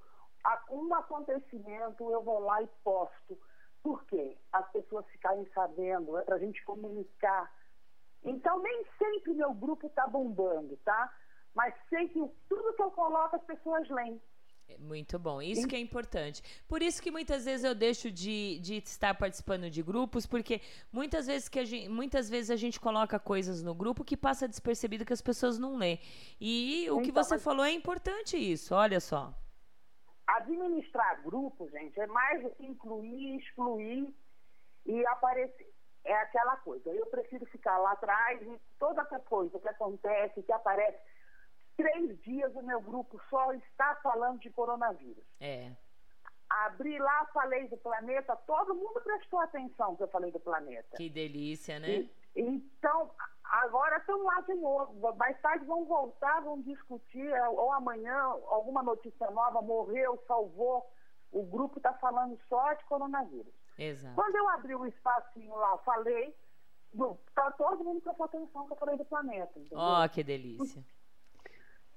[0.71, 3.39] Um acontecimento eu vou lá e posto.
[3.83, 4.39] Por quê?
[4.53, 7.53] As pessoas ficarem sabendo, é para a gente comunicar.
[8.25, 11.13] Então, nem sempre meu grupo está bombando, tá?
[11.55, 14.23] Mas sei que tudo que eu coloco as pessoas leem.
[14.79, 16.43] Muito bom, isso que é importante.
[16.67, 20.61] Por isso que muitas vezes eu deixo de, de estar participando de grupos, porque
[20.91, 24.49] muitas vezes, que a gente, muitas vezes a gente coloca coisas no grupo que passa
[24.49, 25.99] despercebido que as pessoas não lê.
[26.41, 27.45] E o então, que você mas...
[27.45, 29.35] falou é importante isso, olha só.
[30.27, 34.13] Administrar grupos, gente, é mais do que incluir, excluir
[34.87, 35.71] e aparecer.
[36.05, 36.91] É aquela coisa.
[36.91, 40.99] Eu prefiro ficar lá atrás e toda essa coisa que acontece, que aparece
[41.77, 45.25] três dias o meu grupo só está falando de coronavírus.
[45.41, 45.73] É.
[46.49, 50.97] Abri lá, falei do planeta, todo mundo prestou atenção que eu falei do planeta.
[50.97, 51.89] Que delícia, né?
[51.89, 53.11] E, então,
[53.45, 55.17] agora estão lá de novo.
[55.17, 58.19] Mais tarde vão voltar, vão discutir, é, ou amanhã,
[58.49, 60.87] alguma notícia nova, morreu, salvou.
[61.31, 63.55] O grupo está falando só de coronavírus.
[63.79, 64.15] Exato.
[64.15, 66.37] Quando eu abri o um espacinho lá, falei,
[67.35, 69.61] tá todo mundo prestando atenção que eu falei do planeta.
[69.73, 70.85] Ó, oh, que delícia.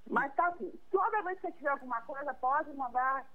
[0.10, 3.28] Mas tá assim, toda vez que você tiver alguma coisa, pode mandar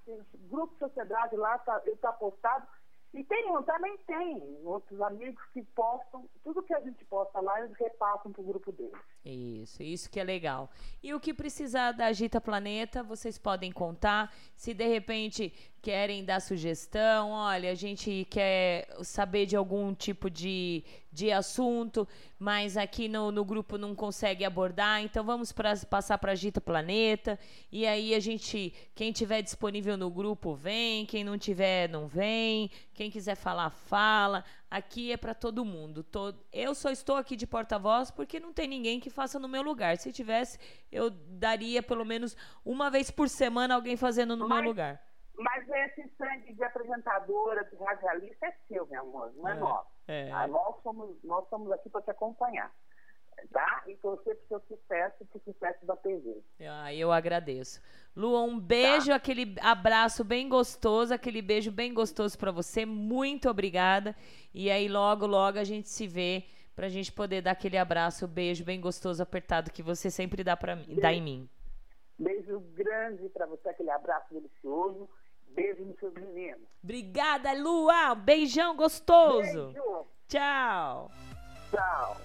[0.49, 2.67] grupo de sociedade lá, tá, ele postado.
[3.13, 7.77] E tem, também tem outros amigos que postam, tudo que a gente posta lá, eles
[7.77, 9.01] repassam pro grupo deles.
[9.25, 10.71] Isso, isso que é legal.
[11.03, 14.35] E o que precisar da Agita Planeta, vocês podem contar.
[14.57, 15.53] Se de repente
[15.83, 20.83] querem dar sugestão, olha, a gente quer saber de algum tipo de,
[21.13, 26.33] de assunto, mas aqui no, no grupo não consegue abordar, então vamos pra, passar para
[26.33, 27.39] Agita Planeta.
[27.71, 32.71] E aí a gente, quem tiver disponível no grupo, vem, quem não tiver, não vem,
[32.95, 34.45] quem quiser falar, fala.
[34.71, 36.05] Aqui é para todo mundo.
[36.05, 36.39] Todo...
[36.53, 39.97] Eu só estou aqui de porta-voz porque não tem ninguém que faça no meu lugar.
[39.97, 40.59] Se tivesse,
[40.93, 45.03] eu daria pelo menos uma vez por semana alguém fazendo no mas, meu lugar.
[45.37, 49.91] Mas esse sangue de apresentadora, de radialista é seu, meu amor, não é, é nosso.
[50.07, 50.31] É.
[50.31, 52.73] Ah, nós, somos, nós estamos aqui para te acompanhar.
[53.53, 53.85] Tá?
[53.87, 56.43] E torcer para o seu sucesso, para o sucesso da TV.
[56.61, 57.81] Ah, eu agradeço.
[58.15, 59.17] Lua, um beijo, tá.
[59.17, 62.85] aquele abraço bem gostoso, aquele beijo bem gostoso para você.
[62.85, 64.15] Muito obrigada.
[64.53, 66.45] E aí, logo, logo a gente se vê
[66.75, 70.77] pra gente poder dar aquele abraço, beijo bem gostoso, apertado que você sempre dá, pra
[70.77, 71.51] mim, dá em mim.
[72.19, 75.09] Beijo grande para você, aquele abraço delicioso.
[75.55, 76.69] Beijo nos seus meninos.
[76.83, 78.15] Obrigada, Lua.
[78.15, 79.73] Beijão gostoso.
[79.73, 80.07] Beijo.
[80.29, 81.11] Tchau.
[81.71, 82.17] Tchau.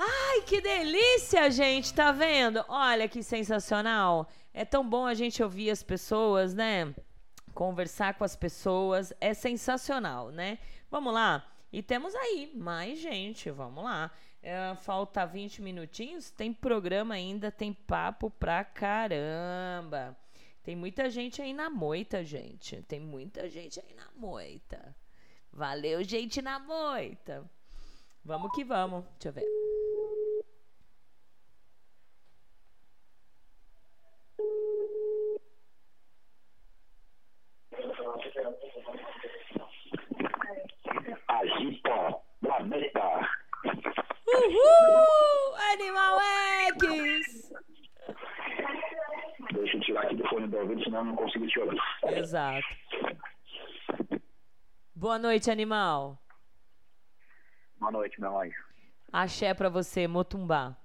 [0.00, 2.64] Ai, que delícia, gente, tá vendo?
[2.68, 4.28] Olha que sensacional.
[4.54, 6.94] É tão bom a gente ouvir as pessoas, né?
[7.52, 10.58] Conversar com as pessoas é sensacional, né?
[10.88, 11.44] Vamos lá.
[11.72, 14.12] E temos aí mais gente, vamos lá.
[14.40, 20.16] É, falta 20 minutinhos, tem programa ainda, tem papo pra caramba.
[20.62, 22.80] Tem muita gente aí na moita, gente.
[22.82, 24.94] Tem muita gente aí na moita.
[25.52, 27.50] Valeu, gente na moita.
[28.24, 29.04] Vamos que vamos.
[29.18, 29.44] Deixa eu ver.
[41.28, 43.28] Agita Planeta.
[44.26, 45.54] Uhul!
[45.72, 47.52] Animal X!
[49.52, 51.80] Deixa eu tirar aqui do fone do ouvido, senão eu não consigo te ouvir.
[52.04, 52.66] Exato.
[54.94, 56.18] Boa noite, animal.
[57.78, 58.56] Boa noite, meu anjo.
[59.12, 60.76] Axé pra você, Motumbá.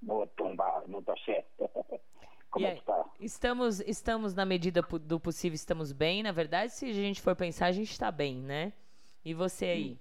[0.00, 1.44] Motumbá, muito axé.
[2.50, 3.04] Como e é que tá?
[3.20, 6.22] Estamos, estamos, na medida do possível, estamos bem.
[6.22, 8.72] Na verdade, se a gente for pensar, a gente está bem, né?
[9.24, 9.98] E você aí?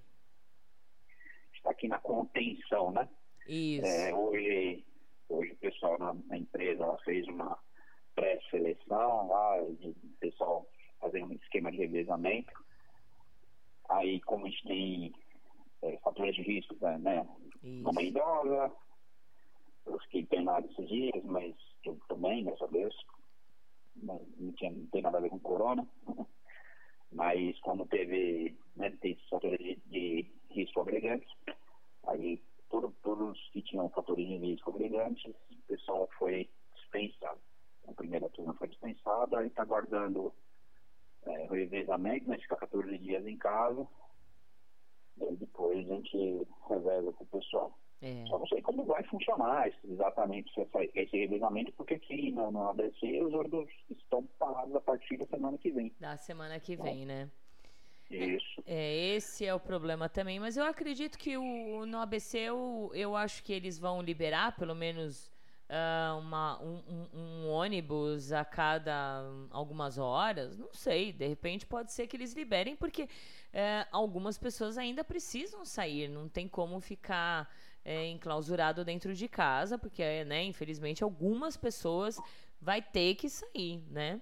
[1.54, 3.10] Está aqui na contenção, né?
[3.48, 3.86] Isso.
[3.86, 4.86] É, hoje,
[5.28, 7.58] hoje o pessoal na, na empresa fez uma
[8.14, 10.66] pré-seleção lá, o pessoal
[11.02, 12.54] fazer um esquema de revezamento.
[13.90, 15.14] Aí, como a gente tem
[15.86, 17.28] é, fatores de risco, né?
[17.64, 18.72] Uma idosa,
[19.86, 22.96] os que internaram esses dias, mas eu também, graças a Deus.
[23.96, 25.88] Não, não, tinha, não tem nada a ver com corona.
[27.12, 31.32] Mas como teve, né, tem fatores de, de risco agregantes,
[32.08, 37.40] aí todo, todos que tinham fatores de risco agregantes, o pessoal foi dispensado.
[37.88, 40.34] A primeira turma foi dispensada, aí está guardando
[41.26, 43.88] é, o revezamento, né, fica 14 dias em casa,
[45.18, 47.78] depois a gente reveza com o pessoal.
[48.02, 48.26] É.
[48.28, 50.52] Só não sei como vai funcionar exatamente
[50.94, 55.58] esse revezamento, porque aqui no, no ABC os ônibus estão parados a partir da semana
[55.58, 55.92] que vem.
[56.00, 57.30] Da semana que vem, né?
[58.10, 58.62] Isso.
[58.66, 63.16] É, esse é o problema também, mas eu acredito que o, no ABC eu, eu
[63.16, 65.32] acho que eles vão liberar pelo menos
[65.70, 70.58] uh, uma, um, um, um, ônibus a cada algumas horas.
[70.58, 73.08] Não sei, de repente pode ser que eles liberem, porque
[73.56, 77.50] uh, algumas pessoas ainda precisam sair, não tem como ficar
[77.84, 82.20] é, enclausurado dentro de casa, porque, né, infelizmente, algumas pessoas
[82.62, 84.22] vai ter que sair, né?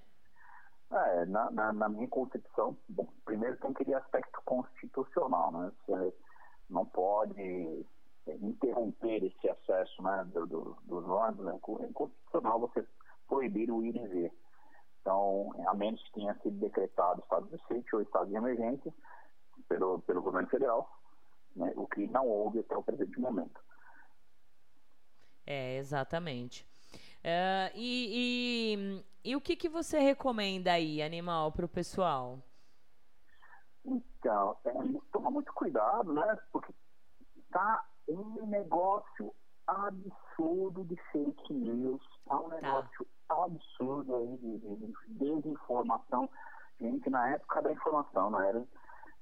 [0.92, 5.72] É, na, na, na, minha concepção, bom, primeiro tem aquele aspecto constitucional, né?
[5.88, 6.14] Você
[6.70, 7.86] não pode
[8.28, 11.60] interromper esse acesso né, do, do, dos ônibus, né?
[11.82, 12.86] é inconstitucional você
[13.28, 14.34] proibir o ir e vir.
[15.02, 18.94] Então, a menos que tenha sido decretado estado de sítio ou estado de emergência
[19.68, 20.90] pelo, pelo governo federal,
[21.56, 23.60] né, o que não houve até o presente momento.
[25.46, 26.66] É, exatamente.
[27.24, 28.74] Uh, e,
[29.24, 32.40] e, e, o que, que você recomenda aí, animal, para o pessoal?
[33.86, 34.72] Então, é,
[35.12, 36.38] toma muito cuidado, né?
[36.52, 36.74] Porque
[37.52, 39.34] tá um negócio
[39.68, 42.56] absurdo de fake news, tá um tá.
[42.56, 43.44] negócio tá.
[43.44, 46.30] absurdo aí de, de, desinformação.
[46.80, 48.66] Gente, na época da informação, não era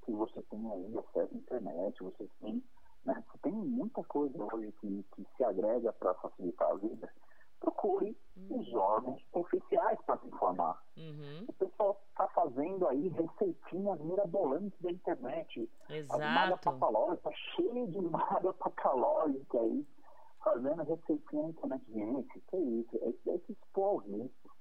[0.03, 2.63] que você tem aí acesso à internet, você tem
[3.05, 3.23] Né?
[3.31, 7.11] Você tem muita coisa hoje que, que se agrega para facilitar a vida.
[7.59, 8.59] Procure uhum.
[8.59, 10.81] os órgãos oficiais para se informar.
[10.97, 11.45] Uhum.
[11.47, 15.69] O pessoal está fazendo aí receitinhas mirabolantes da internet.
[15.89, 16.21] Exato.
[16.21, 19.85] As malhas patológicas, está cheio de malha patológica aí,
[20.43, 21.83] fazendo receitinha na internet.
[21.93, 22.97] Gente, que isso?
[22.97, 24.51] É, é se expor risco.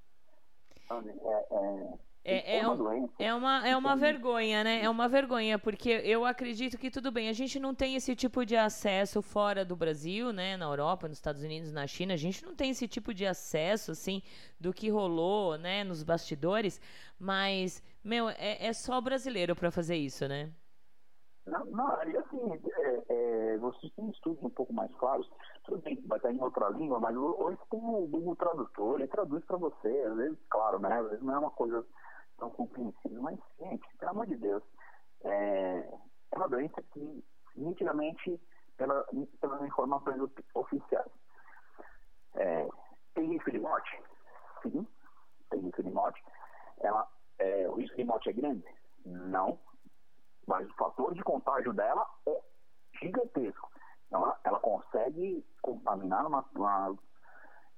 [0.91, 1.99] É, é,
[2.31, 4.83] é, é, um, é, uma, é uma vergonha, né?
[4.83, 8.45] É uma vergonha, porque eu acredito que tudo bem, a gente não tem esse tipo
[8.45, 10.57] de acesso fora do Brasil, né?
[10.57, 13.91] Na Europa, nos Estados Unidos, na China, a gente não tem esse tipo de acesso,
[13.91, 14.23] assim,
[14.59, 16.81] do que rolou, né, nos bastidores,
[17.19, 20.51] mas, meu, é, é só brasileiro para fazer isso, né?
[21.47, 25.29] Não, não e assim, é, é, vocês têm estudos um pouco mais claros,
[25.65, 29.09] tudo bem que vai estar em outra língua, mas hoje tem o Google Tradutor, ele
[29.09, 30.93] traduz para você, às vezes, claro, né?
[30.93, 31.85] Às vezes não é uma coisa
[32.41, 34.63] tão compreensível, mas, gente, pelo amor de Deus,
[35.23, 35.79] é,
[36.33, 38.41] é uma doença que, nitidamente,
[38.77, 39.07] pela,
[39.41, 40.21] pelas informações
[40.55, 41.13] oficiais,
[42.35, 42.69] é,
[43.15, 44.03] tem risco de morte?
[44.63, 44.87] Sim,
[45.51, 46.25] tem risco de morte.
[46.79, 47.07] Ela,
[47.39, 48.65] é, o risco de morte é grande?
[49.05, 49.59] Não,
[50.47, 52.43] mas o fator de contágio dela é
[53.03, 53.71] gigantesco.
[54.11, 56.97] Ela, ela consegue contaminar uma, uma,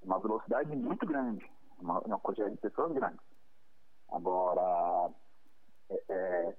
[0.02, 1.44] uma velocidade muito grande,
[1.78, 3.18] uma, uma quantidade de pessoas grande.
[4.12, 5.10] Agora,
[5.90, 6.56] é, é,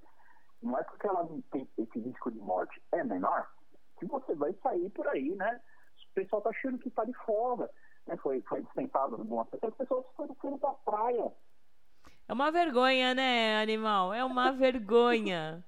[0.61, 3.47] não é porque ela tem esse risco de morte é menor
[3.99, 5.61] que você vai sair por aí, né?
[6.09, 7.69] O pessoal tá achando que tá de folga,
[8.07, 8.17] né?
[8.17, 11.31] Foi, foi dispensado algumas pessoas, as pessoas foram, foram pra praia.
[12.27, 14.13] É uma vergonha, né, animal?
[14.13, 15.63] É uma vergonha.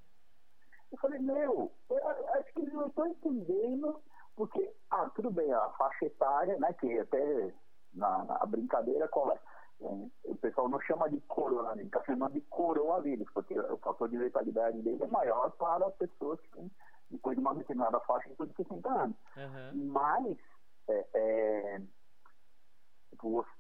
[0.91, 4.01] Eu falei, meu, eu acho que eles não estão entendendo,
[4.35, 7.53] porque, ah, tudo bem, a faixa etária, né, que até
[7.93, 9.39] na, na brincadeira, qual é?
[9.81, 14.17] É, o pessoal não chama de coronavírus, está chamando de coronavírus, porque o fator de
[14.17, 16.71] letalidade dele é maior para pessoas que têm,
[17.11, 19.17] depois de uma determinada faixa de 60 anos.
[19.35, 19.91] Uhum.
[19.91, 20.37] Mas,
[20.87, 21.81] é, é,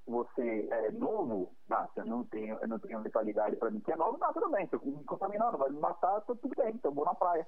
[0.07, 3.95] você é novo, não, eu não tenho, eu não tenho letalidade para mim que é
[3.95, 6.75] novo, não, tudo bem, se eu me contaminar, não vai me matar, tá tudo bem,
[6.75, 7.47] então eu vou na praia.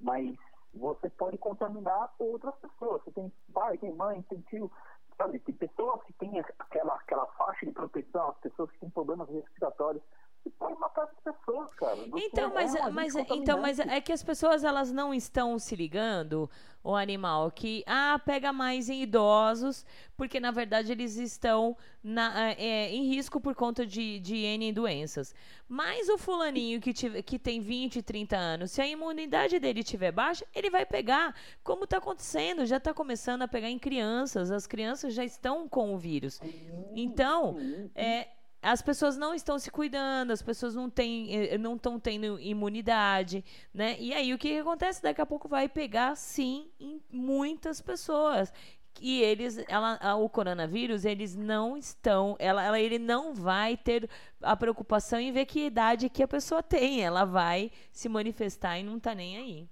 [0.00, 0.36] Mas
[0.74, 3.02] você pode contaminar outras pessoas.
[3.02, 4.70] Você tem pai, tem mãe, tem tio,
[5.16, 9.28] sabe, tem pessoas que têm aquela, aquela faixa de proteção, as pessoas que têm problemas
[9.28, 10.02] respiratórios,
[10.44, 11.98] você pode matar as pessoas, cara.
[12.16, 16.50] Então, mas, é mas, então, mas é que as pessoas elas não estão se ligando,
[16.84, 19.86] o animal, que ah, pega mais em idosos,
[20.18, 25.34] porque na verdade eles estão na, é, em risco por conta de, de N doenças.
[25.66, 30.12] Mas o fulaninho que, tive, que tem 20, 30 anos, se a imunidade dele estiver
[30.12, 34.66] baixa, ele vai pegar, como está acontecendo, já está começando a pegar em crianças, as
[34.66, 36.38] crianças já estão com o vírus.
[36.94, 37.56] Então,
[37.94, 38.28] é,
[38.64, 43.44] as pessoas não estão se cuidando, as pessoas não têm, eh, não estão tendo imunidade,
[43.74, 43.94] né?
[44.00, 45.02] E aí o que, acontece?
[45.02, 48.50] Daqui a pouco vai pegar sim em muitas pessoas
[49.02, 54.08] e eles, ela, o coronavírus, eles não estão, ela, ela, ele não vai ter
[54.40, 58.82] a preocupação em ver que idade que a pessoa tem, ela vai se manifestar e
[58.82, 59.68] não tá nem aí.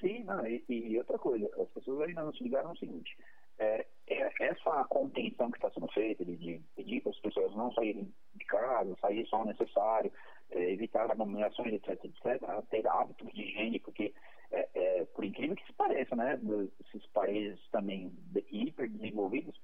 [0.00, 3.16] Sim, não, e, e outra coisa, as pessoas ainda não se ligaram no seguinte,
[3.58, 8.44] é, essa contenção que está sendo feita de, pedir para as pessoas não saírem de
[8.44, 10.12] casa, sair só o necessário,
[10.50, 14.12] é, evitar aglomerações, etc, etc, ter hábitos de higiene, porque,
[14.50, 16.38] é, é, por incrível que se pareça, né,
[16.86, 18.12] esses países também
[18.50, 19.58] hiper desenvolvidos,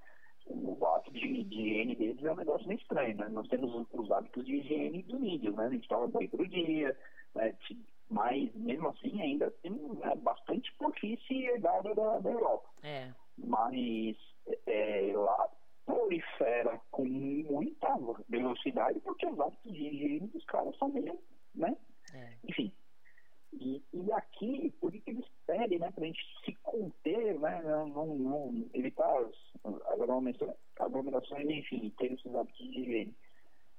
[0.47, 3.29] o hábito de, de, higiene deles é um negócio meio estranho, né?
[3.29, 5.67] Nós temos os hábitos de higiene do nível, né?
[5.67, 6.97] A gente toma banho todo dia,
[7.37, 7.55] né?
[8.09, 12.69] mas mesmo assim ainda tem né, bastante porquice herdada da, da Europa.
[12.83, 13.13] É
[13.45, 14.17] mas
[14.67, 15.49] é, lá
[15.87, 17.89] prolifera com muita
[18.29, 21.19] velocidade porque os hábitos de higiene dos caras são meio,
[21.55, 21.77] né?
[22.15, 22.37] É.
[22.45, 22.73] Enfim.
[23.53, 28.07] E, e aqui, por que eles pedem, né, para a gente se conter, né, não,
[28.17, 33.17] não evitar as aglomerações, aglomerações, enfim, ter esses hábitos de higiene?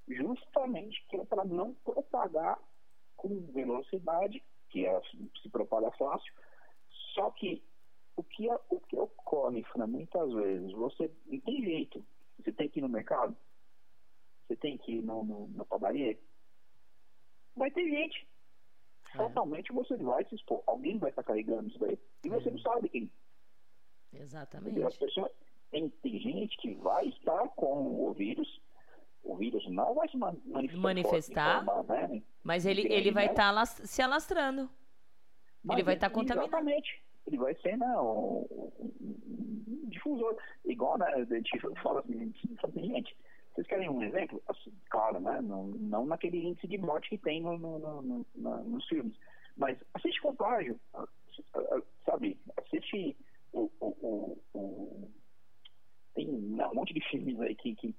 [0.09, 2.59] Justamente que é para não propagar
[3.15, 5.01] com velocidade, que é,
[5.41, 6.33] se propaga fácil,
[7.13, 7.63] só que
[8.15, 12.05] o que, é, o que ocorre, né, muitas vezes, você não tem jeito.
[12.37, 13.35] Você tem que ir no mercado,
[14.47, 16.17] você tem que ir no, no, na padaria.
[17.55, 18.27] Vai ter gente.
[19.13, 19.17] É.
[19.17, 20.63] Fatalmente você vai se expor.
[20.65, 21.99] Alguém vai estar carregando isso daí.
[22.23, 22.51] E você é.
[22.51, 23.11] não sabe quem.
[24.13, 24.81] Exatamente.
[24.81, 25.31] As pessoas,
[25.69, 28.61] tem, tem gente que vai estar com o vírus
[29.23, 32.23] o vírus não vai se manifestar, manifestar forma, né?
[32.41, 33.59] mas ele, ele vai estar né?
[33.59, 34.67] tá se alastrando.
[35.63, 36.47] Mas ele vai estar tá contaminado.
[36.47, 38.47] Exatamente ele vai ser né, um,
[38.79, 40.35] um, difusor.
[40.65, 42.31] Igual, né, a gente fala assim,
[42.73, 43.15] gente,
[43.53, 44.41] vocês querem um exemplo?
[44.47, 48.63] Assim, claro, né, não, não naquele índice de morte que tem no, no, no, no
[48.63, 49.15] nos filmes,
[49.57, 50.79] mas assiste Contágio,
[52.05, 52.39] sabe?
[52.71, 53.17] existe
[53.53, 55.11] o, o, o, o
[56.13, 57.95] tem um monte de filmes aí que, que,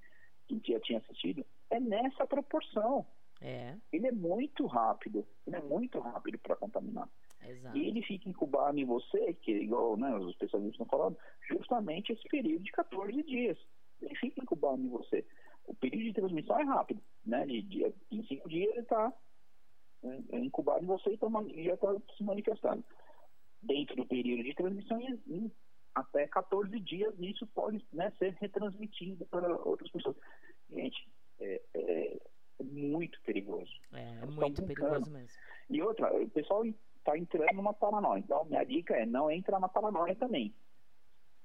[0.46, 3.06] que já tinha assistido, é nessa proporção.
[3.40, 3.74] É.
[3.92, 7.08] Ele é muito rápido, ele é muito rápido para contaminar.
[7.46, 7.76] Exato.
[7.76, 11.16] E ele fica incubado em você, que é igual né, os especialistas estão falando,
[11.48, 13.58] justamente esse período de 14 dias.
[14.00, 15.24] Ele fica incubado em você.
[15.66, 17.46] O período de transmissão é rápido, né?
[17.46, 19.12] De, de, em cinco dias ele está
[20.02, 22.84] é, incubado em você e, tá, já está se manifestando.
[23.62, 25.52] Dentro do período de transmissão, em,
[25.94, 30.16] até 14 dias, isso pode né, ser retransmitido para outras pessoas.
[30.70, 31.08] Gente,
[31.38, 32.16] é, é,
[32.58, 33.70] é muito perigoso.
[33.92, 35.38] É, é muito perigoso mesmo.
[35.70, 36.64] E outra, o pessoal
[37.02, 38.20] está entrando numa paranoia.
[38.20, 40.54] Então, minha dica é não entra na paranoia também.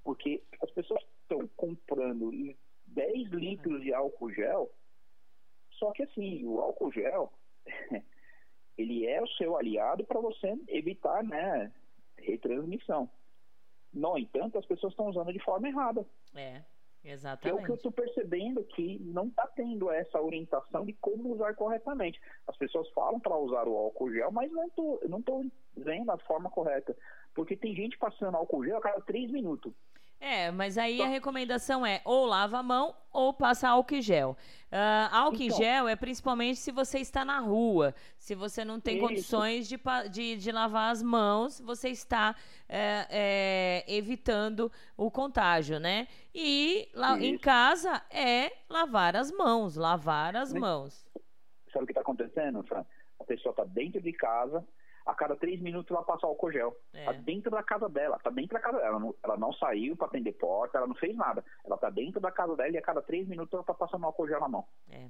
[0.04, 2.32] Porque as pessoas estão comprando
[2.88, 4.72] 10 litros de álcool gel,
[5.72, 7.34] só que assim, o álcool gel,
[8.78, 11.72] ele é o seu aliado para você evitar, né,
[12.18, 13.10] retransmissão.
[13.94, 16.06] No entanto, as pessoas estão usando de forma errada.
[16.36, 16.64] É,
[17.12, 17.42] exatamente.
[17.42, 21.34] Que é o que eu estou percebendo que não está tendo essa orientação de como
[21.34, 22.20] usar corretamente.
[22.48, 26.18] As pessoas falam para usar o álcool gel, mas não tô, não estou vendo a
[26.20, 26.96] forma correta.
[27.34, 29.74] Porque tem gente passando álcool gel a cada três minutos.
[30.20, 34.36] É, mas aí a recomendação é ou lava a mão ou passa álcool gel.
[34.72, 38.98] Uh, álcool então, gel é principalmente se você está na rua, se você não tem
[38.98, 39.08] isso.
[39.08, 39.80] condições de,
[40.12, 42.36] de, de, lavar as mãos, você está
[42.68, 46.08] é, é, evitando o contágio, né?
[46.34, 51.08] E lá, em casa é lavar as mãos, lavar as mãos.
[51.72, 52.84] Sabe o que está acontecendo, Fran?
[53.20, 54.68] A pessoa está dentro de casa,
[55.08, 56.78] a cada três minutos ela passa álcool gel.
[56.94, 57.06] É.
[57.06, 58.90] Tá dentro da casa dela, tá dentro da casa dela.
[58.90, 61.44] Ela não, ela não saiu para atender porta, ela não fez nada.
[61.66, 64.28] Ela tá dentro da casa dela e a cada três minutos ela tá passando álcool
[64.28, 64.66] gel na mão.
[64.92, 65.08] É.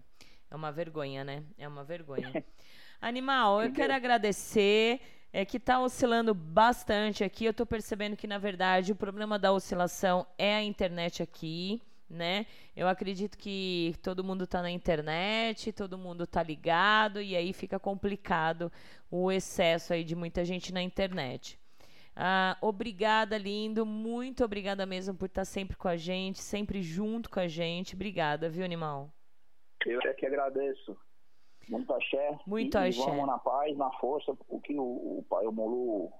[0.49, 1.43] É uma vergonha, né?
[1.57, 2.31] É uma vergonha.
[3.01, 5.01] Animal, eu quero agradecer.
[5.33, 7.43] É que tá oscilando bastante aqui.
[7.43, 12.45] Eu tô percebendo que, na verdade, o problema da oscilação é a internet aqui né?
[12.75, 17.79] Eu acredito que todo mundo está na internet, todo mundo está ligado e aí fica
[17.79, 18.71] complicado
[19.11, 21.59] o excesso aí de muita gente na internet.
[22.15, 23.85] Ah, obrigada, lindo.
[23.85, 27.95] Muito obrigada mesmo por estar tá sempre com a gente, sempre junto com a gente.
[27.95, 29.11] Obrigada, viu, animal?
[29.85, 30.97] Eu é que agradeço.
[31.69, 32.39] Muito axé.
[32.47, 33.05] Muito e axé.
[33.05, 36.11] Vamos na paz, na força, o que o, o pai o Molu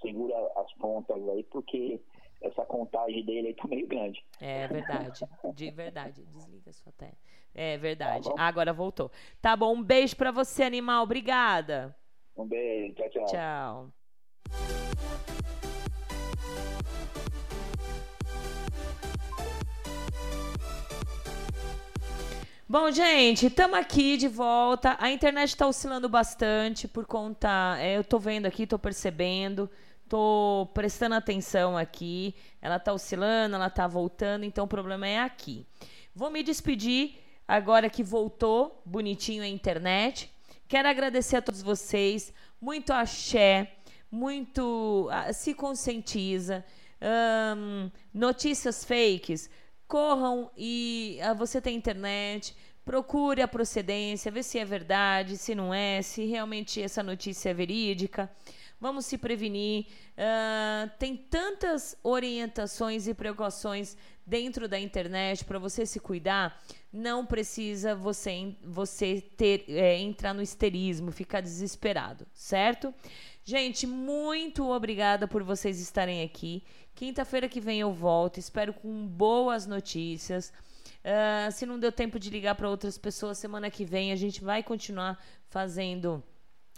[0.00, 2.00] segura as pontas aí, porque
[2.42, 4.24] essa contagem dele aí tá meio grande.
[4.40, 5.20] É verdade,
[5.54, 6.22] de verdade.
[6.22, 7.16] Desliga sua tela.
[7.54, 8.28] É verdade.
[8.34, 9.10] Tá Agora voltou.
[9.40, 11.04] Tá bom, um beijo para você, animal.
[11.04, 11.94] Obrigada.
[12.36, 13.26] Um beijo, tchau, tchau.
[13.26, 13.92] Tchau.
[22.68, 24.96] Bom, gente, estamos aqui de volta.
[24.98, 27.76] A internet está oscilando bastante por conta.
[27.78, 29.68] É, eu estou vendo aqui, estou percebendo.
[30.12, 32.34] Tô prestando atenção aqui.
[32.60, 35.64] Ela tá oscilando, ela tá voltando, então o problema é aqui.
[36.14, 37.14] Vou me despedir
[37.48, 40.30] agora que voltou bonitinho a internet.
[40.68, 42.30] Quero agradecer a todos vocês.
[42.60, 43.72] Muito axé,
[44.10, 45.08] muito.
[45.08, 46.62] Uh, se conscientiza.
[48.12, 49.48] Notícias fakes.
[49.88, 52.54] Corram e uh, você tem internet.
[52.84, 57.54] Procure a procedência, vê se é verdade, se não é, se realmente essa notícia é
[57.54, 58.30] verídica
[58.82, 59.86] vamos se prevenir.
[60.18, 63.96] Uh, tem tantas orientações e precauções
[64.26, 66.60] dentro da internet para você se cuidar.
[66.92, 72.92] Não precisa você, você ter é, entrar no histerismo, ficar desesperado, certo?
[73.44, 76.64] Gente, muito obrigada por vocês estarem aqui.
[76.92, 78.38] Quinta-feira que vem eu volto.
[78.38, 80.52] Espero com boas notícias.
[81.04, 84.42] Uh, se não deu tempo de ligar para outras pessoas, semana que vem a gente
[84.42, 86.22] vai continuar fazendo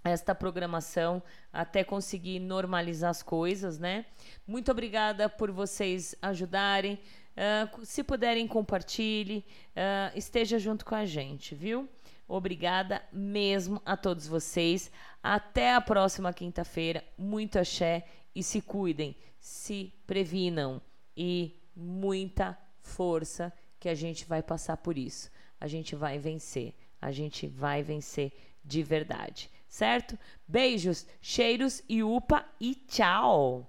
[0.04, 4.04] esta programação até conseguir normalizar as coisas, né?
[4.46, 7.00] Muito obrigada por vocês ajudarem.
[7.34, 11.88] Uh, se puderem, compartilhe, uh, esteja junto com a gente, viu?
[12.28, 14.92] Obrigada mesmo a todos vocês.
[15.22, 17.02] Até a próxima quinta-feira.
[17.16, 18.04] Muito axé
[18.34, 20.82] e se cuidem, se previnam
[21.16, 25.30] e muita força que a gente vai passar por isso.
[25.58, 26.74] A gente vai vencer.
[27.00, 28.32] A gente vai vencer
[28.64, 30.16] de verdade certo?
[30.46, 33.68] Beijos, cheiros e upa e tchau!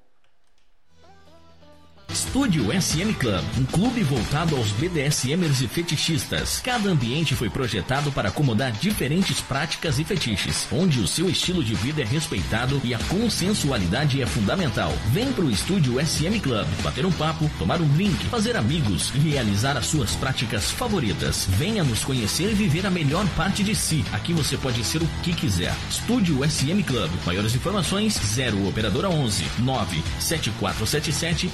[2.15, 6.61] Estúdio SM Club, um clube voltado aos BDSMers e fetichistas.
[6.63, 11.75] Cada ambiente foi projetado para acomodar diferentes práticas e fetiches, onde o seu estilo de
[11.75, 14.93] vida é respeitado e a consensualidade é fundamental.
[15.11, 19.75] Vem pro Estúdio SM Club, bater um papo, tomar um drink, fazer amigos e realizar
[19.75, 21.45] as suas práticas favoritas.
[21.49, 24.05] Venha nos conhecer e viver a melhor parte de si.
[24.13, 25.75] Aqui você pode ser o que quiser.
[25.89, 27.11] Estúdio SM Club.
[27.25, 31.51] Maiores informações 0 operadora 11 97477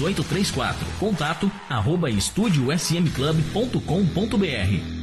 [0.00, 0.86] 3834.
[0.98, 4.99] Contato arroba estúdiosmclub.com.br.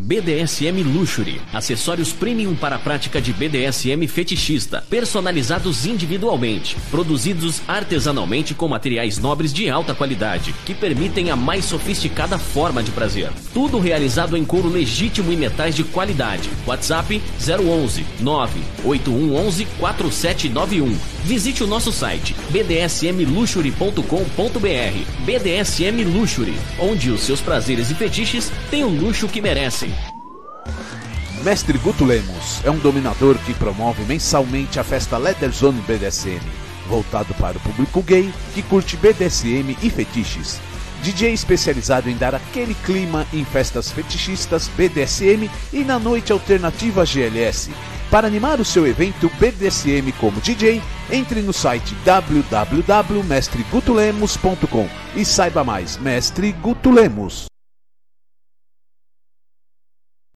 [0.00, 8.66] BDSM Luxury, acessórios premium para a prática de BDSM fetichista, personalizados individualmente, produzidos artesanalmente com
[8.66, 13.30] materiais nobres de alta qualidade, que permitem a mais sofisticada forma de prazer.
[13.52, 16.48] Tudo realizado em couro legítimo e metais de qualidade.
[16.66, 20.96] WhatsApp 011 98111 4791.
[21.24, 25.26] Visite o nosso site bdsmluxury.com.br.
[25.26, 29.89] BDSM Luxury, onde os seus prazeres e fetiches têm o luxo que merecem.
[31.42, 36.42] Mestre Guto Lemos é um dominador que promove mensalmente a festa Leather Zone BDSM,
[36.86, 40.60] voltado para o público gay que curte BDSM e fetiches.
[41.02, 47.70] DJ especializado em dar aquele clima em festas fetichistas BDSM e na noite alternativa GLS.
[48.10, 55.96] Para animar o seu evento BDSM como DJ, entre no site www.mestregutulemos.com e saiba mais.
[55.96, 57.49] Mestre Guto Lemos.